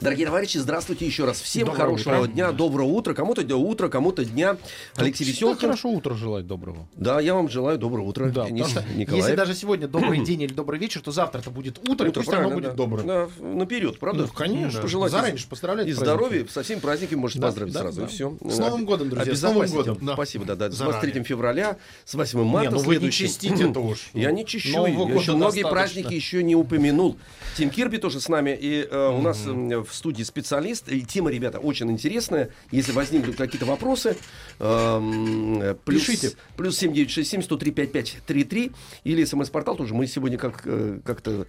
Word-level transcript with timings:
Дорогие 0.00 0.26
товарищи, 0.26 0.58
здравствуйте 0.58 1.06
еще 1.06 1.24
раз. 1.24 1.40
Всем 1.40 1.66
Доброе 1.66 1.80
хорошего 1.86 2.18
утро. 2.20 2.28
дня, 2.28 2.52
доброго 2.52 2.86
утра. 2.86 3.14
Кому-то 3.14 3.42
дня 3.42 3.56
утра, 3.56 3.88
кому-то 3.88 4.24
дня. 4.24 4.56
Алексей 4.94 5.24
Веселкин. 5.24 5.58
хорошо 5.60 5.90
утро 5.90 6.14
желать 6.14 6.46
доброго. 6.46 6.88
Да, 6.94 7.20
я 7.20 7.34
вам 7.34 7.48
желаю 7.48 7.78
доброго 7.78 8.04
утра. 8.06 8.28
Да, 8.28 8.46
Денис 8.46 8.68
что 8.68 8.84
Николаев. 8.94 9.24
Если 9.24 9.36
даже 9.36 9.54
сегодня 9.54 9.88
добрый 9.88 10.20
день 10.24 10.42
или 10.42 10.52
добрый 10.52 10.78
вечер, 10.78 11.00
то 11.00 11.10
завтра 11.10 11.40
это 11.40 11.50
будет 11.50 11.78
утро, 11.88 12.06
и 12.06 12.10
Утро, 12.10 12.20
пусть 12.22 12.32
оно 12.32 12.50
будет 12.50 12.70
да. 12.70 12.72
добрым. 12.74 13.06
Да, 13.08 13.28
наперед, 13.40 13.98
правда? 13.98 14.22
Ну, 14.22 14.28
конечно. 14.28 14.80
Пожелать 14.82 15.10
Заранее 15.10 15.42
и- 15.42 15.46
поздравлять 15.48 15.88
И 15.88 15.92
здоровья, 15.92 16.46
со 16.48 16.62
всеми 16.62 16.78
праздниками 16.78 17.18
можете 17.18 17.40
Да, 17.40 17.48
поздравить 17.48 17.72
да, 17.74 17.80
сразу, 17.80 18.00
да. 18.02 18.06
и 18.06 18.08
все. 18.10 18.36
С 18.40 18.58
Новым 18.58 18.84
годом, 18.84 19.08
друзья, 19.10 19.34
с 19.34 19.42
Новым 19.42 19.68
годом. 19.68 19.98
Да. 20.00 20.14
Спасибо, 20.14 20.44
да, 20.44 20.54
да. 20.54 20.70
С 20.70 20.74
Заранее. 20.74 21.00
23 21.00 21.24
февраля, 21.24 21.76
с 22.04 22.14
8 22.14 22.44
марта 22.44 22.70
Не, 22.70 22.76
ну 22.76 22.82
вы 22.82 22.94
не 22.94 22.98
следующим. 23.10 23.26
чистите-то 23.26 23.80
уж. 23.80 24.10
Я 24.14 24.30
не 24.30 24.46
чищу, 24.46 24.86
еще 24.86 25.34
многие 25.34 25.68
праздники 25.68 26.14
еще 26.14 26.44
не 26.44 26.54
упомянул. 26.54 27.16
Тим 27.56 27.70
Кирби 27.70 27.96
тоже 27.96 28.20
с 28.20 28.28
нами, 28.28 28.56
и 28.60 28.86
э, 28.88 29.08
у 29.08 29.20
нас 29.22 29.42
э, 29.44 29.84
в 29.88 29.94
студии 29.94 30.22
специалист. 30.22 30.88
И 30.88 31.02
тема, 31.02 31.30
ребята, 31.30 31.58
очень 31.58 31.90
интересная. 31.90 32.50
Если 32.70 32.92
возникнут 32.92 33.36
какие-то 33.36 33.66
вопросы, 33.66 34.16
эм, 34.58 35.76
плюс, 35.84 36.06
Пишите. 36.06 36.32
плюс 36.56 36.76
7967 36.78 37.42
103 37.42 37.70
5533 37.72 38.72
или 39.04 39.24
смс-портал 39.24 39.76
тоже. 39.76 39.94
Мы 39.94 40.06
сегодня 40.06 40.38
как, 40.38 40.62
э, 40.64 41.00
как-то 41.04 41.46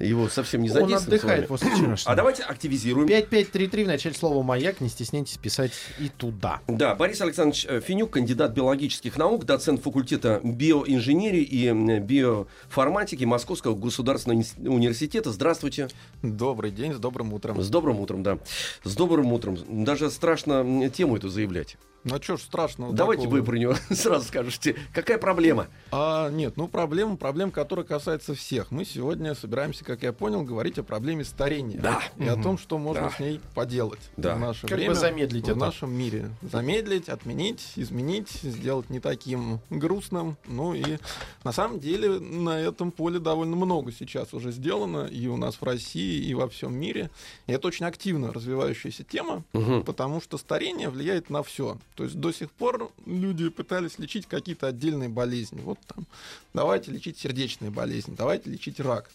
его 0.00 0.28
совсем 0.28 0.62
не 0.62 0.70
Он 0.70 0.74
задействуем. 0.74 1.20
с 1.20 1.22
вами. 1.22 1.34
отдыхает 1.42 1.48
после 1.48 1.70
вчерашнего. 1.76 2.12
А 2.12 2.16
давайте 2.16 2.42
активизируем. 2.42 3.06
5533 3.06 3.84
в 3.84 3.86
начале 3.86 4.14
слова 4.14 4.42
«Маяк». 4.42 4.80
Не 4.80 4.88
стесняйтесь 4.88 5.36
писать 5.36 5.72
и 5.98 6.08
туда. 6.08 6.60
Да, 6.68 6.94
Борис 6.94 7.20
Александрович 7.20 7.66
э, 7.68 7.80
Финюк, 7.80 8.10
кандидат 8.10 8.52
биологических 8.52 9.16
наук, 9.16 9.44
доцент 9.44 9.82
факультета 9.82 10.40
биоинженерии 10.42 11.42
и 11.42 11.70
биоформатики 12.00 13.24
Московского 13.24 13.74
государственного 13.74 14.42
университета. 14.58 15.30
Здравствуйте. 15.32 15.88
Добрый 16.22 16.70
день, 16.70 16.92
с 16.94 16.98
добрым 16.98 17.32
утром. 17.32 17.60
С 17.60 17.68
добрым 17.68 18.00
утром, 18.00 18.22
да. 18.22 18.38
С 18.84 18.94
добрым 18.94 19.32
утром. 19.32 19.58
Даже 19.84 20.10
страшно 20.10 20.88
тему 20.90 21.16
эту 21.16 21.28
заявлять. 21.28 21.76
Ну 22.02 22.16
что 22.22 22.38
ж 22.38 22.40
страшного 22.40 22.94
Давайте 22.94 23.24
такого? 23.24 23.40
вы 23.40 23.44
про 23.44 23.56
нее 23.58 23.74
сразу 23.90 24.26
скажете. 24.26 24.74
Какая 24.94 25.18
проблема? 25.18 25.66
А, 25.92 26.30
нет, 26.30 26.56
ну 26.56 26.66
проблема, 26.66 27.16
проблема, 27.16 27.52
которая 27.52 27.84
касается 27.84 28.34
всех. 28.34 28.70
Мы 28.70 28.86
сегодня 28.86 29.34
собираемся, 29.34 29.84
как 29.84 30.02
я 30.02 30.12
понял, 30.14 30.42
говорить 30.42 30.78
о 30.78 30.82
проблеме 30.82 31.24
старения. 31.24 31.78
Да. 31.78 32.00
И 32.16 32.26
о 32.26 32.36
том, 32.36 32.56
что 32.56 32.78
можно 32.78 33.02
Да. 33.02 33.10
с 33.10 33.18
ней 33.20 33.40
поделать 33.54 34.00
Да. 34.16 34.34
в 34.36 34.40
наше 34.40 34.62
Как 34.62 34.70
бы 34.70 34.76
время. 34.76 34.94
замедлить 34.94 35.44
в 35.44 35.50
это. 35.50 35.58
нашем 35.58 35.92
мире. 35.92 36.30
Замедлить, 36.40 37.10
отменить, 37.10 37.72
изменить, 37.76 38.30
сделать 38.30 38.88
не 38.88 38.98
таким 39.00 39.60
грустным. 39.68 40.38
Ну 40.46 40.72
и 40.72 40.96
на 41.44 41.52
самом 41.52 41.80
деле 41.80 42.18
на 42.18 42.58
этом 42.58 42.92
поле 42.92 43.18
довольно 43.18 43.56
много 43.56 43.92
сейчас 43.92 44.32
уже 44.32 44.52
сделано 44.52 45.04
и 45.06 45.26
у 45.26 45.36
нас 45.36 45.56
в 45.56 45.62
России, 45.64 46.24
и 46.24 46.32
во 46.32 46.48
всем 46.48 46.74
мире. 46.74 47.10
И 47.46 47.52
это 47.52 47.68
очень 47.68 47.84
активно 47.84 48.32
развивающаяся 48.32 49.04
тема. 49.04 49.44
Мгм. 49.52 49.82
потому 49.84 50.20
что 50.20 50.38
старение 50.38 50.88
влияет 50.88 51.28
на 51.30 51.42
все. 51.42 51.76
То 52.00 52.04
есть 52.04 52.16
до 52.16 52.32
сих 52.32 52.50
пор 52.50 52.90
люди 53.04 53.50
пытались 53.50 53.98
лечить 53.98 54.24
какие-то 54.24 54.68
отдельные 54.68 55.10
болезни. 55.10 55.60
Вот 55.60 55.78
там, 55.86 56.06
давайте 56.54 56.90
лечить 56.90 57.18
сердечные 57.18 57.70
болезни, 57.70 58.14
давайте 58.16 58.48
лечить 58.48 58.80
рак. 58.80 59.10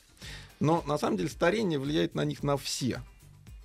Но 0.60 0.84
на 0.86 1.00
самом 1.00 1.18
деле 1.18 1.30
старение 1.30 1.80
влияет 1.80 2.14
на 2.14 2.24
них 2.24 2.44
на 2.44 2.58
все. 2.58 3.02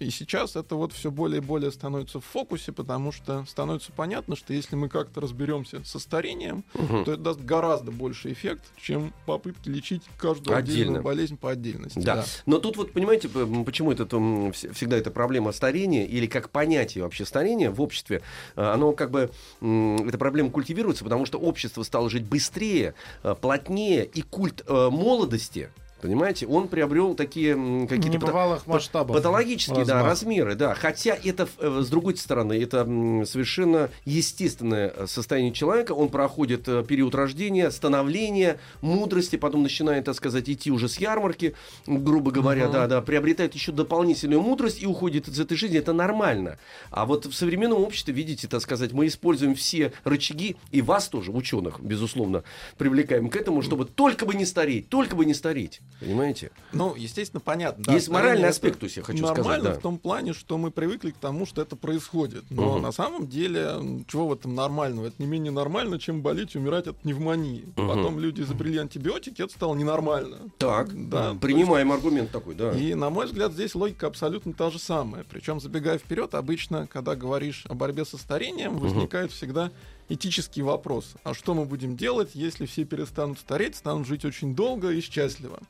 И 0.00 0.08
сейчас 0.08 0.56
это 0.56 0.76
вот 0.76 0.94
все 0.94 1.10
более 1.10 1.42
и 1.42 1.44
более 1.44 1.70
становится 1.70 2.20
в 2.20 2.24
фокусе, 2.24 2.72
потому 2.72 3.12
что 3.12 3.44
становится 3.46 3.92
понятно, 3.92 4.34
что 4.34 4.54
если 4.54 4.74
мы 4.74 4.88
как-то 4.88 5.20
разберемся 5.20 5.84
со 5.84 5.98
старением, 5.98 6.64
Мгм. 6.72 7.04
то 7.04 7.12
это 7.12 7.20
даст 7.20 7.40
гораздо 7.40 7.90
больше 7.92 8.32
эффект, 8.32 8.64
чем 8.80 9.12
попытки 9.26 9.68
лечить 9.68 10.02
каждую 10.16 10.56
Отдельно. 10.56 10.80
отдельную 10.80 11.02
болезнь 11.02 11.36
по 11.36 11.50
отдельности. 11.50 11.98
Да. 11.98 12.24
Но 12.46 12.58
тут 12.58 12.78
вот, 12.78 12.92
понимаете, 12.92 13.28
почему 13.28 13.92
это, 13.92 14.04
м, 14.16 14.48
вс- 14.48 14.72
всегда 14.72 14.96
эта 14.96 15.10
проблема 15.10 15.52
старения, 15.52 16.06
или 16.06 16.26
как 16.26 16.48
понятие 16.48 17.04
вообще 17.04 17.26
старения 17.26 17.70
в 17.70 17.82
обществе, 17.82 18.22
э, 18.56 18.62
оно 18.62 18.92
как 18.92 19.10
бы, 19.10 19.30
эта 19.60 20.16
проблема 20.16 20.48
культивируется, 20.50 21.04
потому 21.04 21.26
что 21.26 21.36
общество 21.38 21.82
стало 21.82 22.08
жить 22.08 22.24
быстрее, 22.24 22.94
э, 23.22 23.34
плотнее, 23.38 24.06
и 24.06 24.22
культ 24.22 24.64
э, 24.66 24.88
молодости, 24.90 25.70
понимаете, 26.00 26.46
он 26.46 26.68
приобрел 26.68 27.14
такие 27.14 27.54
какие-то... 27.86 28.18
Небывалых 28.18 28.66
масштабов. 28.66 29.16
Патологические, 29.16 29.84
да, 29.84 29.94
Размах. 29.94 30.10
размеры, 30.10 30.54
да. 30.54 30.74
Хотя 30.74 31.16
это, 31.22 31.48
э, 31.58 31.80
с 31.82 31.88
другой 31.88 32.16
стороны, 32.16 32.60
это 32.60 32.84
совершенно 33.26 33.90
естественное 34.04 34.92
э, 34.94 35.06
состояние 35.06 35.52
человека. 35.52 35.92
Он 35.92 36.08
проходит 36.08 36.68
э, 36.68 36.84
период 36.86 37.14
рождения, 37.14 37.70
становления, 37.70 38.58
мудрости, 38.80 39.36
потом 39.36 39.62
начинает, 39.62 40.04
так 40.04 40.14
сказать, 40.14 40.48
идти 40.48 40.70
уже 40.70 40.88
с 40.88 40.98
ярмарки, 40.98 41.54
грубо 41.86 42.30
говоря, 42.30 42.68
да, 42.68 42.86
да, 42.86 43.00
приобретает 43.00 43.54
еще 43.54 43.72
дополнительную 43.72 44.40
мудрость 44.40 44.82
и 44.82 44.86
уходит 44.86 45.28
из 45.28 45.38
этой 45.38 45.56
жизни. 45.56 45.78
Это 45.78 45.92
нормально. 45.92 46.58
А 46.90 47.06
вот 47.06 47.26
в 47.26 47.32
современном 47.32 47.82
обществе, 47.82 48.14
видите, 48.14 48.48
так 48.48 48.60
сказать, 48.62 48.92
мы 48.92 49.06
используем 49.06 49.54
все 49.54 49.92
рычаги, 50.04 50.56
и 50.70 50.82
вас 50.82 51.08
тоже, 51.08 51.30
ученых, 51.30 51.80
безусловно, 51.80 52.42
привлекаем 52.78 53.28
к 53.28 53.36
этому, 53.36 53.62
чтобы 53.62 53.84
только 53.84 54.26
бы 54.26 54.34
не 54.34 54.46
стареть, 54.46 54.88
только 54.88 55.16
бы 55.16 55.24
не 55.24 55.34
стареть. 55.34 55.80
Понимаете? 55.98 56.50
Ну, 56.72 56.94
естественно, 56.94 57.40
понятно. 57.40 57.84
да, 57.84 57.94
Есть 57.94 58.08
моральный 58.08 58.48
аспект, 58.48 58.78
то 58.78 58.84
есть 58.84 58.96
я 58.96 59.02
хочу 59.02 59.22
нормально 59.22 59.42
сказать, 59.44 59.62
да. 59.62 59.78
в 59.78 59.82
том 59.82 59.98
плане, 59.98 60.32
что 60.32 60.56
мы 60.58 60.70
привыкли 60.70 61.10
к 61.10 61.16
тому, 61.16 61.46
что 61.46 61.60
это 61.62 61.76
происходит. 61.76 62.44
Но 62.50 62.74
Мгм. 62.74 62.82
на 62.82 62.92
самом 62.92 63.26
деле, 63.28 64.04
чего 64.08 64.28
в 64.28 64.32
этом 64.32 64.54
нормального? 64.54 65.06
Это 65.08 65.16
не 65.18 65.26
менее 65.26 65.52
нормально, 65.52 65.98
чем 65.98 66.22
болеть 66.22 66.54
и 66.54 66.58
умирать 66.58 66.86
от 66.86 66.96
пневмонии. 66.98 67.64
Мгм. 67.76 67.88
Потом 67.88 68.18
люди 68.18 68.42
изобрели 68.42 68.78
антибиотики, 68.78 69.42
это 69.42 69.52
стало 69.52 69.74
ненормально. 69.74 70.38
Так, 70.58 70.90
Да, 71.10 71.34
принимаем 71.40 71.92
аргумент 71.92 72.30
такой, 72.30 72.54
да. 72.54 72.72
И, 72.72 72.94
на 72.94 73.10
мой 73.10 73.26
взгляд, 73.26 73.52
здесь 73.52 73.74
логика 73.74 74.06
абсолютно 74.06 74.52
та 74.52 74.70
же 74.70 74.78
самая. 74.78 75.24
Причем, 75.28 75.60
забегая 75.60 75.98
вперед, 75.98 76.34
обычно, 76.34 76.86
когда 76.86 77.16
говоришь 77.16 77.64
о 77.68 77.74
борьбе 77.74 78.04
со 78.04 78.16
старением, 78.16 78.78
возникает 78.78 79.32
всегда 79.32 79.70
этический 80.10 80.62
вопрос. 80.62 81.14
А 81.24 81.32
что 81.32 81.54
мы 81.54 81.64
будем 81.64 81.96
делать, 81.96 82.30
если 82.34 82.66
все 82.66 82.84
перестанут 82.84 83.38
стареть, 83.38 83.76
станут 83.76 84.06
жить 84.06 84.24
очень 84.24 84.54
долго 84.54 84.90
и 84.90 85.00
счастливо? 85.00 85.60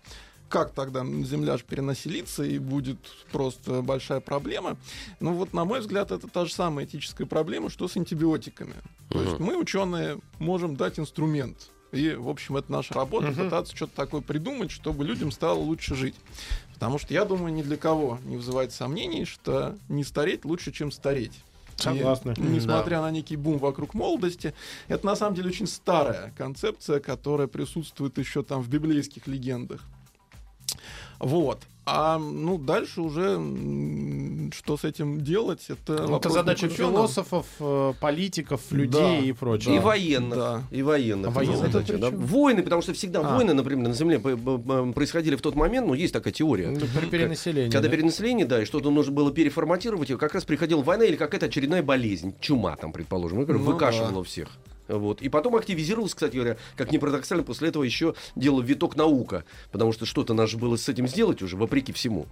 Как 0.48 0.72
тогда 0.72 1.04
Земля 1.04 1.56
же 1.58 1.62
перенаселится 1.62 2.42
и 2.42 2.58
будет 2.58 2.98
просто 3.30 3.82
большая 3.82 4.18
проблема? 4.18 4.76
Ну 5.20 5.34
вот, 5.34 5.52
на 5.52 5.64
мой 5.64 5.78
взгляд, 5.78 6.10
это 6.10 6.26
та 6.26 6.44
же 6.44 6.52
самая 6.52 6.86
этическая 6.86 7.26
проблема, 7.26 7.70
что 7.70 7.86
с 7.86 7.96
антибиотиками. 7.96 8.74
То 9.10 9.22
есть 9.22 9.38
мы, 9.38 9.56
ученые, 9.56 10.18
можем 10.40 10.74
дать 10.74 10.98
инструмент. 10.98 11.70
И, 11.92 12.14
в 12.14 12.28
общем, 12.28 12.56
это 12.56 12.70
наша 12.70 12.94
работа, 12.94 13.32
пытаться 13.32 13.76
что-то 13.76 13.94
такое 13.94 14.20
придумать, 14.22 14.70
чтобы 14.70 15.04
людям 15.04 15.30
стало 15.30 15.58
лучше 15.58 15.94
жить. 15.94 16.16
Потому 16.74 16.98
что 16.98 17.12
я 17.12 17.24
думаю, 17.24 17.52
ни 17.52 17.62
для 17.62 17.76
кого 17.76 18.18
не 18.24 18.36
вызывает 18.36 18.72
сомнений, 18.72 19.24
что 19.24 19.76
не 19.88 20.02
стареть 20.02 20.44
лучше, 20.44 20.72
чем 20.72 20.90
стареть. 20.90 21.32
И 21.80 21.82
Согласны. 21.82 22.34
несмотря 22.38 23.00
на 23.00 23.10
некий 23.10 23.36
бум 23.36 23.58
вокруг 23.58 23.94
молодости, 23.94 24.54
это 24.88 25.06
на 25.06 25.16
самом 25.16 25.34
деле 25.34 25.48
очень 25.48 25.66
старая 25.66 26.32
концепция, 26.36 27.00
которая 27.00 27.48
присутствует 27.48 28.18
еще 28.18 28.42
там 28.42 28.62
в 28.62 28.68
библейских 28.68 29.26
легендах. 29.26 29.80
Вот. 31.18 31.60
А 31.86 32.18
ну 32.18 32.58
дальше 32.58 33.00
уже 33.00 33.40
что 34.54 34.76
с 34.76 34.84
этим 34.84 35.20
делать? 35.22 35.64
Это, 35.68 35.94
Это 35.94 36.06
вопрос 36.06 36.34
задача 36.34 36.68
философов, 36.68 37.46
э, 37.58 37.94
политиков, 38.00 38.60
людей 38.70 39.00
Да, 39.00 39.18
и 39.18 39.32
прочего. 39.32 39.72
И 39.74 39.78
военных. 39.78 40.38
Да. 40.38 40.62
И 40.70 40.82
военных. 40.82 41.28
А 41.28 41.30
военных 41.30 41.68
Это 41.68 41.80
зачем? 41.80 42.00
да. 42.00 42.10
Войны, 42.10 42.62
потому 42.62 42.82
что 42.82 42.92
всегда 42.92 43.20
А. 43.20 43.34
войны, 43.36 43.54
например, 43.54 43.88
на 43.88 43.94
Земле 43.94 44.18
происходили 44.18 45.36
в 45.36 45.40
тот 45.42 45.54
момент, 45.54 45.86
ну, 45.86 45.94
есть 45.94 46.12
такая 46.12 46.32
теория. 46.32 46.68
Ну, 46.70 46.80
При 46.98 47.06
перенаселении. 47.06 47.70
Когда 47.70 47.88
да? 47.88 47.94
перенаселение, 47.96 48.46
да, 48.46 48.62
и 48.62 48.64
что-то 48.64 48.90
нужно 48.90 49.12
было 49.12 49.32
переформатировать, 49.32 50.10
и 50.10 50.16
как 50.16 50.34
раз 50.34 50.44
приходила 50.44 50.82
война 50.82 51.04
или 51.04 51.16
какая-то 51.16 51.46
очередная 51.46 51.82
болезнь, 51.82 52.34
чума 52.40 52.76
там, 52.76 52.92
предположим, 52.92 53.38
Ну 53.40 53.58
выкашивала 53.58 54.22
да. 54.22 54.22
всех. 54.22 54.48
Вот. 54.98 55.22
И 55.22 55.28
потом 55.28 55.56
активизировался, 55.56 56.16
кстати 56.16 56.34
говоря, 56.36 56.56
как 56.76 56.92
ни 56.92 56.98
парадоксально, 56.98 57.44
после 57.44 57.68
этого 57.68 57.82
еще 57.82 58.14
делал 58.36 58.60
виток 58.60 58.96
наука, 58.96 59.44
потому 59.72 59.92
что 59.92 60.06
что-то 60.06 60.34
надо 60.34 60.56
было 60.56 60.76
с 60.76 60.88
этим 60.88 61.06
сделать 61.06 61.42
уже, 61.42 61.56
вопреки 61.56 61.92
всему. 61.92 62.26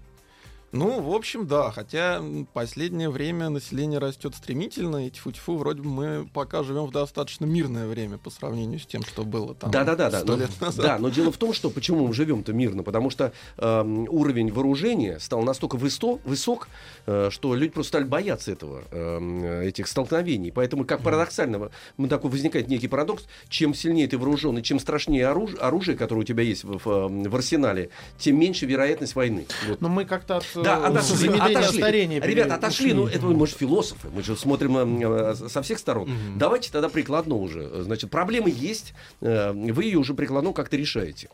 Ну, 0.72 1.00
в 1.00 1.14
общем, 1.14 1.46
да. 1.46 1.70
Хотя 1.70 2.22
последнее 2.52 3.08
время 3.08 3.48
население 3.48 3.98
растет 3.98 4.34
стремительно, 4.34 5.06
и 5.06 5.10
тьфу-тьфу, 5.10 5.56
вроде 5.56 5.80
бы 5.82 5.88
мы 5.88 6.28
пока 6.32 6.62
живем 6.62 6.84
в 6.86 6.92
достаточно 6.92 7.46
мирное 7.46 7.86
время 7.86 8.18
по 8.18 8.28
сравнению 8.30 8.78
с 8.78 8.86
тем, 8.86 9.02
что 9.02 9.24
было 9.24 9.54
там 9.54 9.70
Да, 9.70 9.84
да, 9.84 9.96
да, 9.96 10.10
да. 10.10 10.20
сто 10.20 10.32
но, 10.32 10.38
лет 10.38 10.50
назад. 10.60 10.84
да, 10.84 10.98
но 10.98 11.08
дело 11.08 11.32
в 11.32 11.38
том, 11.38 11.52
что 11.54 11.70
почему 11.70 12.06
мы 12.06 12.12
живем-то 12.12 12.52
мирно, 12.52 12.82
потому 12.82 13.08
что 13.08 13.32
эм, 13.56 14.06
уровень 14.10 14.52
вооружения 14.52 15.18
стал 15.20 15.42
настолько 15.42 15.76
высо- 15.78 16.20
высок, 16.24 16.68
э, 17.06 17.28
что 17.30 17.54
люди 17.54 17.72
просто 17.72 17.88
стали 17.88 18.04
бояться 18.04 18.52
этого, 18.52 18.82
эм, 18.90 19.42
этих 19.44 19.88
столкновений. 19.88 20.52
Поэтому, 20.52 20.84
как 20.84 21.02
парадоксально, 21.02 21.70
мы 21.96 22.08
такой 22.08 22.30
возникает 22.30 22.68
некий 22.68 22.88
парадокс: 22.88 23.24
чем 23.48 23.72
сильнее 23.72 24.06
ты 24.06 24.18
вооруженный, 24.18 24.62
чем 24.62 24.78
страшнее 24.80 25.24
оруж- 25.24 25.56
оружие, 25.58 25.96
которое 25.96 26.20
у 26.20 26.24
тебя 26.24 26.42
есть 26.42 26.64
в, 26.64 26.78
в- 26.84 27.08
в 27.30 27.34
арсенале, 27.34 27.88
тем 28.18 28.38
меньше 28.38 28.66
вероятность 28.66 29.14
войны. 29.14 29.46
Вот. 29.66 29.80
Но 29.80 29.88
мы 29.88 30.04
как-то 30.04 30.36
от 30.36 30.44
э, 30.56 30.57
Да, 30.62 30.86
отошли, 30.86 31.28
отошли. 31.28 31.78
старения 31.78 32.20
Ребята, 32.20 32.54
отошли. 32.54 32.92
Ну, 32.92 33.06
это 33.06 33.26
мы 33.26 33.46
же 33.46 33.54
философы, 33.54 34.08
мы 34.12 34.22
же 34.22 34.36
смотрим 34.36 34.76
э, 34.76 35.32
э, 35.32 35.48
со 35.48 35.62
всех 35.62 35.78
сторон. 35.78 36.10
Давайте 36.36 36.70
тогда 36.72 36.88
прикладно 36.88 37.34
уже. 37.34 37.82
Значит, 37.82 38.10
проблемы 38.10 38.50
есть, 38.50 38.94
э, 39.20 39.52
вы 39.52 39.84
ее 39.84 39.98
уже 39.98 40.14
прикладно 40.14 40.52
как-то 40.52 40.76
решаете. 40.76 41.28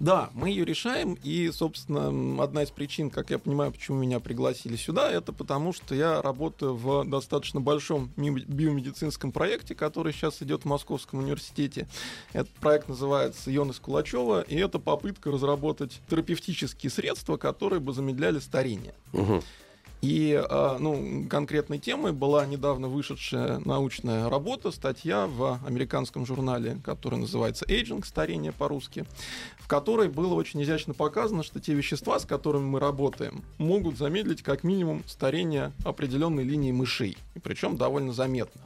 Да, 0.00 0.30
мы 0.32 0.48
ее 0.50 0.64
решаем, 0.64 1.18
и, 1.24 1.50
собственно, 1.50 2.42
одна 2.42 2.62
из 2.62 2.70
причин, 2.70 3.10
как 3.10 3.30
я 3.30 3.38
понимаю, 3.38 3.72
почему 3.72 3.98
меня 3.98 4.20
пригласили 4.20 4.76
сюда, 4.76 5.10
это 5.10 5.32
потому, 5.32 5.72
что 5.72 5.94
я 5.94 6.22
работаю 6.22 6.76
в 6.76 7.04
достаточно 7.04 7.60
большом 7.60 8.12
биомедицинском 8.16 9.32
проекте, 9.32 9.74
который 9.74 10.12
сейчас 10.12 10.40
идет 10.40 10.62
в 10.62 10.66
Московском 10.66 11.18
университете. 11.18 11.88
Этот 12.32 12.52
проект 12.54 12.88
называется 12.88 13.50
«Йонас 13.50 13.80
Кулачева», 13.80 14.42
и 14.42 14.56
это 14.56 14.78
попытка 14.78 15.32
разработать 15.32 16.00
терапевтические 16.08 16.90
средства, 16.90 17.36
которые 17.36 17.80
бы 17.80 17.92
замедляли 17.92 18.38
старение. 18.38 18.94
Мгм. 19.12 19.42
И 20.00 20.40
а, 20.48 20.78
ну, 20.78 21.26
конкретной 21.28 21.78
темой 21.78 22.12
была 22.12 22.46
недавно 22.46 22.88
вышедшая 22.88 23.60
научная 23.64 24.28
работа, 24.28 24.70
статья 24.70 25.26
в 25.26 25.58
американском 25.66 26.24
журнале, 26.24 26.78
который 26.84 27.18
называется 27.18 27.64
Aging, 27.64 28.06
старение 28.06 28.52
по-русски, 28.52 29.04
в 29.58 29.66
которой 29.66 30.08
было 30.08 30.34
очень 30.34 30.62
изящно 30.62 30.94
показано, 30.94 31.42
что 31.42 31.60
те 31.60 31.74
вещества, 31.74 32.20
с 32.20 32.24
которыми 32.24 32.64
мы 32.64 32.80
работаем, 32.80 33.42
могут 33.58 33.98
замедлить 33.98 34.42
как 34.42 34.62
минимум 34.62 35.02
старение 35.06 35.72
определенной 35.84 36.44
линии 36.44 36.70
мышей, 36.70 37.16
и 37.34 37.40
причем 37.40 37.76
довольно 37.76 38.12
заметно. 38.12 38.60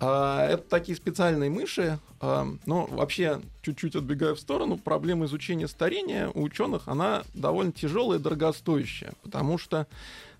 А, 0.00 0.46
Это 0.48 0.62
такие 0.68 0.96
специальные 0.96 1.50
мыши. 1.50 1.98
а, 2.20 2.46
Но 2.66 2.86
вообще, 2.86 3.40
чуть-чуть 3.62 3.96
отбегая 3.96 4.34
в 4.34 4.40
сторону, 4.40 4.78
проблема 4.78 5.26
изучения 5.26 5.68
старения 5.68 6.28
у 6.34 6.42
ученых, 6.42 6.84
она 6.86 7.22
довольно 7.34 7.72
тяжелая 7.72 8.18
и 8.18 8.22
дорогостоящая. 8.22 9.12
Потому 9.22 9.58
что, 9.58 9.86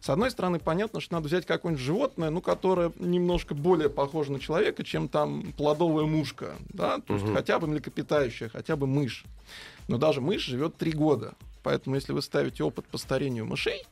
с 0.00 0.08
одной 0.08 0.30
стороны, 0.30 0.58
понятно, 0.60 1.00
что 1.00 1.14
надо 1.14 1.28
взять 1.28 1.44
какое-нибудь 1.46 1.84
животное, 1.84 2.30
ну, 2.30 2.40
которое 2.40 2.90
немножко 2.98 3.54
более 3.54 3.90
похоже 3.90 4.32
на 4.32 4.40
человека, 4.40 4.82
чем 4.82 5.08
там 5.08 5.52
плодовая 5.56 6.06
мушка. 6.06 6.54
Да? 6.70 6.98
То 7.00 7.14
есть 7.14 7.26
Мгм. 7.26 7.34
хотя 7.34 7.58
бы 7.58 7.66
млекопитающая, 7.66 8.48
хотя 8.48 8.76
бы 8.76 8.86
мышь. 8.86 9.24
Но 9.88 9.98
даже 9.98 10.20
мышь 10.22 10.44
живет 10.46 10.76
три 10.76 10.92
года. 10.92 11.34
Поэтому, 11.62 11.96
если 11.96 12.12
вы 12.14 12.22
ставите 12.22 12.64
опыт 12.64 12.86
по 12.86 12.96
старению 12.96 13.44
мышей, 13.44 13.84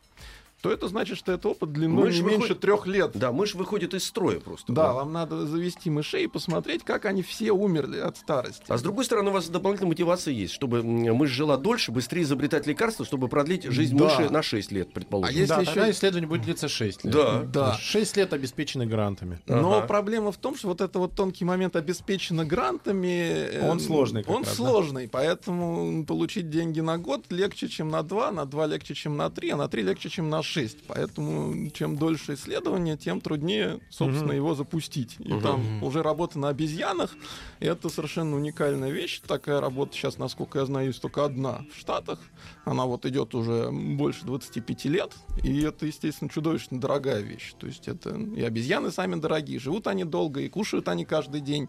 то 0.63 0.73
это 0.73 0.89
значит, 0.89 1.19
что 1.19 1.33
это 1.33 1.49
опыт 1.51 1.73
длиной 1.73 2.07
Мышь 2.07 2.17
не 2.17 2.23
меньше 2.23 2.39
выходит- 2.55 2.61
трех 2.61 2.87
лет. 2.87 3.11
Да, 3.15 3.31
мышь 3.33 3.55
выходит 3.55 3.95
из 3.95 4.05
строя 4.05 4.41
просто. 4.41 4.73
Да, 4.73 4.93
вам 4.93 5.13
надо 5.13 5.47
завести 5.47 5.89
мышей 5.91 6.25
и 6.25 6.27
посмотреть, 6.27 6.83
как 6.85 7.05
они 7.05 7.23
все 7.23 7.53
умерли 7.53 7.99
от 7.99 8.17
старости. 8.17 8.65
А 8.69 8.77
с 8.77 8.83
другой 8.83 9.05
стороны, 9.05 9.31
у 9.31 9.33
вас 9.35 9.49
дополнительная 9.49 9.91
мотивация 9.91 10.33
есть, 10.35 10.53
чтобы 10.53 10.83
мышь 10.83 11.31
жила 11.31 11.57
дольше, 11.57 11.93
быстрее 11.93 12.23
изобретать 12.23 12.67
лекарства, 12.67 13.05
чтобы 13.05 13.29
продлить 13.29 13.65
жизнь 13.65 13.97
Да. 13.97 14.05
мыши 14.07 14.31
на 14.31 14.43
6 14.43 14.73
лет, 14.73 14.93
предположим. 14.93 15.35
А 15.35 15.39
если 15.39 15.49
да, 15.55 15.61
еще- 15.61 15.73
тогда 15.75 15.91
исследование 15.91 16.29
будет 16.29 16.43
длиться 16.43 16.69
6 16.69 17.05
лет. 17.05 17.15
Да. 17.15 17.43
Да. 17.43 17.75
6 17.75 18.17
лет 18.17 18.33
обеспечены 18.33 18.87
грантами. 18.87 19.41
Но 19.47 19.79
Ага. 19.79 19.87
проблема 19.87 20.33
в 20.33 20.37
том, 20.39 20.57
что 20.57 20.69
вот 20.69 20.81
это 20.81 20.99
вот 20.99 21.15
тонкий 21.15 21.45
момент 21.45 21.77
обеспечено 21.77 22.45
грантами. 22.45 23.09
э, 23.09 23.69
Он 23.71 23.81
сложный 23.81 24.23
как 24.25 24.35
Он 24.35 24.43
раз, 24.43 24.49
да? 24.51 24.55
сложный, 24.57 25.09
поэтому 25.09 26.05
получить 26.05 26.51
деньги 26.51 26.81
на 26.81 26.99
год 26.99 27.25
легче, 27.31 27.69
чем 27.69 27.89
на 27.89 28.03
два, 28.03 28.31
на 28.33 28.45
два 28.45 28.67
легче, 28.67 28.95
чем 28.95 29.17
на 29.17 29.31
три, 29.31 29.51
а 29.51 29.57
на 29.57 29.69
три 29.69 29.83
легче, 29.83 30.09
чем 30.09 30.29
на 30.31 30.43
шесть. 30.49 30.79
Поэтому 30.87 31.71
чем 31.71 31.97
дольше 31.97 32.35
исследование, 32.35 32.97
тем 32.97 33.21
труднее, 33.21 33.81
собственно, 33.91 34.29
Мгм. 34.33 34.37
его 34.37 34.55
запустить. 34.55 35.17
И 35.19 35.33
Мгм. 35.33 35.43
там 35.43 35.83
уже 35.83 36.03
работа 36.03 36.39
на 36.39 36.49
обезьянах, 36.49 37.15
и 37.61 37.67
это 37.67 37.89
совершенно 37.89 38.37
уникальная 38.37 38.91
вещь. 38.91 39.21
Такая 39.27 39.61
работа 39.61 39.93
сейчас, 39.95 40.19
насколько 40.19 40.59
я 40.59 40.67
знаю, 40.67 40.89
есть 40.89 41.03
только 41.03 41.25
одна 41.25 41.65
в 41.75 41.79
Штатах. 41.79 42.19
Она 42.65 42.87
вот 42.87 43.05
идет 43.07 43.35
уже 43.35 43.71
больше 43.71 44.25
25 44.25 44.89
лет, 44.89 45.15
и 45.43 45.61
это, 45.63 45.87
естественно, 45.87 46.31
чудовищно 46.31 46.81
дорогая 46.81 47.21
вещь. 47.21 47.55
То 47.59 47.67
есть 47.67 47.87
это 47.89 48.11
и 48.11 48.43
обезьяны 48.43 48.91
сами 48.91 49.15
дорогие, 49.17 49.59
живут 49.59 49.87
они 49.87 50.05
долго, 50.05 50.41
и 50.41 50.49
кушают 50.49 50.89
они 50.89 51.05
каждый 51.05 51.41
день. 51.41 51.69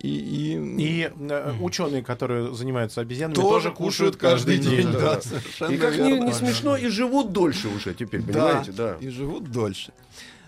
И, 0.00 0.08
и, 0.08 1.02
И 1.02 1.10
э, 1.28 1.52
ученые, 1.60 2.02
которые 2.02 2.54
занимаются 2.54 3.02
обезьянами, 3.02 3.34
тоже, 3.34 3.70
кушают 3.70 4.16
каждый 4.16 4.56
день. 4.58 4.90
да, 4.90 5.16
Да, 5.16 5.20
да. 5.60 5.66
И 5.72 5.76
как 5.76 5.94
верно. 5.94 6.24
не 6.24 6.32
смешно, 6.32 6.76
и 6.76 6.88
живут 6.88 7.32
дольше 7.32 7.68
уже 7.68 7.92
теперь, 7.92 8.22
понимаете, 8.22 8.72
да. 8.72 8.96
И 9.00 9.08
живут 9.10 9.50
дольше. 9.50 9.92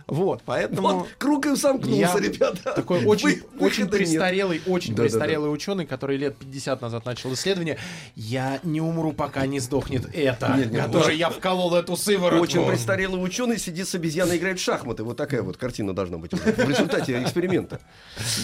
Вот, 0.07 0.43
поэтому... 0.45 0.89
Вот, 1.01 1.09
круг 1.19 1.47
и 1.47 1.55
замкнулся, 1.55 1.99
Я 2.01 2.17
ребята. 2.19 2.73
Такой 2.75 3.05
очень, 3.05 3.29
Вы- 3.29 3.43
очень 3.67 3.85
выхода 3.85 3.99
нет. 3.99 4.09
престарелый, 4.09 4.63
очень 4.67 4.95
Да-да-да. 4.95 5.09
престарелый 5.09 5.53
ученый, 5.53 5.87
который 5.87 6.17
лет 6.17 6.37
50 6.37 6.81
назад 6.83 7.05
начал 7.05 7.33
исследование. 7.35 7.79
Я 8.15 8.61
не 8.63 8.81
умру, 8.81 9.13
пока 9.13 9.47
не 9.47 9.61
сдохнет 9.61 10.07
это, 10.15 10.55
Нет, 10.57 10.73
нет, 10.73 10.85
который 10.87 11.17
я 11.17 11.31
вколол 11.31 11.75
эту 11.75 11.97
сыворотку. 11.97 12.43
Очень 12.43 12.67
престарелый 12.67 13.23
ученый 13.23 13.59
сидит 13.59 13.89
с 13.89 13.95
обезьяной, 13.95 14.37
играет 14.39 14.59
в 14.59 14.63
шахматы. 14.63 15.05
Вот 15.05 15.17
такая 15.17 15.43
вот 15.43 15.57
картина 15.57 15.95
должна 15.95 16.19
быть 16.19 16.33
в 16.33 16.69
результате 16.69 17.23
эксперимента. 17.23 17.81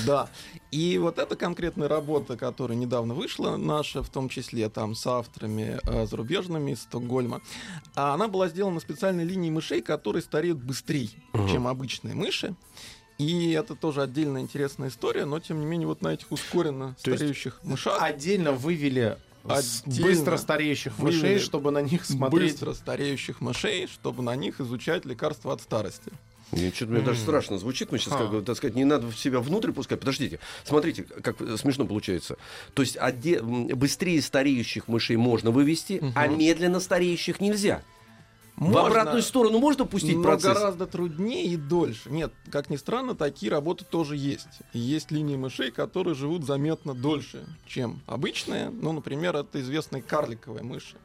Да. 0.07 0.29
И 0.71 0.99
вот 0.99 1.19
эта 1.19 1.35
конкретная 1.37 1.89
работа, 1.89 2.37
которая 2.37 2.77
недавно 2.77 3.15
вышла, 3.15 3.57
наша, 3.57 4.03
в 4.03 4.09
том 4.11 4.29
числе 4.29 4.69
там 4.69 4.95
с 4.95 5.07
авторами 5.07 5.79
э, 5.83 6.07
зарубежными 6.07 6.73
из 6.73 6.83
Стокгольма, 6.83 7.41
а 7.95 8.15
она 8.15 8.29
была 8.29 8.49
сделана 8.49 8.75
на 8.75 8.81
специальной 8.81 9.25
линии 9.25 9.51
мышей, 9.51 9.81
которые 9.81 10.23
стареют 10.23 10.59
быстрее, 10.59 11.11
чем 11.51 11.67
обычные 11.67 12.15
мыши. 12.15 12.55
И 13.19 13.51
это 13.51 13.75
тоже 13.75 14.03
отдельная 14.03 14.43
интересная 14.43 14.89
история, 14.91 15.25
но 15.25 15.41
тем 15.41 15.59
не 15.61 15.67
менее 15.67 15.89
вот 15.89 16.03
на 16.03 16.15
этих 16.15 16.31
ускоренно 16.31 16.95
То 17.03 17.17
стареющих 17.17 17.61
мышах 17.65 18.01
Отдельно 18.01 18.53
вывели 18.53 19.19
Отдельно 19.45 20.07
быстро 20.09 20.37
стареющих 20.37 20.99
мышей, 20.99 21.39
чтобы 21.39 21.71
на 21.71 21.83
них 21.83 22.05
смотреть. 22.05 22.53
быстро 22.53 22.75
стареющих 22.75 23.41
мышей, 23.41 23.87
чтобы 23.87 24.23
на 24.23 24.37
них 24.37 24.61
изучать 24.61 25.05
лекарства 25.05 25.53
от 25.53 25.63
старости. 25.63 26.13
Мне 26.51 26.73
что-то 26.73 26.93
мне 26.93 27.01
даже 27.03 27.21
страшно 27.21 27.59
звучит. 27.59 27.93
Мы 27.93 27.99
сейчас, 27.99 28.15
А. 28.15 28.19
как 28.19 28.31
бы, 28.31 28.43
так 28.43 28.57
сказать, 28.57 28.75
не 28.75 28.85
надо 28.85 29.07
в 29.07 29.19
себя 29.19 29.41
внутрь 29.41 29.73
пускать. 29.73 30.01
Подождите, 30.01 30.39
смотрите, 30.65 31.03
как 31.03 31.37
смешно 31.59 31.87
получается. 31.87 32.37
То 32.75 32.83
есть 32.83 32.97
м, 32.97 33.67
быстрее 33.69 34.23
стареющих 34.23 34.89
мышей 34.89 35.17
можно 35.17 35.51
вывести, 35.51 36.03
а 36.15 36.27
медленно 36.27 36.81
стареющих 36.81 37.41
нельзя. 37.41 37.83
В 38.59 38.63
Можно, 38.63 38.81
обратную 38.89 39.23
сторону 39.23 39.61
можно 39.61 39.85
пустить 39.85 40.17
но 40.17 40.23
процесс? 40.25 40.53
гораздо 40.59 40.87
труднее 40.87 41.47
и 41.47 41.57
дольше. 41.57 42.11
Нет, 42.11 42.33
как 42.51 42.71
ни 42.71 42.77
странно, 42.77 43.15
такие 43.15 43.53
работы 43.53 43.85
тоже 43.85 44.17
есть. 44.17 44.49
И 44.73 44.81
есть 44.81 45.13
линии 45.13 45.37
мышей, 45.37 45.71
которые 45.71 46.17
живут 46.17 46.45
заметно 46.45 46.93
дольше, 46.93 47.47
чем 47.67 48.01
обычные. 48.07 48.71
Ну, 48.71 48.91
например, 48.91 49.37
это 49.37 49.61
известные 49.61 50.03
карликовые 50.03 50.65
мыши. 50.65 50.97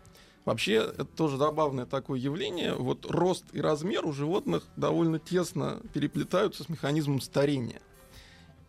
Вообще, 0.46 0.74
это 0.78 1.06
тоже 1.06 1.38
забавное 1.38 1.86
такое 1.86 2.20
явление. 2.20 2.74
Вот 2.74 3.06
рост 3.06 3.46
и 3.54 3.62
размер 3.62 4.04
у 4.08 4.14
животных 4.14 4.64
довольно 4.76 5.20
тесно 5.20 5.80
переплетаются 5.94 6.64
с 6.64 6.70
механизмом 6.70 7.22
старения. 7.22 7.82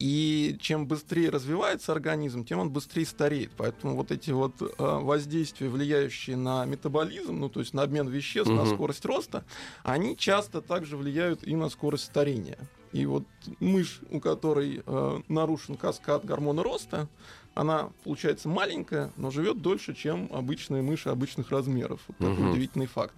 И 0.04 0.58
чем 0.61 0.87
быстрее 0.87 1.30
развивается 1.30 1.90
организм, 1.92 2.44
тем 2.44 2.58
он 2.58 2.70
быстрее 2.70 3.06
стареет. 3.06 3.52
Поэтому 3.56 3.96
вот 3.96 4.12
эти 4.12 4.32
вот 4.32 4.61
э, 4.61 4.66
воздействия, 4.78 5.70
влияющие 5.70 6.37
на 6.37 6.66
метаболизм, 6.66 7.38
ну 7.40 7.49
то 7.49 7.61
есть 7.61 7.73
на 7.73 7.84
обмен 7.84 8.08
веществ, 8.08 8.50
на 8.52 8.64
Мгм. 8.64 8.75
скорость 8.75 9.06
роста, 9.06 9.46
они 9.82 10.14
часто 10.14 10.61
также 10.61 10.99
влияют 10.99 11.42
и 11.42 11.56
на 11.56 11.70
скорость 11.70 12.04
старения. 12.04 12.58
И 12.92 13.06
вот 13.06 13.25
мышь, 13.61 14.02
у 14.11 14.20
которой 14.20 14.82
э, 14.84 15.20
нарушен 15.28 15.76
каскад 15.76 16.26
гормона 16.26 16.62
роста, 16.62 17.08
она 17.54 17.90
получается 18.04 18.50
маленькая, 18.50 19.11
но 19.16 19.30
живет 19.30 19.62
дольше, 19.62 19.94
чем 19.94 20.28
обычные 20.30 20.82
мыши 20.82 21.08
обычных 21.08 21.50
размеров. 21.50 22.02
Вот 22.08 22.18
такой 22.18 22.40
Мгм. 22.44 22.50
удивительный 22.50 22.87
факт. 22.87 23.16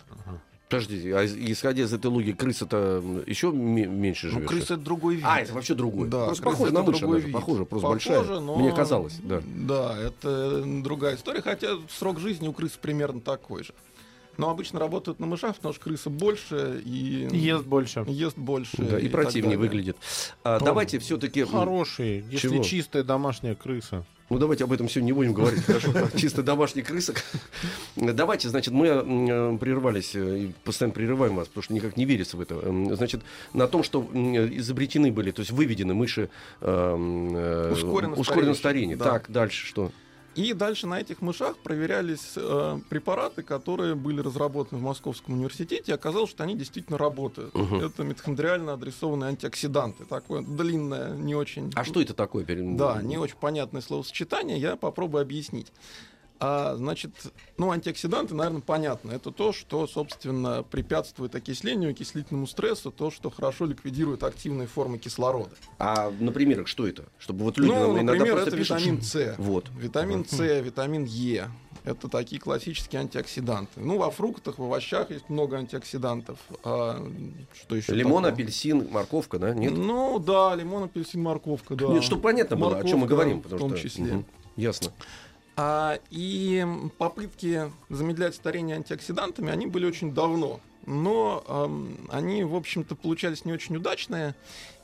Подождите, 0.68 1.16
а 1.16 1.25
исходя 1.25 1.85
из 1.85 1.92
этой 1.92 2.06
логики, 2.06 2.35
крыса-то 2.37 3.00
еще 3.26 3.52
меньше 3.52 4.26
Ну, 4.26 4.32
живет? 4.32 4.49
крыса 4.49 4.75
это 4.75 4.82
другой 4.82 5.14
вид. 5.16 5.25
А, 5.26 5.40
это 5.40 5.52
вообще 5.54 5.75
другое. 5.75 6.08
Да, 6.08 6.26
просто 6.26 6.42
крыса 6.42 6.56
похоже 6.58 6.75
на 6.75 6.82
мышь, 6.82 6.99
другой 6.99 7.20
вид. 7.20 7.32
похоже, 7.32 7.64
просто 7.66 7.87
Похоже, 7.88 8.08
большая. 8.11 8.40
но- 8.40 8.56
Мне 8.56 8.73
казалось, 8.73 9.18
да. 9.23 9.42
Да, 9.46 9.96
это 9.96 10.62
другая 10.82 11.14
история, 11.14 11.40
хотя 11.40 11.76
срок 11.88 12.18
жизни 12.18 12.49
у 12.49 12.52
крыс 12.52 12.73
примерно 12.82 13.20
такой 13.20 13.62
же. 13.62 13.75
Но 14.38 14.50
обычно 14.50 14.80
работают 14.80 15.20
на 15.20 15.26
мышах, 15.26 15.54
потому 15.56 15.73
что 15.73 15.85
крыса 15.85 16.11
больше 16.11 16.82
и 16.85 17.28
Ест 17.32 17.64
больше. 17.64 18.04
ест 18.08 18.37
больше. 18.37 18.76
Да, 18.82 18.99
и 18.99 19.04
так 19.04 19.12
противнее 19.12 19.56
выглядит. 19.56 19.96
А, 20.42 20.58
давайте 20.58 20.99
все-таки... 20.99 21.44
Хороший, 21.44 22.25
если 22.30 22.49
Чего? 22.49 22.62
чистая 22.64 23.02
домашняя 23.04 23.54
крыса. 23.54 24.04
Ну, 24.28 24.38
давайте 24.38 24.64
об 24.64 24.73
этом 24.73 24.88
сегодня 24.88 25.06
не 25.06 25.12
будем 25.12 25.33
говорить. 25.33 25.64
Хорошо, 25.64 25.92
чисто 26.16 26.42
домашний 26.42 26.83
крысок. 26.83 27.23
Давайте, 27.95 28.49
значит, 28.49 28.75
мы 28.75 28.88
э, 28.88 29.59
прервались 29.59 30.16
э, 30.16 30.38
и 30.38 30.52
постоянно 30.64 30.95
прерываем 30.95 31.37
вас, 31.37 31.47
потому 31.47 31.62
что 31.62 31.75
никак 31.75 31.97
не 31.97 32.04
верится 32.04 32.37
в 32.37 32.40
это. 32.40 32.54
Эм, 32.56 32.95
значит, 32.97 33.23
на 33.52 33.68
том, 33.68 33.85
что 33.85 34.02
изобретены 34.12 35.12
были, 35.12 35.30
то 35.30 35.40
есть 35.40 35.52
выведены 35.52 35.95
мыши 35.95 36.28
э, 36.61 37.71
ускоренно, 37.73 38.16
ускоренно 38.16 38.54
старение. 38.54 38.97
Да. 38.97 39.04
Так, 39.04 39.30
дальше 39.30 39.64
что? 39.64 39.92
И 40.37 40.52
дальше 40.52 40.87
на 40.87 41.00
этих 41.00 41.23
мышах 41.23 41.57
проверялись 41.57 42.35
э, 42.37 42.78
препараты, 42.90 43.43
которые 43.43 43.95
были 43.95 44.21
разработаны 44.21 44.81
в 44.81 44.85
Московском 44.85 45.35
университете, 45.35 45.93
и 45.93 45.95
оказалось, 45.95 46.31
что 46.31 46.45
они 46.45 46.55
действительно 46.55 46.99
работают. 46.99 47.55
Угу. 47.55 47.76
Это 47.76 48.05
митохондриально 48.05 48.75
адресованные 48.75 49.28
антиоксиданты. 49.28 50.05
Такое 50.05 50.43
длинное, 50.43 51.16
не 51.16 51.35
очень... 51.35 51.73
А 51.75 51.85
что 51.85 52.02
это 52.02 52.12
такое? 52.12 52.45
Да, 52.45 53.00
не 53.02 53.16
очень 53.16 53.37
понятное 53.40 53.81
словосочетание, 53.81 54.59
я 54.59 54.76
попробую 54.76 55.23
объяснить. 55.23 55.73
А, 56.38 56.76
значит, 56.76 57.11
ну, 57.57 57.71
антиоксиданты, 57.71 58.35
наверное, 58.35 58.61
понятно. 58.61 59.12
Это 59.12 59.31
то, 59.31 59.52
что, 59.52 59.87
собственно, 59.87 60.62
препятствует 60.62 61.35
окислению, 61.35 61.90
окислительному 61.90 62.47
стрессу, 62.47 62.90
то, 62.90 63.11
что 63.11 63.31
хорошо 63.31 63.64
ликвидирует 63.64 64.23
активные 64.23 64.69
формы 64.69 64.99
кислорода. 64.99 65.55
А, 65.78 66.12
например, 66.21 66.66
что 66.66 66.87
это? 66.87 67.05
Чтобы 67.19 67.45
вот 67.45 67.59
люди 67.59 67.71
ну, 67.71 67.97
нам 67.97 68.07
например, 68.07 68.38
это 68.38 68.57
пишут, 68.57 68.81
витамин 68.81 69.02
С. 69.02 69.35
Вот. 69.38 69.71
Витамин 69.78 70.26
С, 70.26 70.38
витамин 70.61 71.05
Е. 71.05 71.50
Это 71.85 72.09
такие 72.09 72.40
классические 72.40 73.02
антиоксиданты. 73.02 73.81
Ну, 73.81 73.97
во 73.97 74.11
фруктах, 74.11 74.59
в 74.59 74.62
овощах 74.64 75.11
есть 75.12 75.31
много 75.31 75.57
антиоксидантов. 75.57 76.37
А, 76.64 77.00
что 77.55 77.76
еще? 77.76 77.95
Лимон, 77.95 78.25
такое? 78.25 78.33
апельсин, 78.33 78.88
морковка, 78.90 79.38
да? 79.38 79.55
Нет? 79.55 79.73
Ну, 79.73 80.19
да, 80.19 80.55
лимон, 80.57 80.85
апельсин, 80.85 81.23
морковка, 81.23 81.76
да. 81.76 81.87
Нет, 81.87 82.02
чтобы 82.02 82.23
понятно 82.23 82.57
было, 82.57 82.71
морковка, 82.71 82.87
о 82.88 82.90
чем 82.90 82.99
мы 82.99 83.07
говорим. 83.07 83.40
В 83.40 83.57
том 83.57 83.71
что... 83.71 83.78
числе. 83.78 84.16
Угу. 84.16 84.25
Ясно. 84.57 84.93
А, 85.57 85.99
и 86.11 86.67
попытки 86.99 87.73
замедлять 87.89 88.35
старение 88.35 88.77
антиоксидантами, 88.77 89.51
они 89.51 89.67
были 89.67 89.87
очень 89.87 90.13
давно. 90.13 90.61
Но 90.85 91.43
эм, 91.49 92.09
они, 92.11 92.45
в 92.45 92.55
общем-то, 92.55 92.95
получались 92.95 93.45
не 93.45 93.53
очень 93.53 93.77
удачные. 93.77 94.35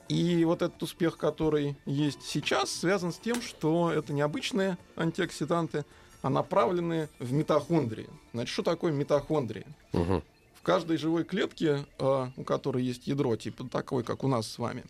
И 0.09 0.45
вот 0.45 0.63
этот 0.63 0.83
успех, 0.83 1.17
который 1.17 1.77
есть 1.87 2.23
сейчас, 2.23 2.71
связан 2.71 3.13
с 3.13 3.19
тем, 3.19 3.41
что 3.41 3.93
это 3.93 4.13
необычные 4.13 4.79
антиоксиданты, 4.97 5.85
а 6.23 6.31
направленные 6.31 7.09
в 7.19 7.33
митохондрии. 7.33 8.09
Значит, 8.33 8.53
что 8.53 8.63
такое 8.63 8.93
митохондрия? 8.93 9.67
Угу. 9.93 10.23
В 10.63 10.65
каждой 10.65 10.97
живой 10.97 11.25
клетке, 11.25 11.85
э, 11.99 12.27
у 12.37 12.45
которой 12.45 12.85
есть 12.85 13.09
ядро, 13.09 13.35
типа 13.35 13.65
такой, 13.65 14.05
как 14.05 14.23
у 14.23 14.29
нас 14.29 14.47
с 14.47 14.59
вами, 14.61 14.85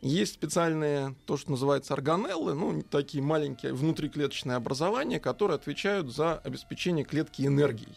есть 0.00 0.34
специальные, 0.34 1.16
то, 1.26 1.36
что 1.36 1.50
называется 1.50 1.94
органеллы, 1.94 2.54
ну, 2.54 2.80
такие 2.82 3.24
маленькие 3.24 3.74
внутриклеточные 3.74 4.54
образования, 4.54 5.18
которые 5.18 5.56
отвечают 5.56 6.14
за 6.14 6.38
обеспечение 6.38 7.04
клетки 7.04 7.42
энергией. 7.42 7.96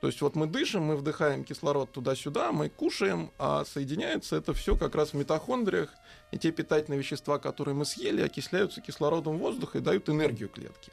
То 0.00 0.06
есть 0.06 0.20
вот 0.20 0.36
мы 0.36 0.46
дышим, 0.46 0.84
мы 0.84 0.94
вдыхаем 0.94 1.42
кислород 1.42 1.90
туда-сюда, 1.90 2.52
мы 2.52 2.68
кушаем, 2.68 3.32
а 3.36 3.64
соединяется 3.64 4.36
это 4.36 4.54
все 4.54 4.76
как 4.76 4.94
раз 4.94 5.10
в 5.10 5.14
митохондриях, 5.14 5.90
и 6.30 6.38
те 6.38 6.52
питательные 6.52 7.00
вещества, 7.00 7.40
которые 7.40 7.74
мы 7.74 7.84
съели, 7.84 8.22
окисляются 8.22 8.80
кислородом 8.80 9.38
воздуха 9.38 9.78
и 9.78 9.80
дают 9.80 10.08
энергию 10.08 10.48
клетке. 10.48 10.92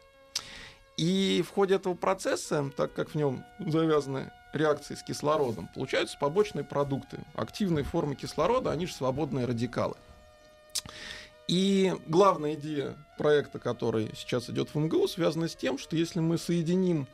И 0.98 1.44
в 1.48 1.52
ходе 1.52 1.76
этого 1.76 1.94
процесса, 1.94 2.72
так 2.76 2.94
как 2.94 3.12
в 3.12 3.16
нем 3.16 3.46
завязаны 3.60 4.32
реакции 4.54 4.96
с 4.96 5.04
кислородом, 5.04 5.70
получаются 5.74 6.18
побочные 6.18 6.64
продукты. 6.64 7.20
Активные 7.36 7.84
формы 7.84 8.16
кислорода, 8.16 8.72
они 8.72 8.86
же 8.86 8.94
свободные 8.94 9.46
радикалы. 9.46 9.96
И 11.48 11.94
главная 12.08 12.54
идея 12.54 12.96
проекта, 13.18 13.60
который 13.60 14.12
сейчас 14.16 14.50
идет 14.50 14.74
в 14.74 14.78
МГУ, 14.78 15.08
связана 15.08 15.48
с 15.48 15.56
тем, 15.56 15.78
что 15.78 15.96
если 15.96 16.20
мы 16.20 16.38
соединим 16.38 17.08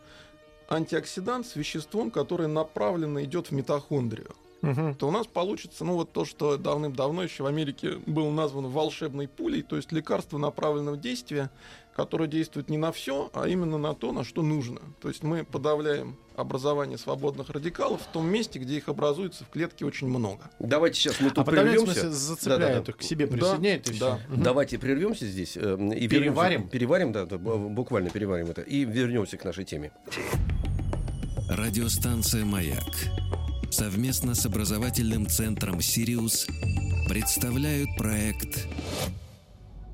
антиоксидант 0.70 1.48
с 1.48 1.56
веществом, 1.56 2.12
которое 2.12 2.48
направленно 2.48 3.24
идет 3.24 3.48
в 3.48 3.52
митохондрию, 3.52 4.36
угу. 4.62 4.96
то 4.98 5.08
у 5.08 5.12
нас 5.12 5.26
получится, 5.28 5.86
ну 5.86 5.94
вот 5.94 6.12
то, 6.12 6.26
что 6.26 6.58
давным-давно 6.58 7.24
еще 7.24 7.44
в 7.44 7.48
Америке 7.48 8.00
было 8.06 8.30
названо 8.30 8.68
волшебной 8.68 9.28
пулей, 9.28 9.64
то 9.64 9.76
есть 9.76 9.92
лекарство 9.92 10.38
направленного 10.38 10.98
действия, 10.98 11.50
которое 11.98 12.28
действует 12.28 12.70
не 12.70 12.78
на 12.78 12.92
все, 12.92 13.32
а 13.34 13.48
именно 13.48 13.80
на 13.80 13.96
то, 13.96 14.12
на 14.12 14.24
что 14.24 14.44
нужно. 14.44 14.80
То 15.02 15.08
есть 15.08 15.24
мы 15.24 15.44
подавляем 15.44 16.16
образование 16.36 17.00
свободных 17.00 17.50
радикалов 17.50 18.04
в 18.04 18.06
том 18.06 18.30
месте, 18.30 18.60
где 18.60 18.78
их 18.78 18.88
образуется 18.88 19.44
в 19.46 19.50
клетке 19.50 19.84
очень 19.84 20.08
много. 20.08 20.52
Давайте 20.60 21.00
сейчас 21.00 21.20
мы 21.20 21.32
тут 21.32 21.40
а 21.40 21.52
прервемся. 21.52 22.12
зацепляют 22.12 22.86
да, 22.86 22.92
да, 22.92 22.98
к 22.98 23.02
себе 23.02 23.26
присоединяют 23.26 23.86
да, 23.86 23.90
и 23.90 23.94
все. 23.96 24.06
Да. 24.06 24.20
Давайте 24.30 24.78
прервемся 24.78 25.26
здесь 25.26 25.58
э, 25.58 25.76
и 25.98 26.08
переварим. 26.08 26.70
Переварим, 26.70 27.12
да, 27.12 27.26
да, 27.26 27.40
буквально 27.40 28.12
переварим 28.12 28.52
это 28.52 28.62
и 28.62 28.86
вернемся 28.86 29.38
к 29.38 29.44
нашей 29.44 29.66
теме. 29.66 29.92
Радиостанция 31.50 32.46
«Маяк» 32.46 32.94
совместно 33.72 34.36
с 34.36 34.46
образовательным 34.46 35.26
центром 35.26 35.82
«Сириус» 35.82 36.46
представляют 37.10 37.90
проект 37.98 38.68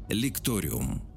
«Лекториум». 0.10 1.13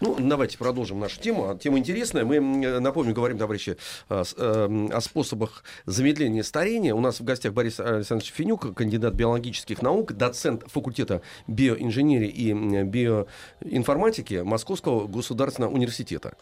Ну, 0.00 0.16
давайте 0.18 0.58
продолжим 0.58 1.00
нашу 1.00 1.20
тему. 1.20 1.58
Тема 1.58 1.78
интересная. 1.78 2.24
Мы, 2.24 2.40
напомню, 2.80 3.14
говорим, 3.14 3.38
товарищи, 3.38 3.76
о, 4.08 4.24
эм, 4.36 4.90
о 4.92 5.00
способах 5.00 5.64
замедления 5.86 6.42
старения. 6.42 6.94
У 6.94 7.00
нас 7.00 7.20
в 7.20 7.24
гостях 7.24 7.52
Борис 7.52 7.80
Александрович 7.80 8.32
Финюк, 8.32 8.74
кандидат 8.74 9.14
биологических 9.14 9.82
наук, 9.82 10.12
доцент 10.12 10.64
факультета 10.66 11.22
биоинженерии 11.46 12.28
и 12.28 12.52
биоинформатики 12.52 14.42
Московского 14.42 15.06
государственного 15.06 15.72
университета. 15.72 16.34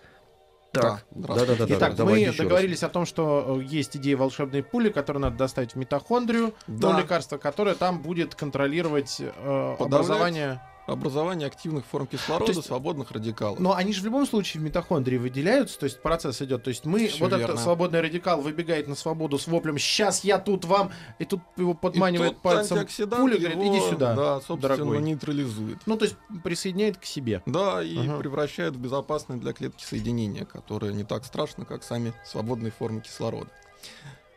Так, 0.73 1.05
да, 1.11 1.35
да, 1.35 1.47
да, 1.47 1.55
да. 1.55 1.65
Итак, 1.69 1.95
да, 1.97 2.05
мы 2.05 2.31
договорились 2.37 2.83
раз. 2.83 2.91
о 2.91 2.93
том, 2.93 3.07
что 3.07 3.59
э, 3.59 3.65
есть 3.65 3.97
идея 3.97 4.17
волшебной 4.19 4.63
пули, 4.63 4.91
которую 4.91 5.23
надо 5.23 5.37
доставить 5.37 5.73
в 5.73 5.77
митохондрию, 5.77 6.55
да. 6.67 6.93
но 6.93 7.01
лекарство, 7.01 7.39
которое 7.39 7.75
там 7.75 8.03
будет 8.03 8.35
контролировать 8.35 9.17
э, 9.19 9.77
образование 9.79 10.61
образование 10.89 11.47
активных 11.47 11.85
форм 11.85 12.07
кислорода, 12.07 12.53
есть, 12.53 12.67
свободных 12.67 13.11
радикалов. 13.13 13.61
Но 13.61 13.75
они 13.75 13.93
же 13.93 14.03
в 14.03 14.05
любом 14.05 14.27
случае 14.27 14.61
в 14.61 14.65
митохондрии 14.65 15.19
выделяются, 15.19 15.79
то 15.79 15.85
есть 15.85 16.01
процесс 16.01 16.41
идет. 16.43 16.63
То 16.65 16.69
есть 16.71 16.85
мы, 16.85 17.09
Всё 17.09 17.25
вот 17.25 17.31
верно. 17.31 17.45
этот 17.45 17.61
свободный 17.61 18.01
радикал 18.01 18.41
выбегает 18.41 18.89
на 18.89 18.95
свободу 18.95 19.39
с 19.39 19.47
воплем 19.47 19.79
«Сейчас 19.79 20.25
я 20.25 20.39
тут 20.39 20.65
вам!» 20.65 20.91
И 21.19 21.25
тут 21.25 21.41
его 21.57 21.75
подманивает 21.75 22.33
и 22.33 22.37
пальцем 22.37 22.79
пуля, 23.11 23.39
говорит 23.39 23.59
«Иди 23.59 23.81
сюда, 23.81 24.15
Да, 24.15 24.41
собственно, 24.41 24.77
дорогой. 24.77 25.03
нейтрализует. 25.03 25.79
Ну, 25.87 25.97
то 25.97 26.05
есть 26.05 26.17
присоединяет 26.43 26.97
к 26.99 27.05
себе. 27.05 27.43
Да, 27.47 27.83
и 27.83 27.97
ага. 27.99 28.19
превращает 28.19 28.75
в 28.75 28.79
безопасное 28.81 29.37
для 29.37 29.53
клетки 29.53 29.85
соединение, 29.85 30.47
которое 30.47 30.93
не 30.93 31.05
так 31.05 31.25
страшно, 31.25 31.65
как 31.65 31.83
сами 31.83 32.13
свободные 32.25 32.73
формы 32.73 33.01
кислорода. 33.01 33.51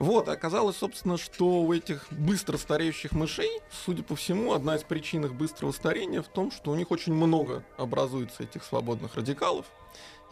Вот, 0.01 0.29
оказалось, 0.29 0.77
собственно, 0.77 1.15
что 1.20 1.62
у 1.62 1.72
этих 1.72 2.08
быстро 2.10 2.58
стареющих 2.58 3.12
мышей, 3.12 3.62
судя 3.86 4.01
по 4.01 4.15
всему, 4.15 4.53
одна 4.53 4.75
из 4.75 4.81
причин 4.81 5.25
их 5.25 5.36
быстрого 5.36 5.72
старения 5.74 6.24
в 6.24 6.27
том, 6.27 6.50
что 6.50 6.72
у 6.72 6.75
них 6.75 6.89
очень 6.89 7.13
много 7.13 7.63
образуется 7.77 8.41
этих 8.41 8.63
свободных 8.63 9.13
радикалов, 9.13 9.67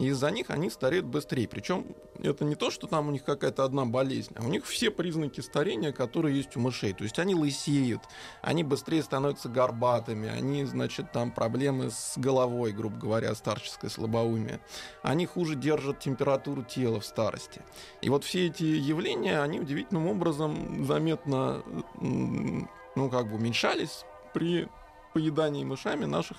из-за 0.08 0.30
них 0.30 0.50
они 0.50 0.70
стареют 0.70 1.06
быстрее. 1.06 1.46
Причем 1.48 1.86
это 2.22 2.44
не 2.44 2.54
то, 2.54 2.70
что 2.70 2.86
там 2.86 3.08
у 3.08 3.10
них 3.10 3.24
какая-то 3.24 3.64
одна 3.64 3.84
болезнь, 3.84 4.32
а 4.36 4.42
у 4.42 4.48
них 4.48 4.64
все 4.66 4.90
признаки 4.90 5.40
старения, 5.40 5.92
которые 5.92 6.36
есть 6.36 6.56
у 6.56 6.60
мышей. 6.60 6.92
То 6.92 7.04
есть 7.04 7.18
они 7.18 7.34
лысеют, 7.34 8.02
они 8.42 8.64
быстрее 8.64 9.02
становятся 9.02 9.48
горбатыми, 9.48 10.28
они, 10.28 10.64
значит, 10.64 11.12
там 11.12 11.30
проблемы 11.30 11.90
с 11.90 12.16
головой, 12.16 12.72
грубо 12.72 12.96
говоря, 12.96 13.34
старческое 13.34 13.90
слабоумие. 13.90 14.60
Они 15.02 15.26
хуже 15.26 15.54
держат 15.54 16.00
температуру 16.00 16.62
тела 16.62 17.00
в 17.00 17.04
старости. 17.04 17.62
И 18.00 18.08
вот 18.08 18.24
все 18.24 18.46
эти 18.46 18.64
явления, 18.64 19.40
они 19.40 19.60
удивительным 19.60 20.06
образом 20.06 20.84
заметно, 20.84 21.62
ну, 22.00 23.10
как 23.10 23.28
бы 23.28 23.36
уменьшались 23.36 24.04
при 24.32 24.68
поедании 25.12 25.64
мышами 25.64 26.04
наших 26.04 26.38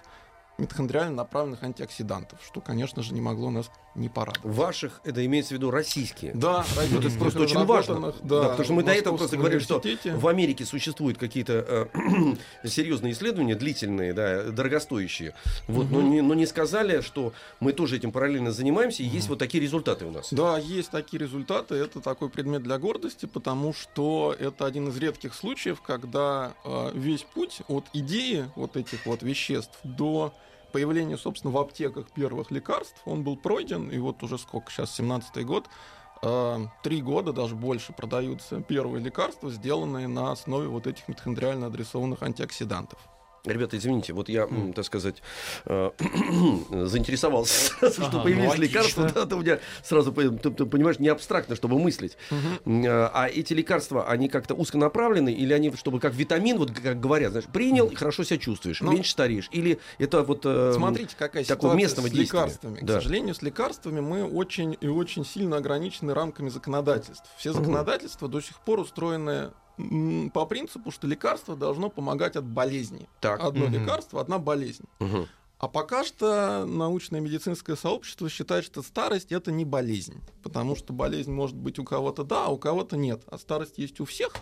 митохондриально 0.61 1.15
направленных 1.15 1.63
антиоксидантов, 1.63 2.39
что, 2.45 2.61
конечно 2.61 3.01
же, 3.01 3.13
не 3.13 3.21
могло 3.21 3.49
нас 3.49 3.69
не 3.95 4.09
порадовать. 4.09 4.55
Ваших, 4.55 5.01
это 5.03 5.25
имеется 5.25 5.53
в 5.53 5.57
виду 5.57 5.71
российские? 5.71 6.33
Да, 6.33 6.59
российские. 6.77 6.99
Это 6.99 7.19
просто 7.19 7.39
очень 7.41 7.65
важно. 7.65 8.13
Да, 8.23 8.41
да, 8.41 8.41
потому 8.49 8.63
что 8.63 8.73
мы 8.73 8.83
до 8.83 8.93
этого 8.93 9.17
просто 9.17 9.37
говорили, 9.37 9.59
что 9.59 9.81
в 10.05 10.27
Америке 10.27 10.65
существуют 10.65 11.17
какие-то 11.17 11.89
э, 11.93 12.67
серьезные 12.67 13.13
исследования, 13.13 13.55
длительные, 13.55 14.13
да, 14.13 14.43
дорогостоящие. 14.43 15.33
Вот, 15.67 15.87
угу. 15.87 15.95
но, 15.95 16.01
не, 16.01 16.21
но 16.21 16.33
не 16.35 16.45
сказали, 16.45 17.01
что 17.01 17.33
мы 17.59 17.73
тоже 17.73 17.97
этим 17.97 18.11
параллельно 18.11 18.51
занимаемся, 18.51 19.03
и 19.03 19.07
угу. 19.07 19.15
есть 19.15 19.27
вот 19.29 19.39
такие 19.39 19.61
результаты 19.61 20.05
у 20.05 20.11
нас. 20.11 20.31
Да, 20.31 20.57
есть 20.57 20.91
такие 20.91 21.19
результаты. 21.19 21.75
Это 21.75 21.99
такой 21.99 22.29
предмет 22.29 22.63
для 22.63 22.77
гордости, 22.77 23.25
потому 23.25 23.73
что 23.73 24.35
это 24.39 24.65
один 24.65 24.89
из 24.89 24.97
редких 24.97 25.33
случаев, 25.33 25.81
когда 25.81 26.53
э, 26.63 26.91
весь 26.93 27.23
путь 27.23 27.61
от 27.67 27.85
идеи 27.93 28.45
вот 28.55 28.77
этих 28.77 29.05
вот 29.05 29.23
веществ 29.23 29.79
до 29.83 30.33
появления, 30.71 31.17
собственно, 31.17 31.53
в 31.53 31.57
аптеках 31.57 32.11
первых 32.11 32.51
лекарств, 32.51 33.01
он 33.05 33.23
был 33.23 33.37
пройден, 33.37 33.89
и 33.89 33.97
вот 33.97 34.23
уже 34.23 34.37
сколько, 34.37 34.71
сейчас 34.71 34.99
17-й 34.99 35.43
год, 35.43 35.69
э, 36.21 36.57
три 36.83 37.01
года, 37.01 37.33
даже 37.33 37.55
больше, 37.55 37.93
продаются 37.93 38.61
первые 38.61 39.03
лекарства, 39.03 39.49
сделанные 39.49 40.07
на 40.07 40.31
основе 40.31 40.67
вот 40.67 40.87
этих 40.87 41.07
митохондриально 41.07 41.67
адресованных 41.67 42.23
антиоксидантов. 42.23 42.99
Ребята, 43.43 43.77
извините, 43.77 44.13
вот 44.13 44.29
я, 44.29 44.43
mm. 44.43 44.73
так 44.73 44.85
сказать, 44.85 45.23
э, 45.65 45.91
заинтересовался, 46.69 47.73
ага, 47.81 47.91
что 47.91 48.21
появились 48.21 48.55
ну, 48.55 48.61
лекарства. 48.61 49.11
Да, 49.13 49.25
ты 49.25 49.35
у 49.35 49.39
меня 49.39 49.59
сразу, 49.83 50.11
ты, 50.11 50.51
ты 50.51 50.65
понимаешь, 50.65 50.99
не 50.99 51.07
абстрактно, 51.07 51.55
чтобы 51.55 51.79
мыслить. 51.79 52.17
Угу. 52.29 52.85
А 52.87 53.27
эти 53.27 53.53
лекарства, 53.53 54.07
они 54.07 54.29
как-то 54.29 54.53
узконаправлены, 54.53 55.33
или 55.33 55.53
они, 55.53 55.73
чтобы 55.75 55.99
как 55.99 56.13
витамин, 56.13 56.57
вот 56.57 56.71
как 56.71 56.99
говорят, 56.99 57.31
знаешь, 57.31 57.47
принял 57.51 57.87
и 57.87 57.95
хорошо 57.95 58.23
себя 58.23 58.37
чувствуешь, 58.37 58.81
ну, 58.81 58.91
меньше 58.91 59.11
стареешь. 59.11 59.49
Или 59.51 59.79
это 59.97 60.21
вот 60.21 60.41
э, 60.45 60.73
Смотрите, 60.75 61.15
какая 61.17 61.43
такого 61.43 61.73
местного 61.73 62.07
с 62.07 62.11
действия. 62.11 62.37
лекарствами. 62.39 62.79
Да. 62.81 62.99
К 62.99 63.01
сожалению, 63.01 63.33
с 63.33 63.41
лекарствами 63.41 64.01
мы 64.01 64.23
очень 64.23 64.77
и 64.79 64.87
очень 64.87 65.25
сильно 65.25 65.57
ограничены 65.57 66.13
рамками 66.13 66.49
законодательств. 66.49 67.29
Все 67.37 67.53
законодательства 67.53 68.27
угу. 68.27 68.33
до 68.33 68.41
сих 68.41 68.59
пор 68.59 68.79
устроены 68.79 69.51
по 70.33 70.45
принципу, 70.45 70.91
что 70.91 71.07
лекарство 71.07 71.55
должно 71.55 71.89
помогать 71.89 72.35
от 72.35 72.45
болезни. 72.45 73.07
Так. 73.19 73.43
Одно 73.43 73.65
угу. 73.65 73.73
лекарство, 73.73 74.21
одна 74.21 74.39
болезнь. 74.39 74.85
Угу. 74.99 75.27
А 75.61 75.67
пока 75.67 76.03
что 76.03 76.65
научное 76.65 77.19
медицинское 77.19 77.75
сообщество 77.75 78.27
считает, 78.29 78.65
что 78.65 78.81
старость 78.81 79.31
это 79.31 79.51
не 79.51 79.63
болезнь, 79.63 80.19
потому 80.41 80.75
что 80.75 80.91
болезнь 80.91 81.31
может 81.31 81.55
быть 81.55 81.77
у 81.77 81.83
кого-то 81.83 82.23
да, 82.23 82.45
а 82.45 82.49
у 82.49 82.57
кого-то 82.57 82.97
нет, 82.97 83.21
а 83.27 83.37
старость 83.37 83.77
есть 83.77 83.99
у 83.99 84.05
всех, 84.05 84.33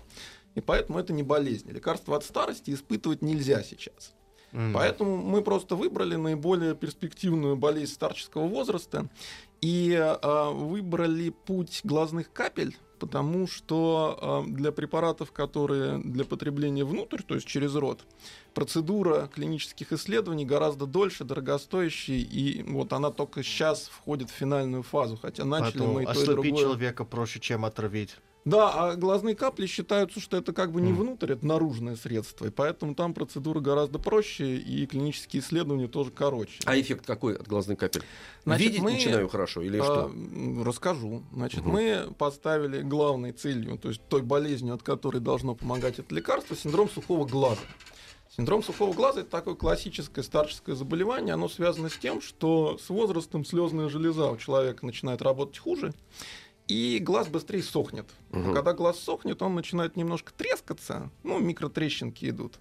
и 0.56 0.62
поэтому 0.62 0.98
это 0.98 1.12
не 1.12 1.24
болезнь. 1.24 1.70
Лекарства 1.70 2.16
от 2.16 2.24
старости 2.24 2.72
испытывать 2.72 3.22
нельзя 3.22 3.64
сейчас. 3.64 4.14
Mm. 4.54 4.72
Поэтому 4.74 5.18
мы 5.18 5.42
просто 5.42 5.76
выбрали 5.76 6.16
наиболее 6.16 6.74
перспективную 6.74 7.58
болезнь 7.58 7.94
старческого 7.94 8.48
возраста 8.48 9.10
и 9.60 9.92
э, 9.92 10.50
выбрали 10.52 11.30
путь 11.32 11.82
глазных 11.84 12.32
капель 12.32 12.78
потому 13.00 13.48
что 13.48 14.44
э, 14.48 14.52
для 14.52 14.72
препаратов, 14.72 15.32
которые 15.32 15.98
для 16.00 16.26
потребления 16.26 16.84
внутрь, 16.84 17.22
то 17.24 17.36
есть 17.36 17.48
через 17.48 17.76
рот, 17.76 18.02
процедура 18.54 19.30
клинических 19.34 19.94
исследований 19.94 20.46
гораздо 20.46 20.86
дольше, 20.86 21.24
дорогостоящей, 21.24 22.22
и 22.22 22.64
вот 22.64 22.94
она 22.94 23.10
только 23.12 23.44
сейчас 23.44 23.88
входит 23.88 24.30
в 24.30 24.34
финальную 24.34 24.84
фазу, 24.84 25.18
хотя 25.22 25.46
начали 25.46 25.80
Потом, 25.80 25.94
мы 25.94 26.04
и 26.04 26.06
то, 26.06 26.22
и 26.22 26.26
другое. 26.26 26.54
человека 26.54 27.06
проще, 27.06 27.40
чем 27.40 27.66
отравить. 27.66 28.18
Да, 28.46 28.72
а 28.74 28.96
глазные 28.96 29.36
капли 29.36 29.66
считаются, 29.66 30.20
что 30.20 30.38
это 30.38 30.54
как 30.54 30.72
бы 30.72 30.82
не 30.82 30.94
внутрь, 30.94 31.34
это 31.34 31.46
наружное 31.46 31.96
средство, 31.96 32.46
и 32.46 32.50
поэтому 32.50 32.96
там 32.96 33.14
процедура 33.14 33.60
гораздо 33.60 34.00
проще, 34.00 34.56
и 34.56 34.86
клинические 34.86 35.42
исследования 35.42 35.88
тоже 35.88 36.12
короче. 36.12 36.60
А 36.66 36.80
эффект 36.80 37.06
какой 37.06 37.36
от 37.36 37.48
глазных 37.48 37.78
капель? 37.78 38.02
Значит, 38.46 38.66
Видеть 38.66 38.82
мы, 38.82 38.94
начинаю 38.94 39.28
хорошо 39.28 39.62
или 39.62 39.78
а, 39.78 39.84
что? 39.84 40.12
Расскажу. 40.64 41.24
Значит, 41.34 41.62
угу. 41.62 41.72
мы 41.72 42.14
поставили 42.18 42.82
главной 42.82 43.34
целью, 43.34 43.78
то 43.78 43.90
есть 43.90 44.02
той 44.08 44.22
болезнью, 44.22 44.74
от 44.74 44.84
которой 44.84 45.20
должно 45.20 45.56
помогать 45.56 46.00
это 46.00 46.16
лекарство, 46.16 46.56
синдром 46.56 46.90
сухого 46.90 47.26
глаза. 47.26 47.62
Синдром 48.36 48.64
сухого 48.64 48.94
глаза 48.94 49.22
это 49.22 49.30
такое 49.30 49.56
классическое 49.56 50.24
старческое 50.24 50.76
заболевание. 50.76 51.34
Оно 51.34 51.50
связано 51.50 51.90
с 51.90 51.98
тем, 51.98 52.22
что 52.22 52.78
с 52.78 52.88
возрастом 52.90 53.44
слезная 53.44 53.90
железа 53.90 54.28
у 54.32 54.38
человека 54.38 54.86
начинает 54.86 55.22
работать 55.22 55.58
хуже 55.58 55.94
и 56.70 57.00
глаз 57.00 57.28
быстрее 57.28 57.64
сохнет. 57.64 58.06
Угу. 58.32 58.54
Когда 58.54 58.74
глаз 58.74 59.00
сохнет, 59.00 59.42
он 59.42 59.56
начинает 59.56 59.98
немножко 59.98 60.32
трескаться, 60.32 61.10
ну, 61.24 61.40
микротрещинки 61.40 62.30
идут. 62.30 62.60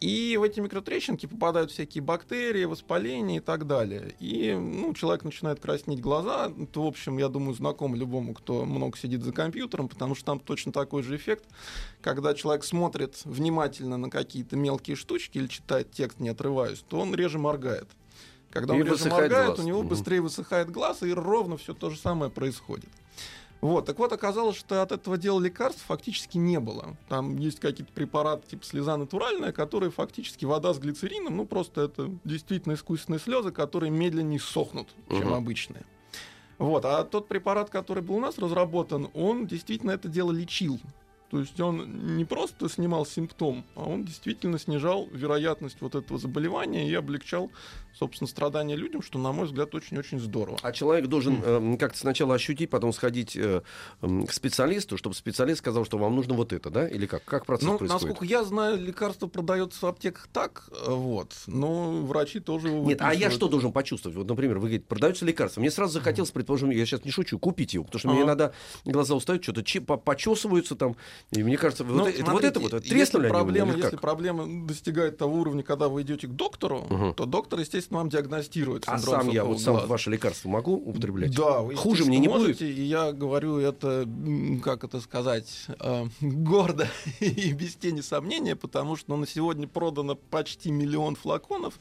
И 0.00 0.38
в 0.38 0.44
эти 0.44 0.60
микротрещинки 0.60 1.26
попадают 1.26 1.72
всякие 1.72 2.02
бактерии, 2.02 2.64
воспаления 2.64 3.36
и 3.36 3.40
так 3.40 3.66
далее. 3.66 4.14
И 4.18 4.54
ну, 4.54 4.94
человек 4.94 5.24
начинает 5.24 5.60
краснеть 5.60 6.00
глаза. 6.00 6.50
Это, 6.58 6.80
в 6.80 6.86
общем, 6.86 7.18
я 7.18 7.28
думаю, 7.28 7.52
знаком 7.52 7.94
любому, 7.94 8.32
кто 8.32 8.64
много 8.64 8.96
сидит 8.96 9.22
за 9.22 9.32
компьютером, 9.32 9.88
потому 9.88 10.14
что 10.14 10.24
там 10.24 10.40
точно 10.40 10.72
такой 10.72 11.02
же 11.02 11.16
эффект. 11.16 11.44
Когда 12.00 12.32
человек 12.32 12.64
смотрит 12.64 13.20
внимательно 13.24 13.98
на 13.98 14.08
какие-то 14.08 14.56
мелкие 14.56 14.96
штучки 14.96 15.36
или 15.36 15.48
читает 15.48 15.90
текст, 15.90 16.18
не 16.18 16.30
отрываясь, 16.30 16.82
то 16.88 16.98
он 16.98 17.14
реже 17.14 17.38
моргает. 17.38 17.88
Когда 18.50 18.72
он 18.72 18.80
и 18.80 18.84
реже 18.84 19.10
моргает, 19.10 19.48
глаз. 19.48 19.58
у 19.58 19.62
него 19.64 19.80
угу. 19.80 19.88
быстрее 19.88 20.22
высыхает 20.22 20.70
глаз, 20.70 21.02
и 21.02 21.12
ровно 21.12 21.58
все 21.58 21.74
то 21.74 21.90
же 21.90 21.98
самое 21.98 22.30
происходит. 22.30 22.88
Вот, 23.60 23.84
так 23.84 23.98
вот, 23.98 24.12
оказалось, 24.12 24.56
что 24.56 24.82
от 24.82 24.90
этого 24.90 25.18
дела 25.18 25.38
лекарств 25.38 25.84
фактически 25.86 26.38
не 26.38 26.58
было. 26.58 26.96
Там 27.08 27.36
есть 27.36 27.60
какие-то 27.60 27.92
препараты 27.92 28.48
типа 28.48 28.64
слеза 28.64 28.96
натуральная, 28.96 29.52
которые 29.52 29.90
фактически 29.90 30.46
вода 30.46 30.72
с 30.72 30.78
глицерином, 30.78 31.36
ну 31.36 31.46
просто 31.46 31.82
это 31.82 32.10
действительно 32.24 32.72
искусственные 32.72 33.20
слезы, 33.20 33.52
которые 33.52 33.90
медленнее 33.90 34.40
сохнут, 34.40 34.88
чем 35.10 35.28
угу. 35.28 35.34
обычные. 35.34 35.84
Вот, 36.56 36.84
а 36.84 37.04
тот 37.04 37.28
препарат, 37.28 37.70
который 37.70 38.02
был 38.02 38.16
у 38.16 38.20
нас 38.20 38.38
разработан, 38.38 39.08
он 39.14 39.46
действительно 39.46 39.92
это 39.92 40.08
дело 40.08 40.30
лечил. 40.30 40.78
То 41.30 41.38
есть 41.38 41.58
он 41.60 42.16
не 42.16 42.24
просто 42.24 42.68
снимал 42.68 43.06
симптом, 43.06 43.64
а 43.76 43.84
он 43.84 44.04
действительно 44.04 44.58
снижал 44.58 45.08
вероятность 45.12 45.76
вот 45.80 45.94
этого 45.94 46.18
заболевания 46.18 46.88
и 46.88 46.94
облегчал 46.94 47.50
собственно, 47.92 48.28
страдания 48.28 48.76
людям, 48.76 49.02
что, 49.02 49.18
на 49.18 49.32
мой 49.32 49.46
взгляд, 49.46 49.74
очень-очень 49.74 50.20
здорово. 50.20 50.58
А 50.62 50.72
человек 50.72 51.06
должен 51.06 51.40
э, 51.44 51.76
как-то 51.78 51.98
сначала 51.98 52.34
ощутить, 52.34 52.70
потом 52.70 52.92
сходить 52.92 53.36
э, 53.36 53.62
э, 54.00 54.22
к 54.26 54.32
специалисту, 54.32 54.96
чтобы 54.96 55.14
специалист 55.14 55.58
сказал, 55.58 55.84
что 55.84 55.98
вам 55.98 56.16
нужно 56.16 56.34
вот 56.34 56.52
это, 56.52 56.70
да? 56.70 56.88
Или 56.88 57.06
как? 57.06 57.24
Как 57.24 57.46
процесс 57.46 57.66
ну, 57.66 57.78
происходит? 57.78 58.02
Насколько 58.02 58.24
я 58.24 58.44
знаю, 58.44 58.80
лекарство 58.80 59.26
продается 59.26 59.84
в 59.84 59.88
аптеках 59.88 60.28
так, 60.32 60.68
э, 60.70 60.90
вот, 60.90 61.34
но 61.46 62.02
врачи 62.02 62.40
тоже 62.40 62.68
его 62.68 62.84
Нет, 62.86 63.00
а 63.02 63.14
я 63.14 63.30
что 63.30 63.48
должен 63.48 63.72
почувствовать? 63.72 64.16
Вот, 64.16 64.28
например, 64.28 64.56
вы 64.56 64.68
говорите, 64.68 64.84
продаются 64.86 65.24
лекарства. 65.24 65.60
Мне 65.60 65.70
сразу 65.70 65.94
захотелось, 65.94 66.30
предположим, 66.30 66.70
я 66.70 66.86
сейчас 66.86 67.04
не 67.04 67.10
шучу, 67.10 67.38
купить 67.38 67.74
его, 67.74 67.84
потому 67.84 67.98
что 67.98 68.08
мне 68.08 68.22
иногда 68.22 68.52
глаза 68.84 69.14
устают, 69.14 69.42
что-то 69.42 69.62
почесываются 69.96 70.76
там, 70.76 70.96
и 71.30 71.42
мне 71.42 71.56
кажется, 71.56 71.84
вот, 71.84 71.96
ну, 71.96 72.06
это, 72.06 72.22
смотрите, 72.22 72.32
вот 72.32 72.44
это 72.44 72.60
вот, 72.60 72.84
треснули 72.84 73.24
если 73.24 73.28
проблема, 73.28 73.74
Если 73.74 73.96
проблема 73.96 74.66
достигает 74.66 75.18
того 75.18 75.36
уровня, 75.40 75.62
когда 75.62 75.88
вы 75.88 76.02
идете 76.02 76.26
к 76.26 76.30
доктору, 76.30 76.80
угу. 76.80 77.12
то 77.14 77.26
доктор, 77.26 77.60
естественно, 77.60 77.98
вам 77.98 78.08
диагностирует 78.08 78.84
а 78.86 78.98
сам 78.98 79.28
я 79.28 79.44
вот 79.44 79.60
сам 79.60 79.86
ваше 79.86 80.10
лекарство 80.10 80.48
могу 80.48 80.74
употреблять? 80.74 81.34
Да, 81.34 81.60
вы 81.60 81.74
хуже 81.74 82.04
мне 82.04 82.18
не 82.18 82.28
можете, 82.28 82.64
будет. 82.64 82.78
И 82.78 82.82
я 82.82 83.12
говорю 83.12 83.58
это, 83.58 84.08
как 84.62 84.84
это 84.84 85.00
сказать, 85.00 85.66
э, 85.78 86.06
гордо 86.20 86.88
и 87.20 87.52
без 87.52 87.74
тени 87.76 88.00
сомнения, 88.00 88.56
потому 88.56 88.96
что 88.96 89.10
ну, 89.10 89.16
на 89.16 89.26
сегодня 89.26 89.68
продано 89.68 90.14
почти 90.14 90.70
миллион 90.70 91.16
флаконов, 91.16 91.74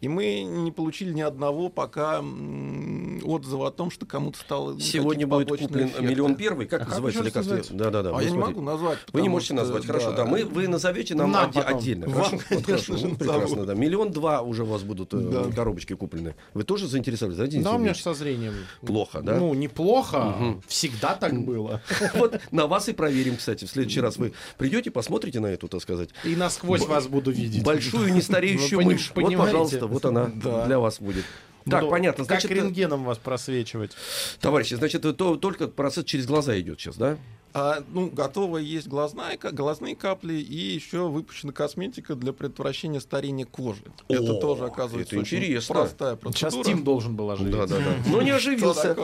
и 0.00 0.08
мы 0.08 0.42
не 0.42 0.70
получили 0.70 1.12
ни 1.12 1.22
одного 1.22 1.68
пока 1.68 2.18
отзыва 2.18 3.68
о 3.68 3.70
том, 3.70 3.90
что 3.90 4.06
кому-то 4.06 4.38
стало 4.38 4.80
Сегодня 4.80 5.26
будет 5.26 5.48
куплен 5.48 5.86
эффекты. 5.86 6.02
миллион 6.04 6.36
первый. 6.36 6.66
Как 6.66 6.82
а 6.82 6.86
называется 6.86 7.22
лекарство? 7.22 7.58
Да, 7.70 7.90
да, 7.90 8.02
да. 8.02 8.16
А 8.16 8.22
я 8.22 8.30
не 8.30 8.38
могу 8.38 8.60
назвать. 8.60 8.83
Вы 9.12 9.22
не 9.22 9.28
можете 9.28 9.54
назвать. 9.54 9.86
Хорошо, 9.86 10.12
да. 10.12 10.24
Мы, 10.24 10.44
вы 10.44 10.68
назовете 10.68 11.14
нам, 11.14 11.30
нам 11.30 11.52
отдельно. 11.54 12.06
Вам, 12.06 12.38
хорошо? 12.38 12.62
конечно 12.64 12.96
же, 12.96 13.08
прекрасно, 13.18 13.64
да. 13.64 13.74
Миллион 13.74 14.10
два 14.10 14.42
уже 14.42 14.64
у 14.64 14.66
вас 14.66 14.82
будут 14.82 15.12
э, 15.14 15.18
да. 15.18 15.44
коробочки 15.52 15.94
куплены. 15.94 16.34
Вы 16.54 16.64
тоже 16.64 16.86
заинтересовались? 16.86 17.36
Да, 17.36 17.70
да 17.70 17.76
у 17.76 17.78
меня 17.78 17.94
же 17.94 18.02
со 18.02 18.14
зрением. 18.14 18.54
Плохо, 18.80 19.20
да? 19.22 19.36
Ну, 19.36 19.54
неплохо. 19.54 20.34
Угу. 20.38 20.62
Всегда 20.68 21.14
так 21.14 21.38
было. 21.44 21.82
Вот 22.14 22.40
на 22.50 22.66
вас 22.66 22.88
и 22.88 22.92
проверим, 22.92 23.36
кстати. 23.36 23.64
В 23.64 23.70
следующий 23.70 24.00
раз 24.00 24.16
вы 24.16 24.32
придете, 24.58 24.90
посмотрите 24.90 25.40
на 25.40 25.46
эту, 25.46 25.68
так 25.68 25.82
сказать. 25.82 26.10
И 26.24 26.36
насквозь 26.36 26.86
вас 26.86 27.06
буду 27.06 27.30
видеть. 27.30 27.62
Большую 27.62 28.12
нестареющую 28.12 28.80
мышь. 28.82 29.12
Вот, 29.14 29.36
пожалуйста, 29.36 29.86
вот 29.86 30.04
она 30.04 30.26
для 30.26 30.78
вас 30.78 31.00
будет. 31.00 31.24
Так, 31.68 31.80
Буду 31.80 31.92
понятно. 31.92 32.24
Значит, 32.24 32.48
как 32.48 32.58
рентгеном 32.58 33.04
вас 33.04 33.18
просвечивать. 33.18 33.92
Товарищи, 34.40 34.74
значит, 34.74 35.02
то, 35.16 35.36
только 35.36 35.66
процесс 35.68 36.04
через 36.04 36.26
глаза 36.26 36.58
идет 36.60 36.78
сейчас, 36.78 36.96
да? 36.96 37.16
А, 37.56 37.84
ну, 37.92 38.10
готова 38.10 38.58
есть 38.58 38.88
глазная, 38.88 39.38
глазные 39.38 39.94
капли 39.94 40.34
и 40.34 40.56
еще 40.56 41.08
выпущена 41.08 41.52
косметика 41.52 42.16
для 42.16 42.32
предотвращения 42.32 43.00
старения 43.00 43.46
кожи. 43.46 43.84
О, 44.08 44.12
это 44.12 44.34
тоже 44.40 44.64
оказывается 44.64 45.14
это 45.14 45.22
очень 45.22 45.38
интересно. 45.38 45.72
простая 45.72 46.16
процедура. 46.16 46.50
Сейчас 46.50 46.66
Тим 46.66 46.82
должен 46.82 47.14
был 47.14 47.30
оживиться. 47.30 47.68
Да, 47.68 47.78
да, 47.78 47.78
да. 47.78 48.10
Но 48.10 48.22
не 48.22 48.32
оживился. 48.32 48.96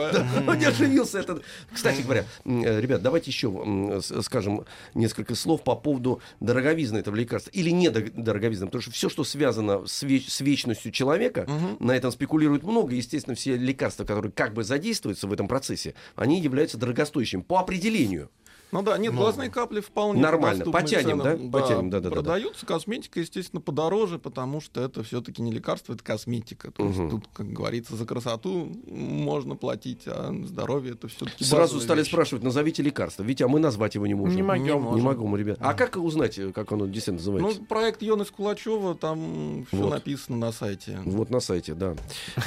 Но 0.43 0.53
не 0.55 0.65
оживился 0.65 1.19
этот. 1.19 1.43
Кстати 1.71 2.01
говоря, 2.01 2.25
э, 2.43 2.81
ребят, 2.81 3.01
давайте 3.01 3.31
еще 3.31 4.01
скажем 4.21 4.65
несколько 4.95 5.33
слов 5.35 5.63
по 5.63 5.77
поводу 5.77 6.19
дороговизны 6.41 6.97
этого 6.97 7.15
лекарства 7.15 7.51
или 7.51 7.69
не 7.69 7.89
дороговизны, 7.89 8.65
потому 8.65 8.81
что 8.81 8.91
все, 8.91 9.07
что 9.07 9.23
связано 9.23 9.87
с, 9.87 10.03
вечностью 10.03 10.91
человека, 10.91 11.47
на 11.79 11.95
этом 11.95 12.11
спекулируют 12.11 12.63
много. 12.63 12.95
Естественно, 12.95 13.33
все 13.33 13.55
лекарства, 13.55 14.03
которые 14.03 14.33
как 14.33 14.53
бы 14.53 14.65
задействуются 14.65 15.27
в 15.27 15.31
этом 15.31 15.47
процессе, 15.47 15.93
они 16.17 16.41
являются 16.41 16.77
дорогостоящими 16.77 17.43
по 17.43 17.57
определению. 17.57 18.29
Ну 18.71 18.81
да, 18.81 18.97
нет, 18.97 19.13
ну, 19.13 19.19
глазные 19.19 19.49
капли 19.49 19.81
вполне 19.81 20.21
Нормально, 20.21 20.65
потянем, 20.71 21.19
да? 21.19 21.35
да? 21.35 21.49
Потянем, 21.51 21.89
да, 21.89 21.99
да, 21.99 22.09
Продаются, 22.09 22.65
да, 22.65 22.73
косметика, 22.73 23.19
естественно, 23.19 23.61
подороже, 23.61 24.17
потому 24.17 24.61
что 24.61 24.81
это 24.81 25.03
все-таки 25.03 25.41
не 25.41 25.51
лекарство, 25.51 25.93
это 25.93 26.03
косметика. 26.03 26.71
То 26.71 26.83
угу. 26.83 26.89
есть 26.91 27.11
тут, 27.11 27.29
как 27.33 27.51
говорится, 27.51 27.95
за 27.95 28.05
красоту 28.05 28.71
можно 28.87 29.55
платить, 29.55 30.03
а 30.05 30.33
здоровье 30.45 30.93
это 30.93 31.07
все-таки 31.07 31.43
Сразу 31.43 31.79
стали 31.79 31.99
вещь. 31.99 32.07
спрашивать, 32.07 32.43
назовите 32.43 32.81
лекарство. 32.81 33.23
Витя, 33.23 33.43
а 33.43 33.47
мы 33.47 33.59
назвать 33.59 33.95
его 33.95 34.07
не 34.07 34.13
можем. 34.13 34.35
Не 34.35 34.43
могем. 34.43 34.63
Не, 34.63 34.73
можем. 34.75 34.95
не 34.95 35.01
могу, 35.01 35.35
ребят. 35.35 35.57
А 35.59 35.73
как 35.73 35.97
узнать, 35.97 36.39
как 36.53 36.71
оно 36.71 36.85
действительно 36.85 37.17
называется? 37.17 37.59
Ну, 37.59 37.65
проект 37.65 38.01
Йоны 38.01 38.25
Скулачева, 38.25 38.95
там 38.95 39.65
все 39.67 39.77
вот. 39.77 39.91
написано 39.91 40.37
на 40.37 40.51
сайте. 40.51 40.99
Вот 41.05 41.29
на 41.29 41.39
сайте, 41.39 41.73
да. 41.73 41.95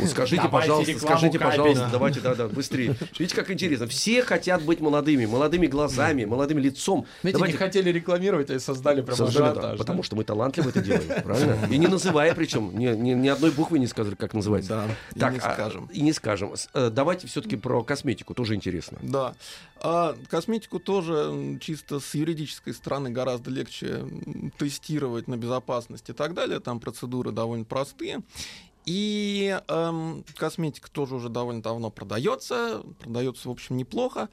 Скажите, 0.07 0.49
пожалуйста, 0.49 0.99
скажите, 0.99 1.39
пожалуйста, 1.39 1.89
давайте, 1.91 2.21
да, 2.21 2.35
да, 2.35 2.49
быстрее. 2.49 2.97
Видите, 3.19 3.37
как 3.37 3.51
интересно. 3.51 3.87
Все 3.87 4.23
хотят 4.23 4.63
быть 4.63 4.81
молодыми, 4.81 5.27
молодыми 5.27 5.67
глазами, 5.67 6.14
глазами, 6.15 6.25
молодым 6.25 6.59
лицом. 6.59 7.07
Знаете, 7.21 7.39
Давайте... 7.39 7.53
не 7.53 7.59
хотели 7.59 7.91
рекламировать, 7.91 8.51
а 8.51 8.61
создали 8.61 9.03
прям 9.03 9.21
ажиотаж, 9.21 9.63
да, 9.63 9.77
Потому 9.77 10.03
что 10.03 10.17
мы 10.17 10.25
талантливо 10.25 10.69
это 10.69 10.81
делаем, 10.81 11.23
правильно? 11.23 11.59
И 11.71 11.79
не 11.79 11.87
называя 11.87 12.35
причем, 12.35 12.77
ни, 12.77 12.87
ни, 12.87 13.13
ни 13.13 13.29
одной 13.29 13.51
буквы 13.51 13.79
не 13.79 13.87
сказали, 13.87 14.15
как 14.15 14.35
называется. 14.35 14.87
Да, 15.15 15.21
так, 15.21 15.33
и 15.33 15.35
не 15.35 15.41
а, 15.41 15.55
скажем. 15.55 15.87
И 15.93 16.01
не 16.01 16.13
скажем. 16.13 16.55
Э, 16.73 16.91
давайте 16.91 17.27
все-таки 17.27 17.57
про 17.57 17.83
косметику, 17.83 18.35
тоже 18.35 18.55
интересно. 18.55 18.99
Да. 19.03 19.35
А 19.81 20.17
косметику 20.29 20.79
тоже 20.79 21.59
чисто 21.61 22.01
с 22.01 22.15
юридической 22.15 22.73
стороны 22.73 23.11
гораздо 23.11 23.51
легче 23.51 24.05
тестировать 24.59 25.29
на 25.29 25.37
безопасность 25.37 26.09
и 26.11 26.13
так 26.13 26.35
далее. 26.35 26.61
Там 26.61 26.81
процедуры 26.81 27.33
довольно 27.33 27.65
простые. 27.65 28.23
И 28.87 29.59
эм, 29.69 30.25
косметика 30.37 30.91
тоже 30.91 31.15
уже 31.15 31.31
довольно 31.31 31.63
давно 31.63 31.91
продается, 31.91 32.83
продается, 33.01 33.49
в 33.49 33.53
общем, 33.53 33.79
неплохо. 33.79 34.29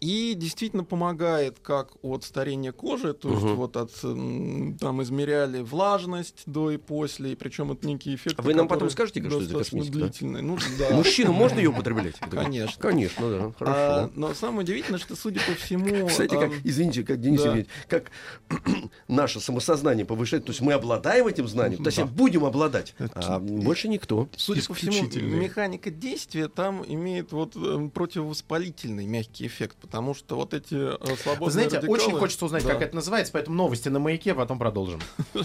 И 0.00 0.34
действительно 0.34 0.84
помогает 0.84 1.58
как 1.58 1.92
от 2.02 2.22
старения 2.24 2.72
кожи, 2.72 3.14
то 3.14 3.30
есть 3.30 3.42
вот 3.42 3.76
от 3.76 3.92
там 4.00 5.02
измеряли 5.02 5.62
влажность 5.62 6.42
до 6.46 6.70
и 6.70 6.76
после, 6.76 7.32
и 7.32 7.34
причем 7.34 7.72
это 7.72 7.86
некий 7.86 8.14
эффект. 8.14 8.38
Вы 8.38 8.54
нам 8.54 8.68
потом 8.68 8.90
скажете, 8.90 9.26
что 9.26 9.40
это 9.40 9.58
косметика? 9.58 9.98
Да? 10.20 10.42
Ну, 10.42 10.58
да. 10.78 10.90
Мужчину 10.96 11.32
можно 11.32 11.58
ее 11.58 11.70
употреблять? 11.70 12.16
Конечно. 12.30 12.80
Конечно, 12.80 13.30
да. 13.30 13.52
Хорошо. 13.58 13.80
А, 13.80 14.10
но 14.14 14.34
самое 14.34 14.60
удивительное, 14.60 14.98
что, 14.98 15.16
судя 15.16 15.40
по 15.40 15.54
всему... 15.54 16.06
Кстати, 16.08 16.34
как, 16.34 16.52
извините, 16.64 17.02
как 17.02 17.20
Денис 17.20 17.40
да. 17.40 17.46
Евгеньевич, 17.46 17.70
как 17.88 18.10
наше 19.08 19.40
самосознание 19.40 20.04
повышает, 20.04 20.44
то 20.44 20.50
есть 20.50 20.60
мы 20.60 20.74
обладаем 20.74 21.26
этим 21.26 21.48
знанием, 21.48 21.82
то 21.82 21.88
есть 21.88 21.98
да. 21.98 22.04
будем 22.04 22.44
обладать, 22.44 22.94
а 23.14 23.38
больше 23.38 23.88
никто. 23.88 24.28
Судя 24.36 24.62
по 24.66 24.74
всему, 24.74 25.36
механика 25.36 25.90
действия 25.90 26.48
там 26.48 26.84
имеет 26.86 27.32
вот 27.32 27.56
э, 27.56 27.88
противовоспалительный 27.92 29.06
мягкий 29.06 29.46
эффект, 29.46 29.76
потому 29.86 30.14
что 30.14 30.36
вот 30.36 30.52
эти 30.52 30.74
э, 30.74 31.16
свободные 31.16 31.52
Знаете, 31.52 31.76
радикалы... 31.76 31.98
очень 31.98 32.18
хочется 32.18 32.44
узнать, 32.44 32.64
да. 32.64 32.74
как 32.74 32.82
это 32.82 32.94
называется, 32.94 33.32
поэтому 33.32 33.56
новости 33.56 33.88
на 33.88 33.98
маяке, 33.98 34.32
а 34.32 34.34
потом 34.34 34.58
продолжим. 34.58 35.00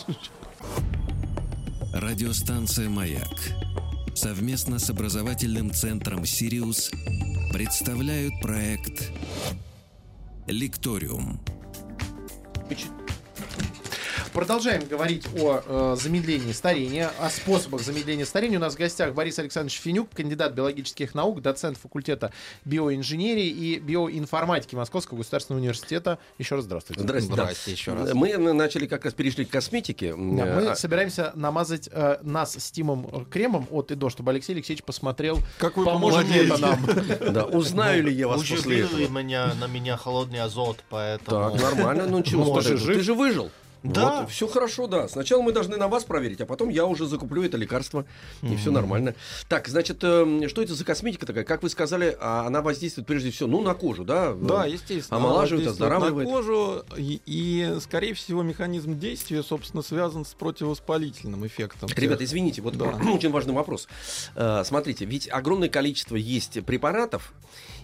Радиостанция 1.93 2.89
«Маяк» 2.89 3.38
совместно 4.15 4.80
с 4.80 4.89
образовательным 4.89 5.71
центром 5.71 6.25
«Сириус» 6.25 6.91
представляют 7.51 8.34
проект 8.41 9.12
«Лекториум». 10.47 11.39
Продолжаем 14.34 14.88
говорить 14.88 15.28
о 15.38 15.62
э, 15.65 15.96
замедлении 16.02 16.54
старения, 16.54 17.12
о 17.20 17.30
способах 17.30 17.82
замедления 17.82 18.26
старения. 18.26 18.60
У 18.60 18.62
нас 18.62 18.76
в 18.76 18.78
гостях 18.78 19.13
Борис 19.13 19.38
Александрович 19.39 19.78
Финюк, 19.82 20.10
кандидат 20.13 20.54
биологических 20.54 21.13
наук, 21.13 21.41
доцент 21.41 21.78
факультета 21.78 22.32
биоинженерии 22.63 23.48
и 23.48 23.80
биоинформатики 23.80 24.74
Московского 24.74 25.17
государственного 25.17 25.62
университета. 25.62 26.17
Еще 26.38 26.56
раз 26.56 26.63
здравствуйте. 26.63 27.02
Здравствуйте. 27.02 27.34
Здравствуйте 27.34 27.72
еще 27.72 27.94
раз. 27.94 28.13
Мы 28.13 28.38
начали 28.38 28.88
как 28.88 29.04
раз 29.04 29.13
перешли 29.13 29.44
к 29.44 29.50
косметике. 29.50 30.12
Да, 30.12 30.15
мы 30.15 30.67
а... 30.70 30.76
собираемся 30.76 31.34
намазать 31.36 31.89
э, 31.91 32.20
нас 32.22 32.54
с 32.54 32.72
Тимом 32.72 33.10
э, 33.12 33.26
кремом 33.30 33.67
от 33.70 33.91
и 33.91 33.96
до, 33.96 34.10
чтобы 34.10 34.32
Алексей 34.32 34.54
Алексеевич 34.54 34.86
посмотрел, 34.86 35.39
как 35.58 35.76
вы 35.76 35.84
поможет 35.84 36.28
ли 36.30 36.46
это 36.46 36.58
нам. 36.58 36.80
Да, 37.32 37.46
узнаю 37.46 38.04
ли 38.04 38.13
я 38.13 38.28
вас 38.28 38.44
после 38.44 38.82
этого. 38.82 39.08
меня 39.10 39.54
на 39.56 39.67
меня 39.67 39.98
холодный 39.98 40.41
азот, 40.41 40.84
поэтому... 40.89 41.52
Так, 41.52 41.62
нормально. 41.62 42.08
Ну 42.08 42.24
чего, 42.24 42.62
ты 42.62 42.78
же 42.78 43.13
выжил. 43.13 43.52
Да. 43.84 44.22
Вот, 44.22 44.30
все 44.30 44.48
хорошо, 44.48 44.88
да. 44.88 45.08
Сначала 45.08 45.41
мы 45.41 45.52
должны 45.52 45.78
на 45.78 45.88
вас 45.88 46.04
проверить, 46.04 46.41
а 46.41 46.46
потом 46.46 46.70
я 46.70 46.86
уже 46.86 47.08
закуплю 47.08 47.44
это 47.44 47.58
лекарство, 47.58 48.06
и 48.41 48.56
все 48.56 48.72
нормально. 48.72 49.15
Так, 49.50 49.67
значит, 49.67 50.00
э, 50.04 50.48
что 50.48 50.62
это 50.62 50.76
за 50.76 50.86
косметика 50.86 51.26
такая? 51.26 51.44
Как 51.44 51.63
вы 51.63 51.70
сказали, 51.70 52.15
а 52.20 52.46
она 52.46 52.62
воздействует 52.62 53.08
прежде 53.08 53.32
всего, 53.32 53.50
ну, 53.50 53.62
на 53.62 53.74
кожу, 53.74 54.04
да? 54.04 54.34
Да, 54.34 54.65
естественно. 54.65 55.17
Омолаживает, 55.17 55.67
оздоравливает. 55.67 56.28
На 56.28 56.34
кожу, 56.36 56.84
и, 56.96 57.22
и, 57.26 57.78
скорее 57.82 58.13
всего, 58.13 58.44
механизм 58.44 59.00
действия, 59.00 59.41
собственно, 59.41 59.82
связан 59.82 60.26
с 60.26 60.34
противовоспалительным 60.34 61.46
эффектом. 61.48 61.89
Ребята, 61.96 62.24
извините, 62.24 62.62
вот 62.62 62.78
да. 62.78 62.86
очень 63.12 63.32
важный 63.32 63.54
вопрос. 63.54 63.88
Э, 64.36 64.63
смотрите, 64.63 65.06
ведь 65.06 65.28
огромное 65.32 65.70
количество 65.70 66.15
есть 66.15 66.63
препаратов, 66.65 67.34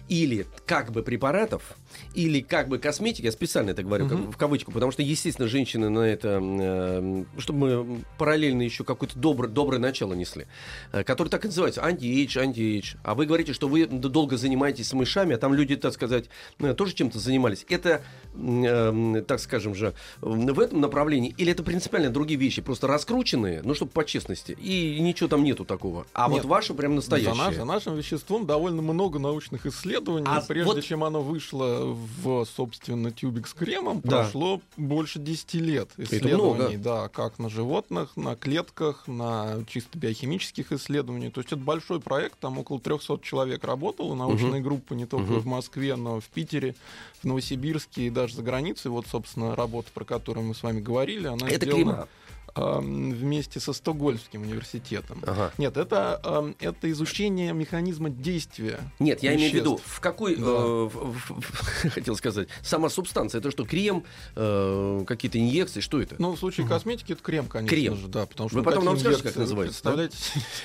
или 0.08 0.46
как 0.66 0.90
бы 0.92 1.02
препаратов, 1.02 1.76
или 2.14 2.40
как 2.40 2.68
бы 2.68 2.78
косметики, 2.78 3.26
я 3.26 3.32
специально 3.32 3.70
это 3.70 3.82
говорю 3.82 4.06
uh-huh. 4.06 4.26
как, 4.26 4.34
в 4.34 4.36
кавычку, 4.36 4.72
потому 4.72 4.92
что, 4.92 5.02
естественно, 5.02 5.48
женщины 5.48 5.88
на 5.88 6.00
это, 6.00 6.40
э, 6.42 7.24
чтобы 7.38 7.58
мы 7.58 8.00
параллельно 8.16 8.62
еще 8.62 8.84
какое-то 8.84 9.18
доброе, 9.18 9.48
доброе 9.48 9.78
начало 9.78 10.14
несли, 10.14 10.46
э, 10.92 11.04
который 11.04 11.28
так 11.28 11.44
и 11.44 11.48
называется, 11.48 11.84
anti-age, 11.84 12.38
anti-age. 12.38 12.94
А 13.02 13.14
вы 13.14 13.26
говорите, 13.26 13.52
что 13.52 13.68
вы 13.68 13.86
долго 13.86 14.36
занимаетесь 14.36 14.88
с 14.88 14.92
мышами, 14.92 15.34
а 15.34 15.38
там 15.38 15.54
люди, 15.54 15.76
так 15.76 15.92
сказать, 15.92 16.26
э, 16.58 16.74
тоже 16.74 16.94
чем-то 16.94 17.18
занимались. 17.18 17.66
Это, 17.68 18.02
э, 18.34 19.22
так 19.26 19.40
скажем 19.40 19.74
же, 19.74 19.94
в 20.20 20.60
этом 20.60 20.80
направлении, 20.80 21.34
или 21.36 21.52
это 21.52 21.62
принципиально 21.62 22.10
другие 22.10 22.38
вещи, 22.40 22.62
просто 22.62 22.86
раскрученные, 22.86 23.62
ну, 23.62 23.74
чтобы 23.74 23.90
по 23.90 24.04
честности, 24.04 24.52
и 24.52 24.98
ничего 25.00 25.28
там 25.28 25.44
нету 25.44 25.64
такого. 25.64 26.06
А 26.14 26.28
Нет, 26.28 26.44
вот 26.44 26.48
ваше 26.48 26.74
прям 26.74 26.94
настоящее. 26.94 27.34
За, 27.34 27.38
наш, 27.38 27.54
за 27.56 27.64
нашим 27.64 27.96
веществом 27.96 28.46
довольно 28.46 28.82
много 28.82 29.18
научных 29.18 29.66
исследований, 29.66 29.97
исследований, 29.98 30.26
а 30.26 30.40
прежде 30.40 30.72
вот... 30.72 30.84
чем 30.84 31.04
оно 31.04 31.22
вышло 31.22 31.96
в, 32.22 32.44
собственно, 32.44 33.10
тюбик 33.10 33.46
с 33.46 33.54
кремом, 33.54 34.00
да. 34.02 34.22
прошло 34.22 34.60
больше 34.76 35.18
10 35.18 35.54
лет 35.54 35.90
исследований. 35.96 36.76
Да, 36.76 37.08
как 37.08 37.38
на 37.38 37.48
животных, 37.48 38.16
на 38.16 38.36
клетках, 38.36 39.06
на 39.06 39.64
чисто 39.66 39.98
биохимических 39.98 40.72
исследованиях. 40.72 41.32
То 41.32 41.40
есть 41.40 41.52
это 41.52 41.60
большой 41.60 42.00
проект, 42.00 42.38
там 42.38 42.58
около 42.58 42.80
300 42.80 43.20
человек 43.22 43.64
работало, 43.64 44.14
научная 44.14 44.60
угу. 44.60 44.68
группа 44.68 44.94
не 44.94 45.06
только 45.06 45.32
угу. 45.32 45.40
в 45.40 45.46
Москве, 45.46 45.96
но 45.96 46.20
в 46.20 46.26
Питере, 46.26 46.74
в 47.20 47.24
Новосибирске 47.24 48.06
и 48.06 48.10
даже 48.10 48.36
за 48.36 48.42
границей. 48.42 48.90
Вот, 48.90 49.06
собственно, 49.06 49.54
работа, 49.54 49.88
про 49.92 50.04
которую 50.04 50.46
мы 50.46 50.54
с 50.54 50.62
вами 50.62 50.80
говорили, 50.80 51.26
она 51.26 51.48
это 51.48 51.66
сделана... 51.66 51.92
Клима 51.92 52.08
вместе 52.54 53.60
со 53.60 53.72
Стокгольмским 53.72 54.42
университетом. 54.42 55.22
Ага. 55.26 55.52
Нет, 55.58 55.76
это, 55.76 56.54
это 56.60 56.90
изучение 56.90 57.52
механизма 57.52 58.10
действия. 58.10 58.80
Нет, 58.98 59.22
я 59.22 59.32
веществ. 59.32 59.40
имею 59.40 59.52
в 59.52 59.54
виду, 59.54 59.80
в 59.84 60.00
какой, 60.00 60.36
да. 60.36 60.42
э, 60.42 60.46
в, 60.46 60.88
в, 60.88 61.40
в, 61.40 61.90
хотел 61.94 62.16
сказать, 62.16 62.48
сама 62.62 62.88
субстанция, 62.88 63.40
это 63.40 63.50
что, 63.50 63.64
крем, 63.64 64.04
э, 64.36 65.04
какие-то 65.06 65.38
инъекции, 65.38 65.80
что 65.80 66.00
это? 66.00 66.16
Ну, 66.18 66.32
в 66.32 66.38
случае 66.38 66.64
угу. 66.64 66.72
косметики 66.72 67.12
это 67.12 67.22
крем, 67.22 67.46
конечно 67.46 67.76
крем. 67.76 67.96
же, 67.96 68.08
да, 68.08 68.26
потому 68.26 68.48
что 68.48 68.58
Вы 68.58 68.64
потом 68.64 68.84
нам 68.84 68.98
скажете, 68.98 69.22
как 69.22 69.36
называется? 69.36 69.82
Представляете? 69.82 70.16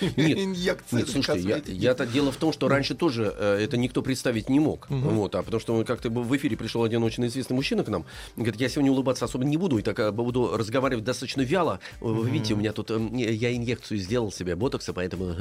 Нет, 0.22 0.38
инъекции 0.38 0.98
нет 0.98 1.10
слушайте, 1.10 1.48
я, 1.48 1.62
я-то 1.65 2.06
дело 2.06 2.32
в 2.32 2.38
том, 2.38 2.54
что 2.54 2.67
раньше 2.67 2.96
тоже 2.96 3.34
э, 3.38 3.60
это 3.62 3.78
никто 3.78 4.02
представить 4.02 4.50
не 4.50 4.60
мог, 4.60 4.88
угу. 4.89 4.98
вот, 4.98 5.36
а 5.36 5.43
потому 5.43 5.60
что 5.60 5.84
как-то 5.84 6.10
в 6.10 6.36
эфире 6.38 6.58
пришел 6.58 6.84
один 6.84 7.04
очень 7.04 7.26
известный 7.28 7.54
мужчина 7.54 7.84
к 7.84 7.89
нам, 7.89 8.06
говорит, 8.36 8.60
я 8.60 8.69
сегодня 8.69 8.91
улыбаться 8.91 9.26
особо 9.26 9.46
не 9.46 9.58
буду, 9.58 9.78
и 9.78 9.82
так 9.82 10.00
э, 10.00 10.12
буду 10.12 10.56
разговаривать 10.56 11.04
достаточно 11.04 11.41
вяло, 11.41 11.72
вы 11.99 12.29
видите, 12.29 12.53
у 12.53 12.57
меня 12.57 12.73
тут 12.73 12.91
эм, 12.91 13.15
я 13.15 13.55
инъекцию 13.55 13.97
сделал 13.99 14.31
себе 14.31 14.55
ботокса, 14.55 14.93
поэтому 14.93 15.33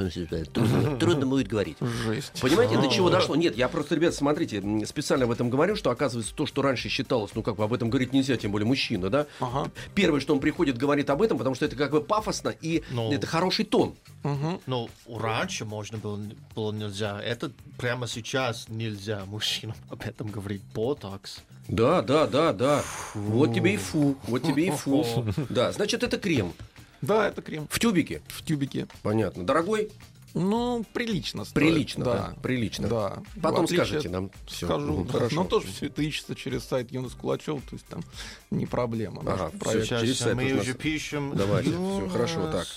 трудно, 0.53 0.97
трудно 0.97 1.25
будет 1.25 1.47
говорить. 1.47 1.77
Жесть. 1.79 2.41
Понимаете, 2.41 2.77
до 2.77 2.87
чего 2.87 3.09
дошло? 3.09 3.35
Нет, 3.35 3.57
я 3.57 3.67
просто, 3.67 3.95
ребят, 3.95 4.13
смотрите, 4.13 4.61
специально 4.85 5.25
об 5.25 5.31
этом 5.31 5.49
говорю, 5.49 5.75
что 5.75 5.89
оказывается 5.89 6.33
то, 6.35 6.45
что 6.45 6.61
раньше 6.61 6.89
считалось, 6.89 7.31
ну 7.35 7.43
как 7.43 7.55
бы 7.55 7.63
об 7.63 7.73
этом 7.73 7.89
говорить 7.89 8.13
нельзя, 8.13 8.37
тем 8.37 8.51
более 8.51 8.67
мужчина, 8.67 9.09
да? 9.09 9.27
Ага. 9.39 9.71
Первое, 9.95 10.19
что 10.19 10.33
он 10.33 10.39
приходит, 10.39 10.77
говорит 10.77 11.09
об 11.09 11.21
этом, 11.21 11.37
потому 11.37 11.55
что 11.55 11.65
это 11.65 11.75
как 11.75 11.91
бы 11.91 12.01
пафосно 12.01 12.49
и 12.61 12.83
Но... 12.91 13.13
это 13.13 13.27
хороший 13.27 13.65
тон. 13.65 13.95
Угу. 14.23 14.61
Ну, 14.65 14.89
раньше 15.09 15.65
можно 15.65 15.97
было, 15.97 16.19
было 16.55 16.71
нельзя. 16.71 17.21
Это 17.21 17.51
прямо 17.77 18.07
сейчас 18.07 18.67
нельзя 18.69 19.25
мужчинам 19.25 19.75
об 19.89 20.01
этом 20.01 20.27
говорить. 20.27 20.61
Ботокс. 20.73 21.43
Да, 21.67 22.01
да, 22.01 22.27
да, 22.27 22.51
да. 22.51 22.81
Фу. 22.81 23.19
Вот 23.19 23.53
тебе 23.53 23.75
и 23.75 23.77
фу. 23.77 24.17
Вот 24.27 24.43
тебе 24.43 24.67
и 24.67 24.71
фу. 24.71 25.05
Да, 25.49 25.71
значит, 25.71 26.03
это 26.03 26.17
крем. 26.23 26.53
Да, 27.01 27.27
это 27.27 27.41
крем. 27.41 27.67
В 27.69 27.79
тюбике? 27.79 28.21
В 28.29 28.43
тюбике. 28.43 28.87
Понятно. 29.01 29.43
Дорогой? 29.43 29.91
Ну, 30.33 30.83
прилично 30.93 31.43
стоит. 31.45 31.53
Прилично, 31.53 32.05
да. 32.05 32.13
да. 32.13 32.35
Прилично. 32.41 32.87
Да. 32.87 33.23
Потом 33.39 33.67
скажете 33.67 34.09
нам 34.09 34.31
все. 34.47 34.65
Скажу, 34.65 35.03
да. 35.03 35.11
Хорошо. 35.11 35.35
Но 35.35 35.43
тоже 35.43 35.67
все 35.67 35.87
это 35.87 36.01
ищется 36.01 36.33
через 36.33 36.63
сайт 36.63 36.91
Юнус 36.91 37.13
Кулачев, 37.13 37.61
то 37.69 37.75
есть 37.75 37.85
там 37.85 38.03
не 38.49 38.65
проблема. 38.65 39.21
Ага, 39.25 39.51
все, 39.65 39.85
через 39.85 40.17
сайт 40.17 40.35
мы 40.35 40.53
уже 40.53 40.73
пишем. 40.73 41.33
Давайте, 41.35 41.71
все, 41.71 42.09
хорошо, 42.09 42.51
так. 42.51 42.67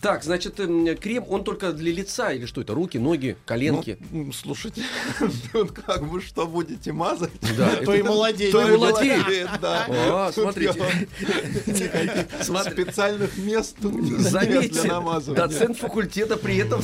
Так, 0.00 0.22
значит, 0.22 0.60
эм, 0.60 0.96
крем, 0.96 1.24
он 1.28 1.42
только 1.42 1.72
для 1.72 1.90
лица 1.90 2.30
или 2.30 2.44
что 2.44 2.60
это? 2.60 2.74
Руки, 2.74 2.98
ноги, 2.98 3.36
коленки? 3.46 3.98
Ну, 4.10 4.30
слушайте, 4.32 4.82
как 5.86 6.02
вы 6.02 6.20
что 6.20 6.46
будете 6.46 6.92
мазать? 6.92 7.32
Да, 7.56 7.76
то 7.84 7.94
и 7.94 8.02
молодеет. 8.02 8.52
То 8.52 8.68
и 8.68 8.76
молодеет, 8.76 9.48
да. 9.60 9.86
О, 9.88 10.32
смотрите. 10.32 10.74
Специальных 12.66 13.36
мест 13.38 13.76
Заметьте, 13.80 14.92
доцент 15.34 15.78
факультета 15.78 16.36
при 16.36 16.58
этом 16.58 16.82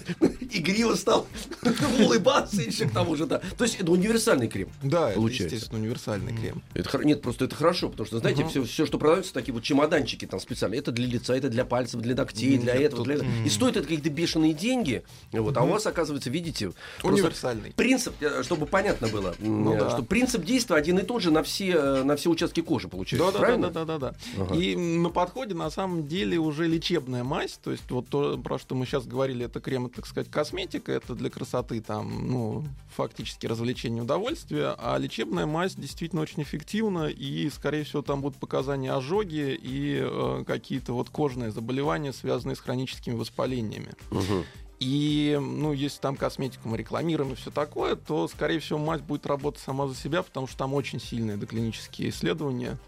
игриво 0.50 0.94
стал 0.94 1.26
улыбаться 2.00 2.62
еще 2.62 2.86
к 2.88 2.92
тому 2.92 3.16
же, 3.16 3.26
да. 3.26 3.40
То 3.56 3.64
есть 3.64 3.76
это 3.78 3.90
универсальный 3.90 4.48
крем. 4.48 4.68
Да, 4.82 5.10
это, 5.10 5.16
Получается. 5.18 5.54
естественно, 5.54 5.80
универсальный 5.80 6.36
крем. 6.36 6.62
Это, 6.74 6.98
нет, 7.04 7.22
просто 7.22 7.44
это 7.46 7.54
хорошо, 7.54 7.88
потому 7.88 8.06
что, 8.06 8.18
знаете, 8.18 8.46
все, 8.46 8.64
все, 8.64 8.86
что 8.86 8.98
продается, 8.98 9.32
такие 9.32 9.52
вот 9.52 9.62
чемоданчики 9.62 10.26
там 10.26 10.40
специально. 10.40 10.74
Это 10.74 10.92
для 10.92 11.06
лица, 11.06 11.34
это 11.34 11.48
для 11.48 11.64
пальцев, 11.64 12.00
для 12.00 12.14
ногтей, 12.14 12.58
для 12.58 12.74
этого, 12.74 13.04
для 13.04 13.16
этого. 13.16 13.28
И 13.44 13.48
стоит 13.48 13.76
это 13.76 13.82
какие-то 13.82 14.10
бешеные 14.10 14.52
деньги. 14.52 15.02
Вот, 15.32 15.56
а 15.56 15.62
у 15.62 15.68
вас, 15.68 15.86
оказывается, 15.86 16.30
видите... 16.30 16.72
Универсальный. 17.02 17.72
Принцип, 17.72 18.14
э, 18.20 18.42
чтобы 18.42 18.66
понятно 18.66 19.08
было, 19.08 19.34
Ну 19.38 19.74
э, 19.74 19.90
что 19.90 20.02
принцип 20.02 20.44
действия 20.44 20.76
один 20.76 20.98
и 20.98 21.02
тот 21.02 21.22
же 21.22 21.30
на 21.30 21.42
все, 21.42 21.70
э, 21.72 22.02
на 22.02 22.16
все 22.16 22.30
участки 22.30 22.60
кожи, 22.60 22.88
получается, 22.88 23.26
Да, 23.26 23.32
да, 23.32 23.38
правильно? 23.38 23.70
да, 23.70 23.84
да, 23.84 23.98
да, 23.98 24.14
да. 24.36 24.54
И 24.54 24.76
на 24.76 25.10
подходе 25.10 25.54
на 25.54 25.70
самом 25.70 26.06
деле 26.06 26.38
уже 26.38 26.66
лечебная 26.66 27.24
мазь, 27.24 27.58
то 27.62 27.70
есть 27.70 27.90
вот 27.90 28.08
то, 28.08 28.38
про 28.38 28.58
что 28.58 28.74
мы 28.74 28.86
сейчас 28.86 29.06
говорили, 29.06 29.46
это 29.46 29.60
крем, 29.60 29.81
так 29.88 30.06
сказать, 30.06 30.30
косметика, 30.30 30.92
это 30.92 31.14
для 31.14 31.30
красоты, 31.30 31.80
там, 31.80 32.28
ну, 32.28 32.64
фактически 32.88 33.46
развлечение, 33.46 34.02
удовольствие, 34.02 34.74
а 34.78 34.96
лечебная 34.98 35.46
мазь 35.46 35.74
действительно 35.74 36.22
очень 36.22 36.42
эффективна, 36.42 37.06
и, 37.06 37.48
скорее 37.50 37.84
всего, 37.84 38.02
там 38.02 38.20
будут 38.20 38.38
показания 38.38 38.92
ожоги 38.92 39.58
и 39.60 40.00
э, 40.02 40.44
какие-то 40.46 40.92
вот 40.92 41.10
кожные 41.10 41.50
заболевания, 41.50 42.12
связанные 42.12 42.56
с 42.56 42.60
хроническими 42.60 43.14
воспалениями. 43.14 43.92
Мгм. 44.10 44.44
И, 44.80 45.38
ну, 45.40 45.72
если 45.72 46.00
там 46.00 46.16
косметику 46.16 46.68
мы 46.68 46.76
рекламируем 46.76 47.32
и 47.32 47.36
все 47.36 47.52
такое, 47.52 47.94
то, 47.94 48.26
скорее 48.26 48.58
всего, 48.58 48.80
мазь 48.80 49.00
будет 49.00 49.26
работать 49.26 49.62
сама 49.62 49.86
за 49.86 49.94
себя, 49.94 50.22
потому 50.24 50.48
что 50.48 50.58
там 50.58 50.74
очень 50.74 51.00
сильные 51.00 51.36
доклинические 51.36 52.08
исследования. 52.08 52.78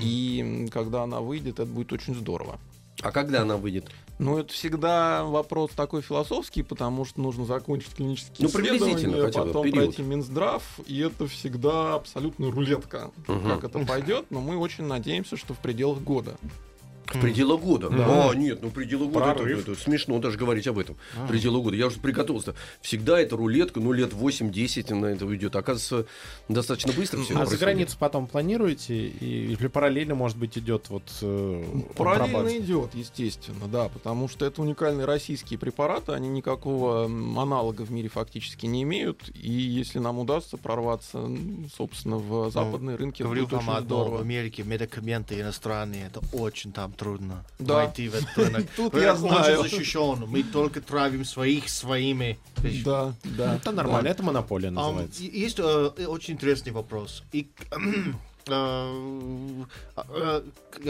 И 0.00 0.40
м, 0.40 0.68
когда 0.68 1.04
она 1.04 1.20
выйдет, 1.20 1.60
это 1.60 1.66
будет 1.66 1.92
очень 1.92 2.14
здорово. 2.14 2.58
А 3.00 3.12
когда 3.12 3.42
она 3.42 3.56
выйдет? 3.56 3.90
Но 4.18 4.38
это 4.40 4.52
всегда 4.52 5.24
вопрос 5.24 5.70
такой 5.76 6.02
философский, 6.02 6.62
потому 6.62 7.04
что 7.04 7.20
нужно 7.20 7.44
закончить 7.44 7.94
клинические 7.94 8.36
Ну, 8.40 8.48
исследования, 8.48 9.22
хотя 9.22 9.40
бы 9.42 9.46
потом 9.48 9.62
период. 9.64 9.84
пройти 9.94 10.02
Минздрав, 10.02 10.62
и 10.86 10.98
это 11.00 11.26
всегда 11.28 11.94
абсолютно 11.94 12.50
рулетка, 12.50 13.12
Мгм. 13.28 13.48
как 13.48 13.64
это 13.64 13.78
пойдет, 13.86 14.26
но 14.30 14.40
мы 14.40 14.56
очень 14.56 14.84
надеемся, 14.84 15.36
что 15.36 15.54
в 15.54 15.58
пределах 15.58 16.00
года. 16.00 16.36
В 17.08 17.20
пределах 17.20 17.60
года. 17.60 17.88
Да. 17.88 18.30
А, 18.30 18.34
нет, 18.34 18.62
ну 18.62 18.70
пределы 18.70 19.08
года 19.08 19.30
это, 19.30 19.48
это 19.48 19.74
смешно 19.74 20.18
даже 20.18 20.36
говорить 20.36 20.66
об 20.66 20.78
этом. 20.78 20.96
Пределы 21.28 21.62
года. 21.62 21.76
Я 21.76 21.86
уже 21.86 21.98
приготовился. 22.00 22.54
Всегда 22.80 23.18
это 23.20 23.36
рулетка, 23.36 23.80
ну 23.80 23.92
лет 23.92 24.12
8-10 24.12 24.94
на 24.94 25.06
это 25.06 25.26
уйдет. 25.26 25.56
Оказывается, 25.56 26.06
достаточно 26.48 26.92
быстро 26.92 27.22
все 27.22 27.38
А 27.38 27.46
за 27.46 27.56
границу 27.56 27.96
потом 27.98 28.26
планируете? 28.26 28.94
И, 28.94 29.52
или 29.52 29.66
параллельно, 29.68 30.14
может 30.14 30.36
быть, 30.36 30.58
идет 30.58 30.90
вот 30.90 31.04
э, 31.22 31.64
Параллельно 31.96 32.24
контрабанда? 32.26 32.58
идет, 32.58 32.94
естественно, 32.94 33.66
да, 33.68 33.88
потому 33.88 34.28
что 34.28 34.44
это 34.44 34.60
уникальные 34.62 35.06
российские 35.06 35.58
препараты, 35.58 36.12
они 36.12 36.28
никакого 36.28 37.04
аналога 37.04 37.82
в 37.82 37.90
мире 37.90 38.08
фактически 38.08 38.66
не 38.66 38.82
имеют, 38.82 39.30
и 39.34 39.50
если 39.50 39.98
нам 39.98 40.18
удастся 40.18 40.56
прорваться, 40.56 41.28
собственно, 41.74 42.16
в 42.18 42.50
западные 42.50 42.96
рынки, 42.96 43.22
это 43.22 43.24
Говорю 43.24 43.44
будет 43.46 43.60
очень 43.60 43.72
одно, 43.72 43.80
в 43.80 43.84
здорово. 44.04 44.20
Америке 44.20 44.62
медикаменты 44.62 45.40
иностранные, 45.40 46.06
это 46.06 46.20
очень 46.32 46.72
там 46.72 46.92
трудно 46.98 47.44
Да. 47.58 47.74
войти 47.76 48.08
в 48.08 48.14
этот 48.14 48.36
рынок. 48.36 48.66
Тут 48.76 48.94
я 48.94 49.14
знаю. 49.14 49.62
защищен, 49.62 50.24
мы 50.26 50.42
только 50.42 50.80
травим 50.80 51.24
своих 51.24 51.68
своими. 51.70 52.38
Да, 52.84 53.14
да. 53.24 53.56
Это 53.56 53.72
нормально, 53.72 54.08
это 54.08 54.22
монополия 54.22 54.70
называется. 54.70 55.22
Есть 55.22 55.58
э, 55.60 55.90
э, 55.96 56.06
очень 56.06 56.34
интересный 56.34 56.72
вопрос. 56.72 57.22
И, 57.32 57.48
э, 58.48 60.42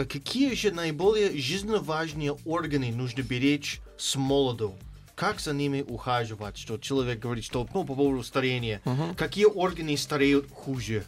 какие 0.09 0.55
же 0.55 0.71
наиболее 0.71 1.37
жизненно 1.37 1.79
важные 1.79 2.33
органы 2.45 2.91
нужно 2.91 3.21
беречь 3.21 3.79
с 3.97 4.15
молоду? 4.15 4.73
Как 5.15 5.39
за 5.41 5.53
ними 5.53 5.85
ухаживать? 5.87 6.57
Что 6.57 6.77
человек 6.77 7.19
говорит, 7.19 7.43
что 7.43 7.67
ну, 7.73 7.83
по 7.83 7.93
поводу 7.93 8.23
старения. 8.23 8.81
Мгм. 8.85 9.15
Какие 9.15 9.45
органы 9.45 9.97
стареют 9.97 10.49
хуже? 10.49 11.03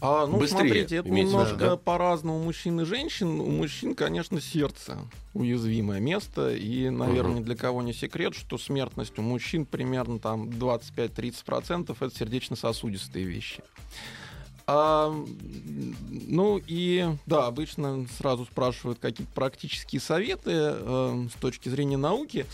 А, 0.00 0.26
ну, 0.26 0.38
Быстрее, 0.38 0.60
смотрите, 0.60 0.96
это 0.96 1.08
немножко 1.08 1.56
да? 1.56 1.76
по-разному 1.76 2.38
у 2.38 2.42
мужчин 2.42 2.80
и 2.80 2.84
женщин. 2.84 3.40
У 3.40 3.50
мужчин, 3.50 3.94
конечно, 3.96 4.40
сердце 4.40 4.96
уязвимое 5.34 5.98
место, 6.00 6.54
и, 6.54 6.88
наверное, 6.88 7.32
Мгм. 7.32 7.40
ни 7.40 7.44
для 7.44 7.56
кого 7.56 7.82
не 7.82 7.92
секрет, 7.92 8.34
что 8.34 8.58
смертность 8.58 9.18
у 9.18 9.22
мужчин 9.22 9.66
примерно 9.66 10.18
там 10.20 10.50
25-30% 10.50 11.96
это 12.00 12.14
сердечно-сосудистые 12.14 13.24
вещи. 13.24 13.62
А, 14.70 15.10
ну 16.26 16.60
и 16.66 17.06
да, 17.24 17.46
обычно 17.46 18.06
сразу 18.18 18.44
спрашивают 18.44 18.98
какие-то 18.98 19.32
практические 19.32 19.98
советы 19.98 20.50
э, 20.52 21.26
с 21.34 21.40
точки 21.40 21.70
зрения 21.70 21.96
науки. 21.96 22.44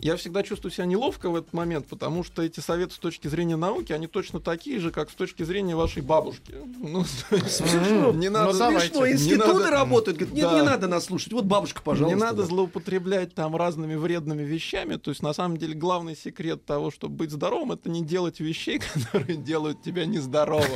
Я 0.00 0.16
всегда 0.16 0.42
чувствую 0.42 0.72
себя 0.72 0.86
неловко 0.86 1.30
в 1.30 1.36
этот 1.36 1.52
момент, 1.52 1.86
потому 1.86 2.24
что 2.24 2.42
эти 2.42 2.58
советы 2.58 2.94
с 2.94 2.98
точки 2.98 3.28
зрения 3.28 3.54
науки, 3.54 3.92
они 3.92 4.08
точно 4.08 4.40
такие 4.40 4.80
же, 4.80 4.90
как 4.90 5.10
с 5.10 5.14
точки 5.14 5.44
зрения 5.44 5.76
вашей 5.76 6.02
бабушки. 6.02 6.54
Ну, 6.80 7.04
то 7.30 7.36
есть, 7.36 7.54
Смешно. 7.58 8.12
не 8.14 8.30
надо, 8.30 8.52
Ну. 8.52 8.80
Смешно, 8.80 9.06
Не 9.06 9.12
институты 9.12 9.52
надо- 9.52 9.70
работают. 9.70 10.18
Говорят, 10.18 10.34
нет, 10.34 10.50
Да. 10.50 10.54
не 10.56 10.62
надо 10.62 10.88
нас 10.88 11.04
слушать. 11.04 11.32
Вот 11.32 11.44
бабушка, 11.44 11.82
пожалуйста. 11.82 12.16
не 12.16 12.20
надо 12.20 12.42
да. 12.42 12.48
злоупотреблять 12.48 13.32
там 13.36 13.54
разными 13.54 13.94
вредными 13.94 14.42
вещами. 14.42 14.96
То 14.96 15.10
есть, 15.12 15.22
на 15.22 15.32
самом 15.32 15.56
деле, 15.56 15.74
главный 15.74 16.16
секрет 16.16 16.64
того, 16.66 16.90
чтобы 16.90 17.14
быть 17.14 17.30
здоровым, 17.30 17.70
это 17.70 17.88
не 17.88 18.04
делать 18.04 18.40
вещей, 18.40 18.80
которые 18.94 19.36
делают 19.36 19.82
тебя 19.82 20.04
нездоровым. 20.04 20.66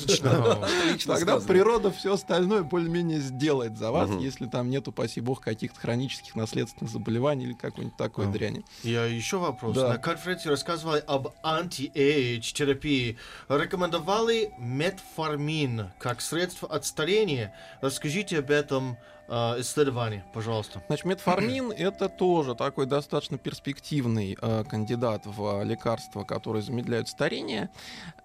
Логично. 0.00 0.52
Отлично 0.62 1.14
Тогда 1.14 1.40
природа 1.40 1.90
все 1.90 2.14
остальное 2.14 2.62
более-менее 2.62 3.20
сделает 3.20 3.76
за 3.76 3.90
вас, 3.90 4.10
если 4.20 4.46
там 4.46 4.70
нету, 4.70 4.90
упаси 4.90 5.20
бог, 5.20 5.40
каких-то 5.40 5.80
хронических 5.80 6.34
наследственных 6.34 6.92
заболеваний 6.92 7.44
или 7.46 7.52
какой-нибудь 7.54 7.96
такой 7.96 8.26
дряни. 8.26 8.64
Я 8.82 9.04
еще 9.04 9.38
вопрос. 9.38 9.76
На 9.76 9.98
конференции 9.98 10.48
рассказывали 10.48 11.02
об 11.06 11.28
anti-age 11.42 12.52
терапии. 12.52 13.18
Рекомендовали 13.48 14.52
метформин 14.58 15.90
как 15.98 16.20
средство 16.20 16.68
от 16.68 16.84
старения. 16.84 17.54
Расскажите 17.80 18.38
об 18.38 18.50
этом 18.50 18.98
э, 19.28 19.60
исследовании, 19.60 20.24
пожалуйста. 20.32 20.82
Значит, 20.86 21.04
метформин 21.04 21.70
это 21.70 22.08
тоже 22.08 22.54
такой 22.54 22.86
достаточно 22.86 23.38
перспективный 23.38 24.36
э, 24.40 24.64
кандидат 24.64 25.26
в 25.26 25.62
э, 25.62 25.64
лекарства, 25.64 26.24
которые 26.24 26.62
замедляют 26.62 27.08
старение. 27.08 27.70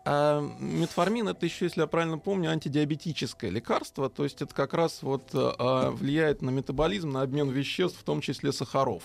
А 0.06 0.42
метформин 0.60 1.28
это 1.28 1.46
еще, 1.46 1.66
если 1.66 1.82
я 1.82 1.88
правильно 1.88 2.18
помню, 2.18 2.50
антидиабетическое 2.52 3.52
лекарство, 3.52 4.10
то 4.10 4.24
есть 4.24 4.42
это 4.42 4.54
как 4.54 4.74
раз 4.74 5.04
вот 5.04 5.24
э, 5.34 5.52
э, 5.58 5.89
влияет 5.92 6.42
на 6.42 6.50
метаболизм, 6.50 7.12
на 7.12 7.22
обмен 7.22 7.50
веществ, 7.50 8.00
в 8.00 8.04
том 8.04 8.22
числе 8.22 8.52
сахаров. 8.52 9.04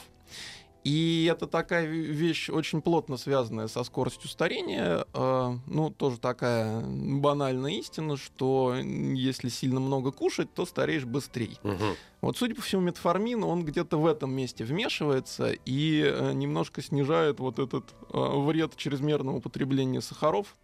И 0.85 1.29
это 1.31 1.47
такая 1.47 1.87
ве- 1.87 2.03
вещь 2.07 2.49
очень 2.51 2.81
плотно 2.81 3.17
связанная 3.17 3.69
со 3.69 3.83
скоростью 3.85 4.29
старения. 4.31 5.05
Э, 5.12 5.57
Ну, 5.67 5.91
тоже 5.91 6.19
такая 6.19 6.81
банальная 6.81 7.73
истина, 7.73 8.17
что 8.17 8.75
если 8.77 9.49
сильно 9.49 9.81
много 9.81 10.12
кушать, 10.12 10.53
то 10.55 10.64
стареешь 10.67 11.05
быстрее. 11.05 11.57
Мгм. 11.62 11.97
Вот, 12.21 12.37
судя 12.37 12.55
по 12.55 12.62
всему, 12.62 12.83
метформин, 12.83 13.45
он 13.45 13.64
где-то 13.64 13.97
в 13.99 14.07
этом 14.07 14.33
месте 14.33 14.64
вмешивается 14.64 15.53
и 15.53 16.03
э, 16.05 16.33
немножко 16.33 16.81
снижает 16.83 17.38
вот 17.41 17.59
этот 17.59 17.85
э, 18.12 18.19
вред 18.19 18.77
чрезмерного 18.77 19.37
употребления 19.37 20.01
сахаров, 20.01 20.57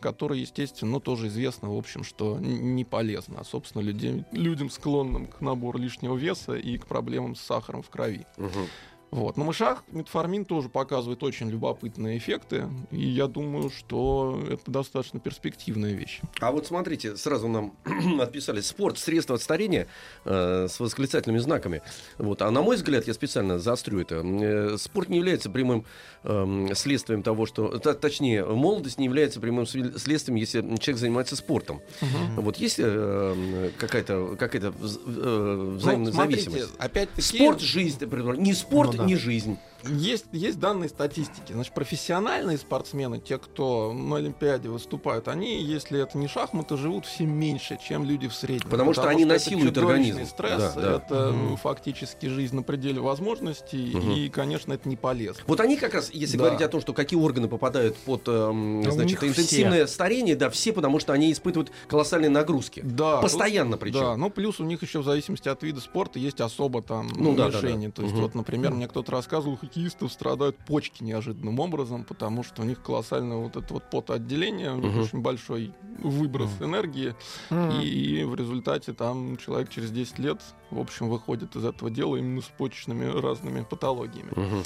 который, 0.00 0.40
естественно, 0.40 0.92
ну, 0.92 1.00
тоже 1.00 1.28
известно, 1.28 1.70
в 1.72 1.76
общем, 1.78 2.02
что 2.02 2.38
не 2.40 2.84
полезно, 2.84 3.40
а, 3.40 3.44
собственно, 3.44 3.82
людей, 3.82 4.24
людям, 4.32 4.68
склонным 4.70 5.26
к 5.26 5.40
набору 5.40 5.78
лишнего 5.78 6.16
веса 6.16 6.54
и 6.54 6.76
к 6.78 6.86
проблемам 6.86 7.34
с 7.36 7.40
сахаром 7.40 7.82
в 7.82 7.90
крови. 7.90 8.26
Мгм. 8.36 8.66
Вот. 9.12 9.36
На 9.36 9.44
мышах 9.44 9.84
метформин 9.92 10.44
тоже 10.46 10.68
показывает 10.70 11.22
очень 11.22 11.50
любопытные 11.50 12.16
эффекты, 12.16 12.64
и 12.90 13.00
я 13.06 13.26
думаю, 13.26 13.68
что 13.70 14.42
это 14.48 14.70
достаточно 14.70 15.20
перспективная 15.20 15.92
вещь. 15.92 16.20
А 16.40 16.50
вот 16.50 16.66
смотрите, 16.66 17.16
сразу 17.16 17.46
нам 17.46 17.74
отписали 18.20 18.62
спорт, 18.62 18.98
средство 18.98 19.36
от 19.36 19.42
старения 19.42 19.86
э, 20.24 20.66
с 20.66 20.80
восклицательными 20.80 21.38
знаками. 21.40 21.82
Вот. 22.16 22.40
А 22.40 22.50
на 22.50 22.62
мой 22.62 22.76
взгляд, 22.76 23.06
я 23.06 23.12
специально 23.12 23.58
заострю 23.58 24.00
это, 24.00 24.22
э, 24.24 24.76
спорт 24.78 25.10
не 25.10 25.18
является 25.18 25.50
прямым 25.50 25.84
эм, 26.24 26.74
следствием 26.74 27.22
того, 27.22 27.44
что... 27.44 27.68
т- 27.78 27.92
точнее, 27.92 28.46
молодость 28.46 28.98
не 28.98 29.04
является 29.04 29.40
прямым 29.40 29.66
следствием, 29.66 30.36
если 30.36 30.60
человек 30.78 30.98
занимается 30.98 31.36
спортом. 31.36 31.82
Вот 32.36 32.56
есть 32.56 32.76
э, 32.78 33.70
какая-то 33.78 34.36
какая 34.38 34.62
э, 34.62 35.74
взаимная 35.76 36.06
Ну, 36.06 36.12
смотрите, 36.12 36.42
зависимость? 36.50 36.74
опять-таки... 36.78 37.22
Спорт, 37.36 37.60
жизнь, 37.60 37.98
например. 38.00 38.38
не 38.38 38.54
спорт, 38.54 38.94
Ну. 38.94 39.01
Не 39.06 39.16
жизнь. 39.16 39.56
Есть, 39.84 40.26
есть 40.32 40.58
данные 40.58 40.88
статистики. 40.88 41.52
Значит, 41.52 41.74
профессиональные 41.74 42.58
спортсмены, 42.58 43.20
те, 43.20 43.38
кто 43.38 43.92
на 43.92 44.16
Олимпиаде 44.16 44.68
выступают, 44.68 45.28
они, 45.28 45.62
если 45.62 46.00
это 46.00 46.16
не 46.18 46.28
шахматы, 46.28 46.76
живут 46.76 47.06
все 47.06 47.24
меньше, 47.24 47.78
чем 47.82 48.04
люди 48.04 48.28
в 48.28 48.34
среднем. 48.34 48.70
Потому 48.70 48.92
что 48.92 49.08
они 49.08 49.24
это 49.24 49.34
насилуют 49.34 49.76
организм. 49.76 50.26
стресс, 50.26 50.74
Да, 50.74 50.80
да. 50.80 50.96
это 50.96 51.32
ну, 51.32 51.56
фактически 51.56 52.26
жизнь 52.26 52.54
на 52.54 52.62
пределе 52.62 53.00
возможностей, 53.00 53.92
Мгм. 53.96 54.12
и, 54.12 54.28
конечно, 54.28 54.72
это 54.72 54.88
не 54.88 54.96
полезно. 54.96 55.42
Вот 55.46 55.60
они 55.60 55.76
как 55.76 55.94
раз, 55.94 56.10
если 56.12 56.36
Да. 56.36 56.44
говорить 56.44 56.62
о 56.62 56.68
том, 56.68 56.80
что 56.80 56.92
какие 56.92 57.18
органы 57.18 57.48
попадают 57.48 57.96
под 57.96 58.22
эм, 58.28 58.86
А 58.86 58.90
значит, 58.90 59.22
интенсивное 59.22 59.86
старение, 59.86 60.36
да, 60.36 60.50
все, 60.50 60.72
потому 60.72 61.00
что 61.00 61.12
они 61.12 61.32
испытывают 61.32 61.72
колоссальные 61.88 62.30
нагрузки. 62.30 62.80
Да, 62.84 63.20
Постоянно 63.20 63.76
причем. 63.76 64.00
Да, 64.00 64.16
ну 64.16 64.30
плюс 64.30 64.60
у 64.60 64.64
них 64.64 64.82
еще 64.82 65.00
в 65.00 65.04
зависимости 65.04 65.48
от 65.48 65.62
вида 65.62 65.80
спорта 65.80 66.18
есть 66.18 66.40
особо 66.40 66.82
там 66.82 67.08
Ну 67.16 67.34
да, 67.34 67.50
да, 67.50 67.60
да. 67.60 67.68
То 67.90 68.02
есть 68.02 68.14
Мгм. 68.14 68.22
вот, 68.22 68.34
например, 68.34 68.72
мне 68.72 68.86
кто-то 68.88 69.12
рассказывал, 69.12 69.56
хоккеистов 69.72 70.12
страдают 70.12 70.56
почки 70.58 71.02
неожиданным 71.02 71.58
образом, 71.58 72.04
потому 72.04 72.42
что 72.42 72.62
у 72.62 72.64
них 72.64 72.82
колоссальное 72.82 73.38
вот 73.38 73.56
это 73.56 73.74
вот 73.74 73.84
потоотделение, 73.90 74.72
у 74.72 74.76
них 74.76 74.96
очень 74.96 75.20
большой 75.20 75.72
выброс 75.98 76.50
энергии, 76.60 77.14
и, 77.50 78.24
в 78.24 78.34
результате 78.34 78.92
там 78.92 79.36
человек 79.38 79.70
через 79.70 79.90
10 79.90 80.18
лет, 80.18 80.40
в 80.70 80.78
общем, 80.78 81.08
выходит 81.08 81.56
из 81.56 81.64
этого 81.64 81.90
дела 81.90 82.16
именно 82.16 82.42
с 82.42 82.50
почечными 82.58 83.04
разными 83.20 83.64
патологиями. 83.68 84.32
Мгм. 84.36 84.62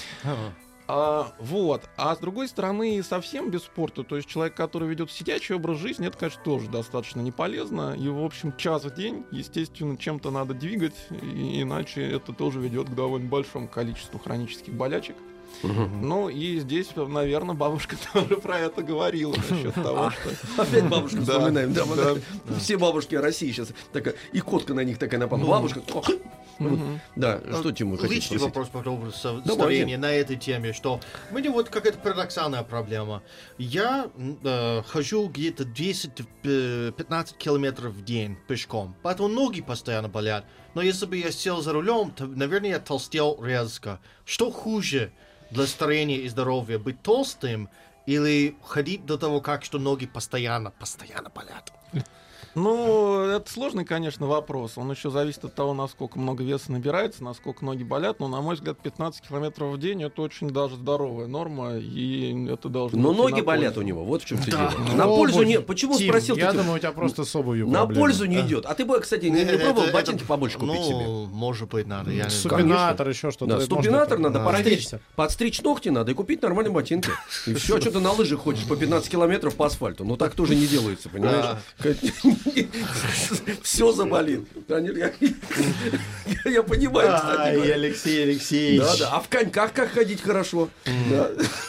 А, 0.88 1.32
вот. 1.40 1.82
А 1.96 2.14
с 2.14 2.18
другой 2.18 2.48
стороны, 2.48 3.02
совсем 3.02 3.50
без 3.50 3.62
спорта, 3.62 4.04
то 4.04 4.16
есть 4.16 4.28
человек, 4.28 4.54
который 4.54 4.88
ведет 4.88 5.10
сидячий 5.10 5.54
образ 5.56 5.78
жизни, 5.78 6.06
это, 6.06 6.16
конечно, 6.16 6.42
тоже 6.44 6.68
достаточно 6.68 7.20
не 7.20 7.32
полезно. 7.32 7.94
И, 7.98 8.08
в 8.08 8.22
общем, 8.24 8.56
час 8.56 8.84
в 8.84 8.94
день, 8.94 9.24
естественно, 9.32 9.96
чем-то 9.96 10.30
надо 10.30 10.54
двигать, 10.54 10.94
и- 11.10 11.62
иначе 11.62 12.02
это 12.08 12.32
тоже 12.32 12.60
ведет 12.60 12.88
к 12.88 12.94
довольно 12.94 13.28
большому 13.28 13.66
количеству 13.68 14.18
хронических 14.18 14.72
болячек. 14.74 15.16
Ну 15.62 16.28
и 16.28 16.58
здесь, 16.58 16.90
наверное, 16.96 17.54
бабушка 17.54 17.96
тоже 18.12 18.36
про 18.36 18.58
это 18.58 18.82
говорила 18.82 19.34
насчет 19.50 19.74
того, 19.74 20.10
что... 20.10 20.62
Опять 20.62 20.88
бабушку 20.88 21.20
вспоминаем. 21.22 21.72
Все 22.58 22.76
бабушки 22.76 23.14
России 23.14 23.50
сейчас 23.52 23.68
такая, 23.92 24.14
и 24.32 24.40
котка 24.40 24.74
на 24.74 24.80
них 24.80 24.98
такая 24.98 25.18
напала. 25.20 25.40
Бабушка. 25.44 25.80
Вот. 26.58 26.78
Да, 27.16 27.40
что 27.58 27.70
Тимур 27.72 27.96
хотите 27.98 28.14
Личный 28.14 28.38
спросить? 28.38 28.46
вопрос 28.56 28.68
по 28.68 28.82
поводу 28.82 29.12
со- 29.12 29.40
Давайте. 29.40 29.52
старения 29.52 29.98
на 29.98 30.10
этой 30.12 30.36
теме, 30.36 30.72
что 30.72 31.00
у 31.30 31.34
меня 31.34 31.50
вот 31.50 31.68
какая-то 31.68 31.98
парадоксальная 31.98 32.62
проблема. 32.62 33.22
Я 33.58 34.10
э, 34.44 34.82
хожу 34.86 35.28
где-то 35.28 35.64
10-15 36.44 37.36
километров 37.36 37.92
в 37.92 38.04
день 38.04 38.36
пешком, 38.48 38.94
поэтому 39.02 39.28
ноги 39.28 39.60
постоянно 39.60 40.08
болят. 40.08 40.44
Но 40.74 40.82
если 40.82 41.06
бы 41.06 41.16
я 41.16 41.30
сел 41.30 41.62
за 41.62 41.72
рулем, 41.72 42.10
то, 42.10 42.26
наверное, 42.26 42.70
я 42.70 42.78
толстел 42.78 43.38
резко. 43.42 44.00
Что 44.24 44.50
хуже 44.50 45.12
для 45.50 45.66
старения 45.66 46.18
и 46.18 46.28
здоровья, 46.28 46.78
быть 46.78 47.02
толстым 47.02 47.68
или 48.06 48.56
ходить 48.62 49.04
до 49.06 49.18
того, 49.18 49.40
как 49.40 49.64
что 49.64 49.78
ноги 49.78 50.06
постоянно, 50.06 50.70
постоянно 50.70 51.30
болят? 51.30 51.72
Ну, 52.56 53.20
это 53.20 53.52
сложный, 53.52 53.84
конечно, 53.84 54.26
вопрос. 54.26 54.78
Он 54.78 54.90
еще 54.90 55.10
зависит 55.10 55.44
от 55.44 55.54
того, 55.54 55.74
насколько 55.74 56.18
много 56.18 56.42
веса 56.42 56.72
набирается, 56.72 57.22
насколько 57.22 57.62
ноги 57.62 57.82
болят. 57.84 58.18
Но, 58.18 58.28
на 58.28 58.40
мой 58.40 58.54
взгляд, 58.54 58.78
15 58.78 59.28
километров 59.28 59.74
в 59.74 59.78
день 59.78 60.02
это 60.02 60.22
очень 60.22 60.48
даже 60.48 60.76
здоровая 60.76 61.26
норма, 61.26 61.76
и 61.76 62.48
это 62.48 62.70
должно 62.70 62.98
Но 62.98 63.12
ноги 63.12 63.42
болят 63.42 63.76
у 63.76 63.82
него, 63.82 64.04
вот 64.06 64.22
в 64.22 64.24
чем 64.24 64.38
все 64.38 64.52
Да. 64.52 64.70
дело. 64.70 64.96
На 64.96 65.04
пользу 65.06 65.42
не... 65.42 65.60
Почему 65.60 65.98
Тим, 65.98 66.08
спросил 66.08 66.34
Я 66.36 66.52
ты? 66.52 66.56
думаю, 66.58 66.76
у 66.76 66.78
тебя 66.78 66.92
просто 66.92 67.26
с 67.26 67.36
обувью 67.36 67.66
На 67.68 67.80
проблемы. 67.80 68.00
пользу 68.00 68.24
не 68.24 68.40
идет. 68.40 68.64
А 68.64 68.74
ты 68.74 68.86
бы, 68.86 68.98
кстати, 69.00 69.26
не, 69.26 69.32
не 69.32 69.40
Это- 69.42 69.58
пробовал 69.64 69.84
это- 69.88 69.92
ботинки 69.92 70.24
побольше 70.24 70.58
купить 70.58 70.76
ну, 70.80 70.82
себе? 70.84 71.06
может 71.34 71.68
быть, 71.68 71.86
надо. 71.86 72.10
Я 72.10 72.24
не 72.24 72.30
знаю. 72.30 72.40
Супинатор, 72.60 73.06
еще 73.06 73.30
что-то. 73.32 73.58
Да, 73.58 73.60
ступинатор 73.60 74.18
надо 74.18 74.38
да. 74.38 74.98
подстричь, 75.14 75.60
ногти 75.60 75.90
надо 75.90 76.12
и 76.12 76.14
купить 76.14 76.40
нормальные 76.40 76.72
ботинки. 76.72 77.10
И 77.46 77.52
все, 77.52 77.78
что 77.82 77.90
ты 77.90 78.00
на 78.00 78.12
лыжах 78.12 78.40
ходишь 78.40 78.64
по 78.64 78.76
15 78.76 79.10
километров 79.10 79.56
по 79.56 79.66
асфальту. 79.66 80.04
Ну 80.06 80.16
так 80.16 80.34
тоже 80.34 80.54
не 80.54 80.66
делается, 80.66 81.10
понимаешь? 81.10 81.58
Все 83.62 83.92
заболит. 83.92 84.46
Я 86.44 86.62
понимаю, 86.62 87.16
кстати. 87.16 87.40
Ай. 87.40 87.72
Алексей 87.72 88.22
Алексеевич. 88.24 88.80
Да, 88.80 88.96
да. 88.98 89.10
А 89.14 89.20
в 89.20 89.28
коньках 89.28 89.72
как 89.72 89.90
ходить 89.90 90.20
хорошо? 90.22 90.68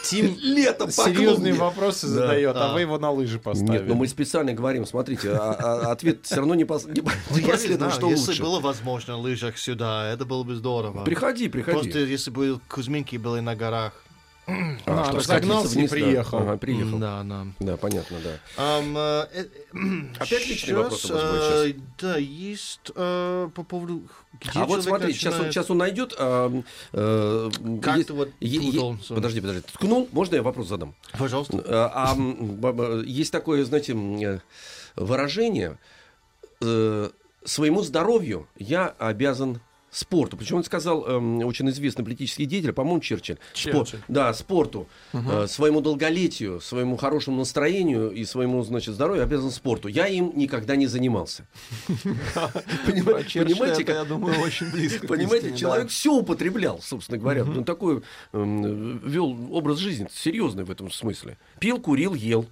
Тим 0.04 0.36
Лето 0.42 0.90
серьезные 0.90 1.54
вопросы 1.54 2.06
Да. 2.06 2.12
задает, 2.12 2.56
а 2.56 2.68
Да. 2.68 2.72
вы 2.74 2.80
его 2.82 2.98
на 2.98 3.10
лыжи 3.10 3.38
поставили. 3.38 3.72
Нет, 3.72 3.88
но 3.88 3.94
мы 3.94 4.08
специально 4.08 4.52
говорим, 4.52 4.86
смотрите, 4.86 5.30
а- 5.32 5.56
а- 5.58 5.92
ответ 5.92 6.20
все 6.22 6.36
равно 6.36 6.54
не 6.54 6.64
Ну, 6.64 6.68
последовал, 6.68 7.90
что 7.90 8.10
если 8.10 8.28
лучше. 8.30 8.42
было 8.42 8.60
возможно 8.60 9.14
на 9.14 9.20
лыжах 9.20 9.58
сюда, 9.58 10.10
это 10.12 10.24
было 10.24 10.42
бы 10.42 10.54
здорово. 10.54 11.04
Приходи, 11.04 11.48
приходи. 11.48 11.78
Просто 11.78 11.98
если 12.00 12.30
бы 12.30 12.60
Кузьминки 12.68 13.16
были 13.16 13.40
на 13.40 13.54
горах. 13.56 13.92
А, 14.48 14.76
А, 14.86 15.04
чтоб 15.04 15.16
разогнался 15.18 15.68
скатиться 15.68 15.96
и 15.96 16.00
да. 16.00 16.06
приехал. 16.06 16.38
Ага, 16.38 16.56
приехал. 16.56 16.98
Да, 16.98 17.22
да. 17.22 17.46
Да, 17.60 17.76
понятно, 17.76 18.16
да. 18.24 18.38
Ам, 18.56 18.96
э, 18.96 19.26
э, 19.34 19.44
Опять 20.18 20.48
личный 20.48 20.68
щас, 20.68 20.76
вопрос 20.76 21.04
у 21.04 21.12
вас 21.14 21.22
будет 21.22 21.76
э, 21.76 21.80
Да, 21.98 22.16
есть 22.16 22.90
э, 22.94 23.50
по 23.54 23.62
поводу... 23.62 24.02
где 24.40 24.50
А 24.58 24.64
вот 24.64 24.82
человек 24.82 24.84
смотрите, 24.84 25.18
сейчас 25.18 25.34
он, 25.34 25.38
начинает- 25.38 25.54
сейчас 25.54 25.70
он 25.70 25.78
найдет. 25.78 26.14
э, 26.18 26.62
Как 27.82 27.96
есть- 27.96 28.08
ты 28.08 28.14
вот 28.14 28.30
е- 28.40 28.70
е-? 28.70 28.98
Подожди, 29.14 29.40
подожди. 29.42 29.62
Ткнул? 29.72 30.08
Можно 30.12 30.36
я 30.36 30.42
вопрос 30.42 30.68
задам? 30.68 30.94
Пожалуйста. 31.18 31.62
А, 31.66 32.14
а, 32.16 33.02
есть 33.04 33.30
такое, 33.32 33.64
знаете, 33.66 33.92
э, 33.94 34.38
выражение 34.96 35.78
э, 36.62 37.10
своему 37.44 37.82
здоровью 37.82 38.48
я 38.56 38.94
обязан 38.98 39.60
спорту. 39.98 40.36
Причем 40.36 40.56
он 40.56 40.64
сказал 40.64 41.06
эм, 41.06 41.38
очень 41.44 41.68
известный 41.70 42.04
политический 42.04 42.46
деятель, 42.46 42.72
по-моему, 42.72 43.00
Черчилль. 43.00 43.38
Черчилль. 43.52 44.00
да, 44.08 44.32
спорту, 44.32 44.88
э, 45.12 45.46
своему 45.48 45.80
долголетию, 45.80 46.60
своему 46.60 46.96
хорошему 46.96 47.38
настроению 47.38 48.10
и 48.10 48.24
своему, 48.24 48.62
значит, 48.62 48.94
здоровью 48.94 49.22
обязан 49.22 49.50
спорту. 49.50 49.88
Я 49.88 50.06
им 50.06 50.32
никогда 50.34 50.76
не 50.76 50.86
занимался. 50.86 51.46
Понимаете, 52.86 53.84
я 53.88 54.04
думаю, 54.04 54.40
очень 54.40 54.70
близко. 54.70 55.06
Понимаете, 55.06 55.56
человек 55.56 55.88
все 55.88 56.12
употреблял, 56.12 56.80
собственно 56.80 57.18
говоря. 57.18 57.42
Он 57.42 57.64
такой 57.64 58.02
эм, 58.32 58.98
вел 58.98 59.36
образ 59.52 59.78
жизни 59.78 60.06
серьезный 60.12 60.64
в 60.64 60.70
этом 60.70 60.90
смысле. 60.90 61.36
Пил, 61.58 61.80
курил, 61.80 62.14
ел. 62.14 62.46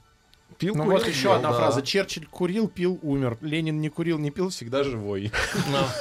Пил, 0.59 0.74
Ну 0.74 0.85
курил, 0.85 0.98
вот 0.98 1.09
еще 1.09 1.35
одна 1.35 1.50
да. 1.50 1.59
фраза. 1.59 1.82
Черчилль 1.82 2.26
курил, 2.26 2.68
пил, 2.68 2.98
умер. 3.02 3.37
Ленин 3.42 3.80
не 3.80 3.90
курил, 3.90 4.18
не 4.18 4.30
пил, 4.30 4.48
всегда 4.48 4.85
живой. 4.85 5.30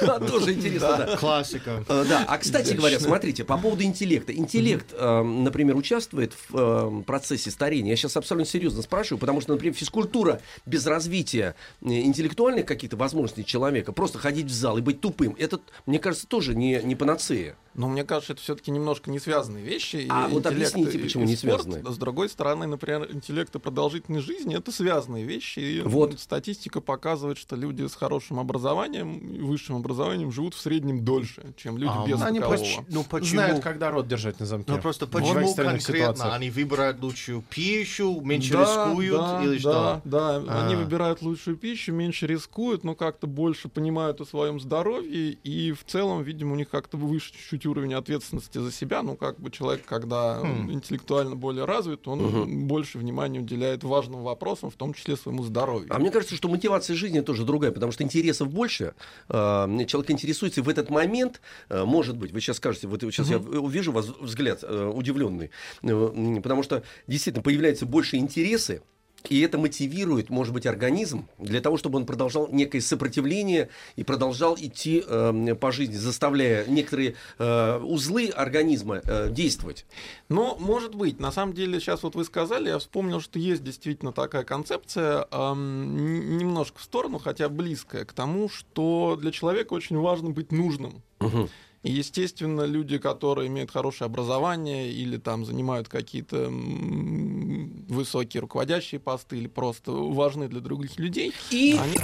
Тоже 0.28 0.54
интересно, 0.54 0.96
да. 0.96 1.16
Классика. 1.18 1.84
Э, 1.88 2.04
Да, 2.08 2.24
а 2.26 2.38
кстати 2.38 2.72
говоря, 2.72 2.98
смотрите, 2.98 3.44
по 3.44 3.58
поводу 3.58 3.82
интеллекта. 3.82 4.34
Интеллект, 4.34 4.94
э, 4.96 5.22
например, 5.22 5.76
участвует 5.76 6.32
в 6.48 6.56
э, 6.56 7.02
процессе 7.04 7.50
старения. 7.50 7.90
Я 7.90 7.96
сейчас 7.96 8.16
абсолютно 8.16 8.50
серьезно 8.50 8.82
спрашиваю, 8.82 9.18
потому 9.20 9.40
что, 9.42 9.52
например, 9.52 9.74
физкультура 9.74 10.40
без 10.64 10.86
развития 10.86 11.54
э, 11.82 11.88
интеллектуальных 11.88 12.64
каких-то 12.64 12.96
возможностей 12.96 13.44
человека, 13.44 13.92
просто 13.92 14.18
ходить 14.18 14.46
в 14.46 14.54
зал 14.54 14.78
и 14.78 14.80
быть 14.80 15.00
тупым, 15.02 15.36
это, 15.38 15.60
мне 15.84 15.98
кажется, 15.98 16.26
тоже 16.26 16.54
не, 16.54 16.80
не 16.82 16.94
панацея. 16.94 17.56
Но 17.76 17.88
мне 17.88 18.04
кажется, 18.04 18.32
это 18.32 18.40
все-таки 18.42 18.70
немножко 18.70 19.10
не 19.10 19.18
связанные 19.18 19.62
вещи. 19.64 19.96
и 19.96 20.08
А 20.08 20.28
вот 20.28 20.38
интеллект 20.46 20.72
объясните, 20.74 20.98
и- 20.98 21.02
почему 21.02 21.24
и 21.24 21.26
не 21.26 21.36
спорт. 21.36 21.62
связанные? 21.62 21.92
С 21.92 21.98
другой 21.98 22.28
стороны, 22.30 22.66
например, 22.66 23.06
интеллект 23.12 23.54
и 23.54 23.58
продолжительность 23.58 24.26
жизни 24.26 24.56
это 24.56 24.72
связанные 24.72 25.24
вещи. 25.24 25.58
И 25.58 25.80
Вот. 25.82 26.18
статистика 26.18 26.80
показывает, 26.80 27.36
что 27.38 27.54
люди 27.54 27.86
с 27.86 27.94
хорошим 27.94 28.38
образованием 28.40 29.18
и 29.18 29.40
высшим 29.40 29.76
образованием 29.76 30.32
живут 30.32 30.54
в 30.54 30.58
среднем 30.60 31.04
дольше, 31.04 31.52
чем 31.56 31.76
люди 31.76 31.92
А, 31.94 32.06
без 32.06 32.22
Они 32.22 32.40
такового. 32.40 32.58
поч- 32.58 32.78
Ну 32.88 33.04
почему? 33.04 33.30
знают, 33.30 33.62
когда 33.62 33.90
рот 33.90 34.08
держать 34.08 34.40
на 34.40 34.46
замке. 34.46 34.72
Ну 34.72 34.78
просто 34.80 35.06
почему 35.06 35.34
конкретно 35.54 35.78
ситуациях. 35.80 36.32
они 36.34 36.50
выбирают 36.50 37.00
лучшую 37.02 37.42
пищу, 37.42 38.20
меньше 38.22 38.54
Да, 38.54 38.60
рискуют 38.62 39.20
да, 39.20 39.44
или 39.44 39.54
да, 39.54 39.60
что? 39.60 40.00
Да, 40.04 40.36
они 40.36 40.74
А. 40.74 40.78
выбирают 40.78 41.20
лучшую 41.22 41.56
пищу, 41.56 41.92
меньше 41.92 42.26
рискуют, 42.26 42.84
но 42.84 42.94
как-то 42.94 43.26
больше 43.26 43.68
понимают 43.68 44.20
о 44.20 44.24
своем 44.24 44.60
здоровье, 44.60 45.32
и 45.32 45.72
в 45.72 45.84
целом, 45.84 46.22
видимо, 46.22 46.52
у 46.54 46.56
них 46.56 46.70
как-то 46.70 46.96
выше 46.96 47.32
чуть-чуть 47.66 47.76
уровень 47.76 47.94
ответственности 47.94 48.58
за 48.58 48.72
себя. 48.72 49.02
Ну, 49.02 49.16
как 49.16 49.38
бы 49.40 49.50
человек, 49.50 49.84
когда 49.86 50.40
Хм. 50.40 50.70
интеллектуально 50.72 51.36
более 51.36 51.64
развит, 51.64 52.06
он 52.08 52.66
больше 52.66 52.98
внимания 52.98 53.40
уделяет 53.40 53.84
важным 53.84 54.22
вопросам, 54.22 54.70
в 54.70 54.74
том 54.74 54.94
числе 54.94 55.16
своему 55.16 55.42
здоровью. 55.42 55.88
А 55.90 55.98
мне 55.98 56.10
кажется, 56.10 56.36
что 56.36 56.48
мотивация 56.48 56.96
жизни 56.96 57.20
тоже 57.20 57.44
другая, 57.44 57.72
потому 57.72 57.92
что 57.92 58.04
интересов 58.04 58.48
больше. 58.48 58.94
Э, 59.28 59.66
Человек 59.86 60.10
интересуется, 60.10 60.60
и 60.60 60.62
в 60.64 60.68
этот 60.68 60.90
момент, 60.90 61.40
э, 61.68 61.84
может 61.84 62.16
быть, 62.16 62.32
вы 62.32 62.40
сейчас 62.40 62.56
скажете, 62.56 62.88
вот 62.88 63.00
сейчас 63.02 63.28
я 63.28 63.38
увижу 63.38 63.92
вас 63.92 64.06
взгляд 64.20 64.60
э, 64.62 64.92
удивленный, 64.94 65.50
Э, 65.82 66.40
потому 66.42 66.62
что 66.62 66.82
действительно 67.06 67.42
появляются 67.42 67.86
больше 67.86 68.16
интересы, 68.16 68.82
и 69.28 69.40
это 69.40 69.58
мотивирует, 69.58 70.30
может 70.30 70.54
быть, 70.54 70.66
организм 70.66 71.26
для 71.38 71.60
того, 71.60 71.76
чтобы 71.76 71.98
он 71.98 72.06
продолжал 72.06 72.48
некое 72.50 72.80
сопротивление 72.80 73.68
и 73.96 74.04
продолжал 74.04 74.56
идти 74.56 75.02
э, 75.04 75.54
по 75.58 75.72
жизни, 75.72 75.94
заставляя 75.96 76.66
некоторые 76.66 77.16
э, 77.38 77.78
узлы 77.78 78.28
организма 78.28 79.00
э, 79.02 79.30
действовать. 79.30 79.86
Ну, 80.28 80.56
может 80.58 80.94
быть. 80.94 81.18
На 81.18 81.32
самом 81.32 81.54
деле, 81.54 81.80
сейчас 81.80 82.02
вот 82.02 82.14
вы 82.14 82.24
сказали, 82.24 82.68
я 82.68 82.78
вспомнил, 82.78 83.20
что 83.20 83.38
есть 83.38 83.64
действительно 83.64 84.12
такая 84.12 84.44
концепция, 84.44 85.26
н- 85.32 86.38
немножко 86.38 86.78
в 86.78 86.82
сторону, 86.82 87.18
хотя 87.18 87.48
близкая 87.48 88.04
к 88.04 88.12
тому, 88.12 88.48
что 88.48 89.16
для 89.20 89.32
человека 89.32 89.72
очень 89.72 89.98
важно 89.98 90.30
быть 90.30 90.52
нужным. 90.52 91.02
Мгм. 91.20 91.48
И, 91.86 91.92
естественно, 91.92 92.62
люди, 92.62 92.98
которые 92.98 93.46
имеют 93.46 93.70
хорошее 93.70 94.06
образование 94.06 94.90
или 94.90 95.18
там 95.18 95.44
занимают 95.44 95.88
какие-то 95.88 96.48
высокие 96.50 98.40
руководящие 98.40 98.98
посты 98.98 99.38
или 99.38 99.46
просто 99.46 99.92
важны 99.92 100.48
для 100.48 100.58
других 100.60 100.98
людей, 100.98 101.32
И 101.52 101.78
они... 101.80 101.96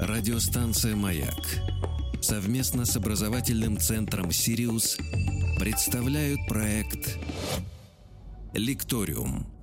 Радиостанция 0.00 0.96
«Маяк» 0.96 1.60
совместно 2.20 2.86
с 2.86 2.96
образовательным 2.96 3.78
центром 3.78 4.32
«Сириус» 4.32 4.98
представляют 5.60 6.40
проект 6.48 7.18
«Лекториум». 8.52 9.59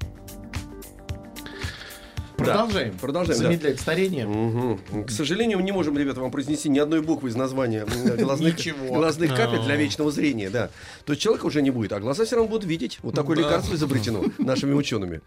Продолжаем. 2.37 2.97
Продолжаем, 2.99 3.39
да. 3.39 3.45
Замедлять 3.47 3.79
старение. 3.79 4.27
Мгм. 4.27 5.03
К 5.05 5.09
сожалению, 5.11 5.57
мы 5.57 5.63
не 5.63 5.71
можем, 5.71 5.97
ребята, 5.97 6.21
вам 6.21 6.31
произнести 6.31 6.69
ни 6.69 6.77
одной 6.79 7.01
буквы 7.01 7.29
из 7.29 7.35
названия 7.35 7.85
м, 7.85 8.17
глазных, 8.17 8.55
глазных 8.89 9.35
капель 9.35 9.61
для 9.63 9.75
вечного 9.75 10.11
зрения, 10.11 10.49
да. 10.49 10.69
То 11.05 11.13
есть 11.13 11.21
человека 11.21 11.45
уже 11.47 11.61
не 11.61 11.71
будет, 11.71 11.93
а 11.93 11.99
глаза 11.99 12.25
все 12.25 12.35
равно 12.35 12.49
будут 12.49 12.65
видеть. 12.65 12.99
Вот 13.01 13.15
такое 13.15 13.35
Да. 13.37 13.41
лекарство 13.43 13.75
изобретено 13.75 14.23
нашими 14.37 14.73
учеными. 14.73 15.21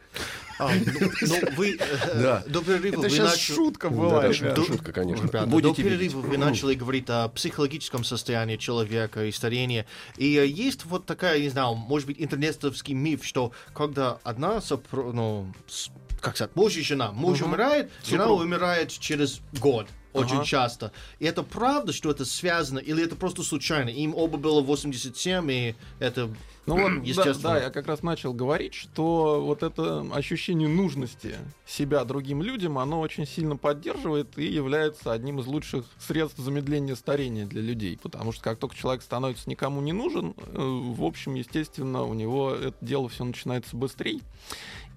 А, 0.59 0.69
ну, 0.75 1.11
ну, 1.23 1.35
вы 1.57 1.77
э, 1.79 1.79
Да. 2.23 2.45
до 2.47 2.61
перерыва 2.61 2.93
Это 2.93 3.01
вы 3.01 3.11
сейчас 3.11 3.31
начали- 3.33 3.55
шутка 3.55 3.89
Да, 3.89 3.97
была, 3.97 4.21
да, 4.23 4.29
ребят. 4.29 4.57
шутка, 4.57 4.73
шутка, 4.73 4.93
конечно. 4.93 5.27
Ребята, 5.27 5.47
Будете 5.47 5.83
до 5.83 5.89
видеть. 5.89 6.13
перерыва 6.13 6.21
вы 6.29 6.39
начали 6.39 6.75
говорить 6.75 7.09
о 7.09 7.29
психологическом 7.29 8.05
состоянии 8.05 8.57
человека 8.57 9.25
и 9.25 9.33
старении. 9.33 9.85
И 10.17 10.37
э, 10.37 10.47
есть 10.47 10.85
вот 10.85 11.07
такая, 11.07 11.41
не 11.41 11.49
знаю, 11.49 11.75
может 11.75 12.07
быть, 12.07 12.17
интернетовский 12.21 12.95
миф, 12.95 13.25
что 13.25 13.53
когда 13.75 14.19
одна 14.23 14.59
сопро- 14.59 15.13
ну, 15.13 15.47
с- 15.67 15.89
как 16.21 16.37
сказать, 16.37 16.55
муж 16.57 16.77
и 16.77 16.83
жена, 16.83 17.13
муж 17.13 17.43
умирает, 17.43 17.91
жена 18.05 18.25
Супруг. 18.25 18.41
умирает 18.43 18.91
через 18.91 19.41
год. 19.61 19.87
Очень 20.13 20.39
Ага. 20.39 20.45
часто. 20.45 20.93
И 21.21 21.25
это 21.25 21.45
правда, 21.45 21.93
что 21.93 22.11
это 22.11 22.25
связано, 22.25 22.81
или 22.81 23.01
это 23.05 23.15
просто 23.15 23.45
случайно? 23.45 23.91
Им 23.91 24.13
оба 24.17 24.39
было 24.39 24.61
87, 24.61 25.51
и 25.53 25.77
это 26.01 26.29
Ну 26.67 26.75
вот, 26.77 26.95
да, 26.97 27.01
естественно. 27.05 27.55
да, 27.55 27.59
я 27.63 27.71
как 27.71 27.87
раз 27.87 28.03
начал 28.03 28.33
говорить, 28.35 28.75
что 28.75 29.41
вот 29.41 29.63
это 29.63 30.05
ощущение 30.13 30.67
нужности 30.69 31.37
себя 31.65 32.05
другим 32.05 32.43
людям, 32.43 32.79
оно 32.79 32.99
очень 33.01 33.25
сильно 33.25 33.57
поддерживает 33.57 34.37
и 34.37 34.47
является 34.47 35.13
одним 35.13 35.39
из 35.39 35.47
лучших 35.47 35.85
средств 36.01 36.39
замедления 36.41 36.97
старения 36.97 37.47
для 37.47 37.63
людей. 37.63 37.97
Потому 38.03 38.33
что 38.33 38.43
как 38.43 38.59
только 38.59 38.75
человек 38.77 39.03
становится 39.03 39.49
никому 39.49 39.81
не 39.81 39.93
нужен, 39.93 40.35
э, 40.39 40.59
в 40.59 41.05
общем, 41.05 41.35
естественно, 41.35 42.03
у 42.03 42.15
него 42.15 42.51
это 42.53 42.77
дело 42.81 43.09
все 43.09 43.23
начинается 43.25 43.77
быстрее. 43.77 44.21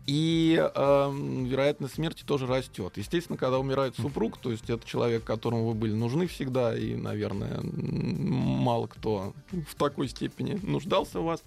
И 0.06 0.62
эм, 0.76 1.46
вероятность 1.46 1.94
смерти 1.96 2.24
тоже 2.26 2.46
растет. 2.46 2.94
Естественно, 2.98 3.38
когда 3.38 3.58
умирает 3.60 3.96
супруг, 3.96 4.38
то 4.38 4.52
есть 4.52 4.70
это 4.70 4.86
человек, 4.86 5.24
которому 5.24 5.68
вы 5.70 5.74
были 5.76 5.94
нужны 5.94 6.28
всегда, 6.28 6.78
и, 6.78 6.96
наверное, 6.96 7.62
мало 7.64 8.88
кто 8.88 9.34
в 9.70 9.76
такой 9.76 10.10
степени 10.10 10.60
нуждался 10.62 11.22
в 11.22 11.24
вас. 11.24 11.42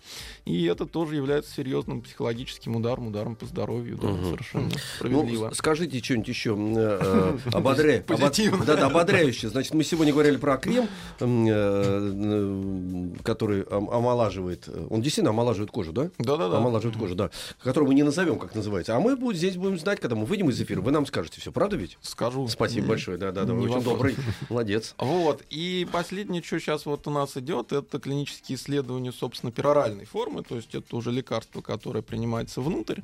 И 0.46 0.64
это 0.64 0.86
тоже 0.86 1.16
является 1.16 1.52
серьезным 1.52 2.00
психологическим 2.00 2.76
ударом, 2.76 3.08
ударом 3.08 3.36
по 3.36 3.44
здоровью. 3.44 3.98
Да, 4.00 4.08
Мгм. 4.08 4.24
совершенно 4.24 4.64
Ну, 4.64 4.70
справедливо. 4.96 5.50
с- 5.50 5.58
скажите 5.58 6.02
что-нибудь 6.02 6.28
еще 6.28 6.56
э, 6.58 6.98
э, 7.02 7.38
ободря- 7.50 8.02
Позитивно. 8.06 8.64
Да, 8.64 8.76
да, 8.76 8.86
ободряюще. 8.86 9.50
Значит, 9.50 9.74
мы 9.74 9.84
сегодня 9.84 10.12
говорили 10.14 10.36
про 10.38 10.56
крем, 10.56 10.88
э, 11.20 11.26
э, 11.26 13.10
который 13.22 13.62
ом- 13.64 13.90
омолаживает. 13.90 14.68
Он 14.90 15.02
действительно 15.02 15.30
омолаживает 15.30 15.70
кожу, 15.70 15.92
да? 15.92 16.10
Да-да-да. 16.18 16.56
Омолаживает 16.58 16.98
кожу, 16.98 17.14
да. 17.14 17.30
Который 17.62 17.84
мы 17.88 17.94
не 17.94 18.02
назовем, 18.02 18.38
как 18.46 18.54
называется. 18.56 18.96
А 18.96 19.00
мы 19.00 19.16
будем, 19.16 19.36
здесь 19.38 19.56
будем 19.56 19.78
знать, 19.78 20.00
когда 20.00 20.16
мы 20.16 20.24
выйдем 20.24 20.48
из 20.50 20.60
эфира. 20.60 20.80
Вы 20.80 20.90
нам 20.92 21.06
скажете 21.06 21.40
все, 21.40 21.52
правда 21.52 21.76
ведь? 21.76 21.98
Скажу. 22.02 22.46
Спасибо 22.48 22.88
большое. 22.88 23.18
Да, 23.18 23.32
да, 23.32 23.44
да. 23.44 23.52
Очень 23.54 23.66
вопрос. 23.68 23.84
добрый. 23.84 24.16
Молодец. 24.48 24.94
Вот. 25.16 25.42
И 25.50 25.86
последнее, 25.90 26.42
что 26.42 26.58
сейчас 26.60 26.86
вот 26.86 27.06
у 27.06 27.10
нас 27.10 27.36
идет, 27.36 27.72
это 27.72 27.98
клинические 27.98 28.56
исследования, 28.56 29.12
собственно, 29.12 29.50
пероральной 29.52 30.04
формы, 30.04 30.42
то 30.42 30.56
есть 30.56 30.74
это 30.74 30.94
уже 30.96 31.10
лекарство, 31.10 31.60
которое 31.60 32.02
принимается 32.02 32.60
внутрь. 32.60 33.00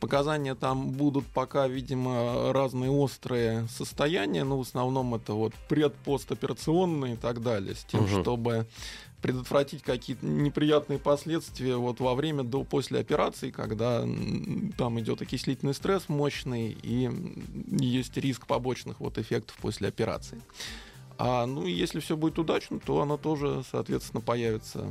Показания 0.00 0.54
там 0.54 0.90
будут 0.92 1.26
пока, 1.26 1.66
видимо, 1.66 2.52
разные 2.52 2.90
острые 2.90 3.66
состояния, 3.68 4.44
но 4.44 4.58
в 4.58 4.60
основном 4.62 5.14
это 5.14 5.32
вот 5.32 5.52
предпостоперационные 5.68 7.14
и 7.14 7.16
так 7.16 7.42
далее, 7.42 7.74
с 7.74 7.84
тем, 7.84 8.02
Мгм. 8.04 8.22
чтобы 8.22 8.66
предотвратить 9.20 9.82
какие-то 9.82 10.24
неприятные 10.24 10.98
последствия 10.98 11.76
вот 11.76 12.00
во 12.00 12.14
время 12.14 12.44
до 12.44 12.64
после 12.64 13.00
операции, 13.00 13.50
когда 13.50 14.02
там 14.76 15.00
идет 15.00 15.22
окислительный 15.22 15.74
стресс 15.74 16.08
мощный 16.08 16.76
и 16.82 17.10
есть 17.80 18.16
риск 18.16 18.46
побочных 18.46 19.00
вот 19.00 19.18
эффектов 19.18 19.56
после 19.60 19.88
операции. 19.88 20.40
А 21.18 21.46
ну 21.46 21.66
если 21.66 21.98
все 21.98 22.16
будет 22.16 22.38
удачно, 22.38 22.78
то 22.78 23.00
она 23.00 23.16
тоже, 23.16 23.64
соответственно, 23.70 24.20
появится. 24.20 24.86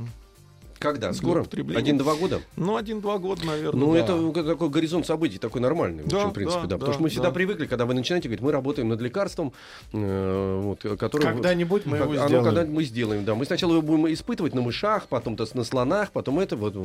Когда? 0.79 1.13
Скоро? 1.13 1.45
Один-два 1.75 2.15
года? 2.15 2.41
Ну, 2.55 2.75
один-два 2.75 3.17
года, 3.17 3.45
наверное. 3.45 3.79
Ну, 3.79 3.93
да. 3.93 3.99
это 3.99 4.43
такой 4.43 4.69
горизонт 4.69 5.05
событий, 5.05 5.37
такой 5.37 5.61
нормальный, 5.61 6.03
в 6.03 6.07
общем, 6.07 6.29
в 6.29 6.33
принципе, 6.33 6.61
да, 6.63 6.67
да. 6.67 6.75
Потому 6.77 6.87
да, 6.87 6.93
что 6.93 7.03
мы 7.03 7.09
всегда 7.09 7.27
да. 7.27 7.31
привыкли, 7.31 7.65
когда 7.65 7.85
вы 7.85 7.93
начинаете 7.93 8.27
говорить, 8.27 8.43
мы 8.43 8.51
работаем 8.51 8.89
над 8.89 9.01
лекарством, 9.01 9.53
э, 9.93 10.59
вот, 10.63 10.99
которое... 10.99 11.25
Когда-нибудь 11.25 11.85
мы 11.85 11.97
Как- 11.97 12.07
его 12.09 12.19
оно 12.19 12.27
сделаем. 12.27 12.45
когда 12.45 12.65
мы 12.65 12.83
сделаем, 12.83 13.25
да. 13.25 13.35
Мы 13.35 13.45
сначала 13.45 13.71
его 13.73 13.81
будем 13.81 14.11
испытывать 14.13 14.53
на 14.53 14.61
мышах, 14.61 15.07
потом-то 15.07 15.47
на 15.53 15.63
слонах, 15.63 16.11
потом 16.11 16.39
это 16.39 16.55
вот. 16.55 16.75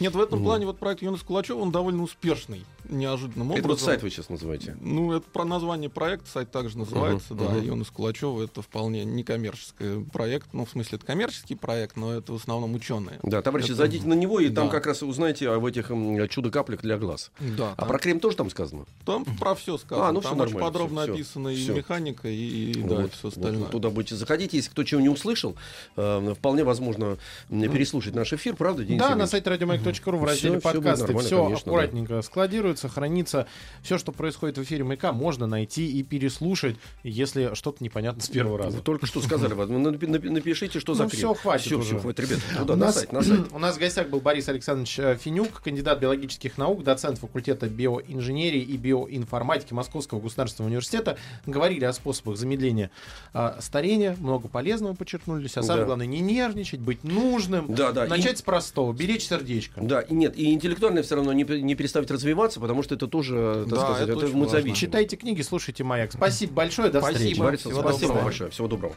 Нет, 0.00 0.14
в 0.14 0.20
этом 0.20 0.38
Мгм. 0.38 0.44
плане 0.46 0.66
вот 0.66 0.78
проект 0.78 1.02
Юнус 1.02 1.22
Кулачева, 1.22 1.58
он 1.58 1.72
довольно 1.72 2.02
успешный, 2.02 2.64
неожиданным 2.88 3.50
образом. 3.50 3.58
Это 3.58 3.68
вот 3.68 3.80
сайт 3.80 4.02
вы 4.02 4.10
сейчас 4.10 4.28
называете. 4.28 4.76
Ну, 4.80 5.12
это 5.12 5.26
про 5.32 5.44
название 5.44 5.90
проекта, 5.90 6.28
сайт 6.28 6.50
также 6.50 6.78
называется, 6.78 7.34
Мгм, 7.34 7.44
да, 7.44 7.50
мгм. 7.52 7.66
Йонас 7.66 7.90
Кулачева, 7.90 8.42
это 8.42 8.62
вполне 8.62 9.04
некоммерческий 9.04 10.04
проект, 10.12 10.48
ну, 10.52 10.64
в 10.64 10.70
смысле, 10.70 10.96
это 10.96 11.06
коммерческий 11.06 11.54
проект, 11.54 11.96
но 11.96 12.14
это 12.14 12.32
в 12.32 12.36
основном 12.36 12.74
ученые. 12.74 13.18
Да, 13.22 13.37
товарищи, 13.42 13.66
Это- 13.68 13.76
зайдите 13.76 14.06
на 14.06 14.14
него, 14.14 14.40
и 14.40 14.48
там 14.50 14.66
да. 14.66 14.72
как 14.72 14.86
раз 14.86 15.02
узнаете 15.02 15.50
об 15.50 15.64
этих 15.64 15.90
чудо-каплях 16.30 16.80
для 16.82 16.98
глаз. 16.98 17.30
Да, 17.40 17.72
А 17.72 17.80
там, 17.80 17.88
про 17.88 17.98
крем 17.98 18.20
тоже 18.20 18.36
там 18.36 18.50
сказано? 18.50 18.84
там 19.04 19.24
про 19.24 19.54
все 19.54 19.78
сказано, 19.78 20.08
А, 20.08 20.12
ну 20.12 20.20
там 20.20 20.32
очень 20.32 20.38
нормально, 20.54 20.60
подробно 20.70 21.02
всё, 21.02 21.14
описана 21.14 21.48
и 21.48 21.56
всё. 21.56 21.74
механика, 21.74 22.28
и, 22.28 22.70
и, 22.72 22.82
да, 22.82 22.96
Вот, 22.96 23.06
и 23.06 23.08
все 23.10 23.20
вот 23.24 23.36
остальное. 23.36 23.68
туда 23.68 23.90
будете 23.90 24.14
заходить. 24.16 24.52
Если 24.52 24.70
кто 24.70 24.84
чего 24.84 25.00
не 25.00 25.08
услышал, 25.08 25.56
э, 25.96 26.34
вполне 26.36 26.64
возможно 26.64 27.16
м, 27.50 27.62
переслушать 27.72 28.14
наш 28.14 28.32
эфир, 28.32 28.56
правда, 28.56 28.84
Денис 28.84 28.98
Да, 29.00 29.06
на 29.06 29.10
Евгеньевич? 29.10 29.30
сайте 29.30 29.50
радиомаяк.ру 29.50 30.18
в 30.18 30.24
разделе 30.24 30.54
будет 30.54 30.62
подкасты 30.62 31.04
нормально, 31.06 31.26
все 31.26 31.44
конечно, 31.44 31.64
да. 31.64 31.70
аккуратненько 31.70 32.22
складируется, 32.22 32.88
хранится. 32.88 33.46
Все, 33.82 33.98
что 33.98 34.12
происходит 34.12 34.58
в 34.58 34.62
эфире 34.62 34.84
Маяка, 34.84 35.12
можно 35.12 35.46
найти 35.46 35.86
и 35.90 36.02
переслушать, 36.02 36.76
если 37.02 37.54
что-то 37.54 37.82
непонятно 37.82 38.22
с 38.22 38.28
первого 38.28 38.58
раза. 38.58 38.76
Вы 38.78 38.82
только 38.82 39.06
что 39.06 39.20
сказали, 39.20 39.52
вот, 39.54 39.68
ну, 39.68 39.78
напи- 39.90 40.06
напи- 40.08 40.30
напишите, 40.30 40.80
что 40.80 40.94
за 40.94 41.04
Ну, 41.04 41.08
крем. 41.10 41.18
всё, 41.18 41.34
хватит 41.34 41.66
Все, 41.66 41.80
все, 41.80 41.98
хватит, 41.98 42.20
ребята. 42.20 42.42
Туда, 42.58 42.74
у, 42.74 42.76
на 42.76 42.86
нас, 42.86 42.96
сайт. 43.28 43.46
у 43.52 43.58
нас 43.58 43.76
в 43.76 43.78
гостях 43.78 44.08
был 44.08 44.20
Борис 44.20 44.48
Александрович 44.48 44.98
э, 44.98 45.16
Финюк, 45.16 45.60
кандидат 45.62 45.98
биологических 46.00 46.58
наук, 46.58 46.82
доцент 46.84 47.18
факультета 47.18 47.68
биоинженерии 47.68 48.60
и 48.62 48.76
биоинформатики 48.76 49.72
Московского 49.72 50.20
государственного 50.20 50.68
университета. 50.70 51.16
Говорили 51.46 51.84
о 51.84 51.92
способах 51.92 52.36
замедления 52.36 52.90
э, 53.34 53.56
старения, 53.60 54.16
много 54.20 54.48
полезного 54.48 54.94
подчеркнули. 54.94 55.46
А 55.54 55.62
самое 55.62 55.80
Да. 55.80 55.84
главное, 55.86 56.06
не 56.06 56.20
нервничать, 56.20 56.80
быть 56.80 57.04
нужным. 57.04 57.66
Да, 57.74 57.92
да. 57.92 58.06
и- 58.06 58.08
Начать 58.08 58.38
с 58.38 58.42
простого, 58.42 58.92
беречь 58.92 59.26
сердечко. 59.26 59.80
Да, 59.82 60.00
и 60.00 60.14
нет, 60.14 60.36
и 60.38 60.52
интеллектуально 60.52 61.02
все 61.02 61.16
равно 61.16 61.32
не, 61.32 61.44
не 61.44 61.74
переставить 61.74 62.10
развиваться, 62.10 62.60
потому 62.60 62.82
что 62.82 62.94
это 62.94 63.06
тоже, 63.06 63.64
так 63.68 63.78
Да, 63.78 63.84
сказать, 63.84 64.08
это 64.08 64.26
это, 64.26 64.36
мы 64.36 64.48
зависим. 64.48 64.74
Читайте 64.74 65.16
книги, 65.16 65.42
слушайте 65.42 65.84
Маяк. 65.84 66.12
Спасибо 66.12 66.52
большое, 66.54 66.90
до 66.90 67.00
Спасибо. 67.00 67.18
встречи. 67.18 67.38
Борис, 67.38 67.60
Всего 67.60 67.80
спасибо 67.80 68.00
доброго. 68.00 68.16
вам 68.16 68.24
большое. 68.24 68.50
Всего 68.50 68.68
доброго. 68.68 68.96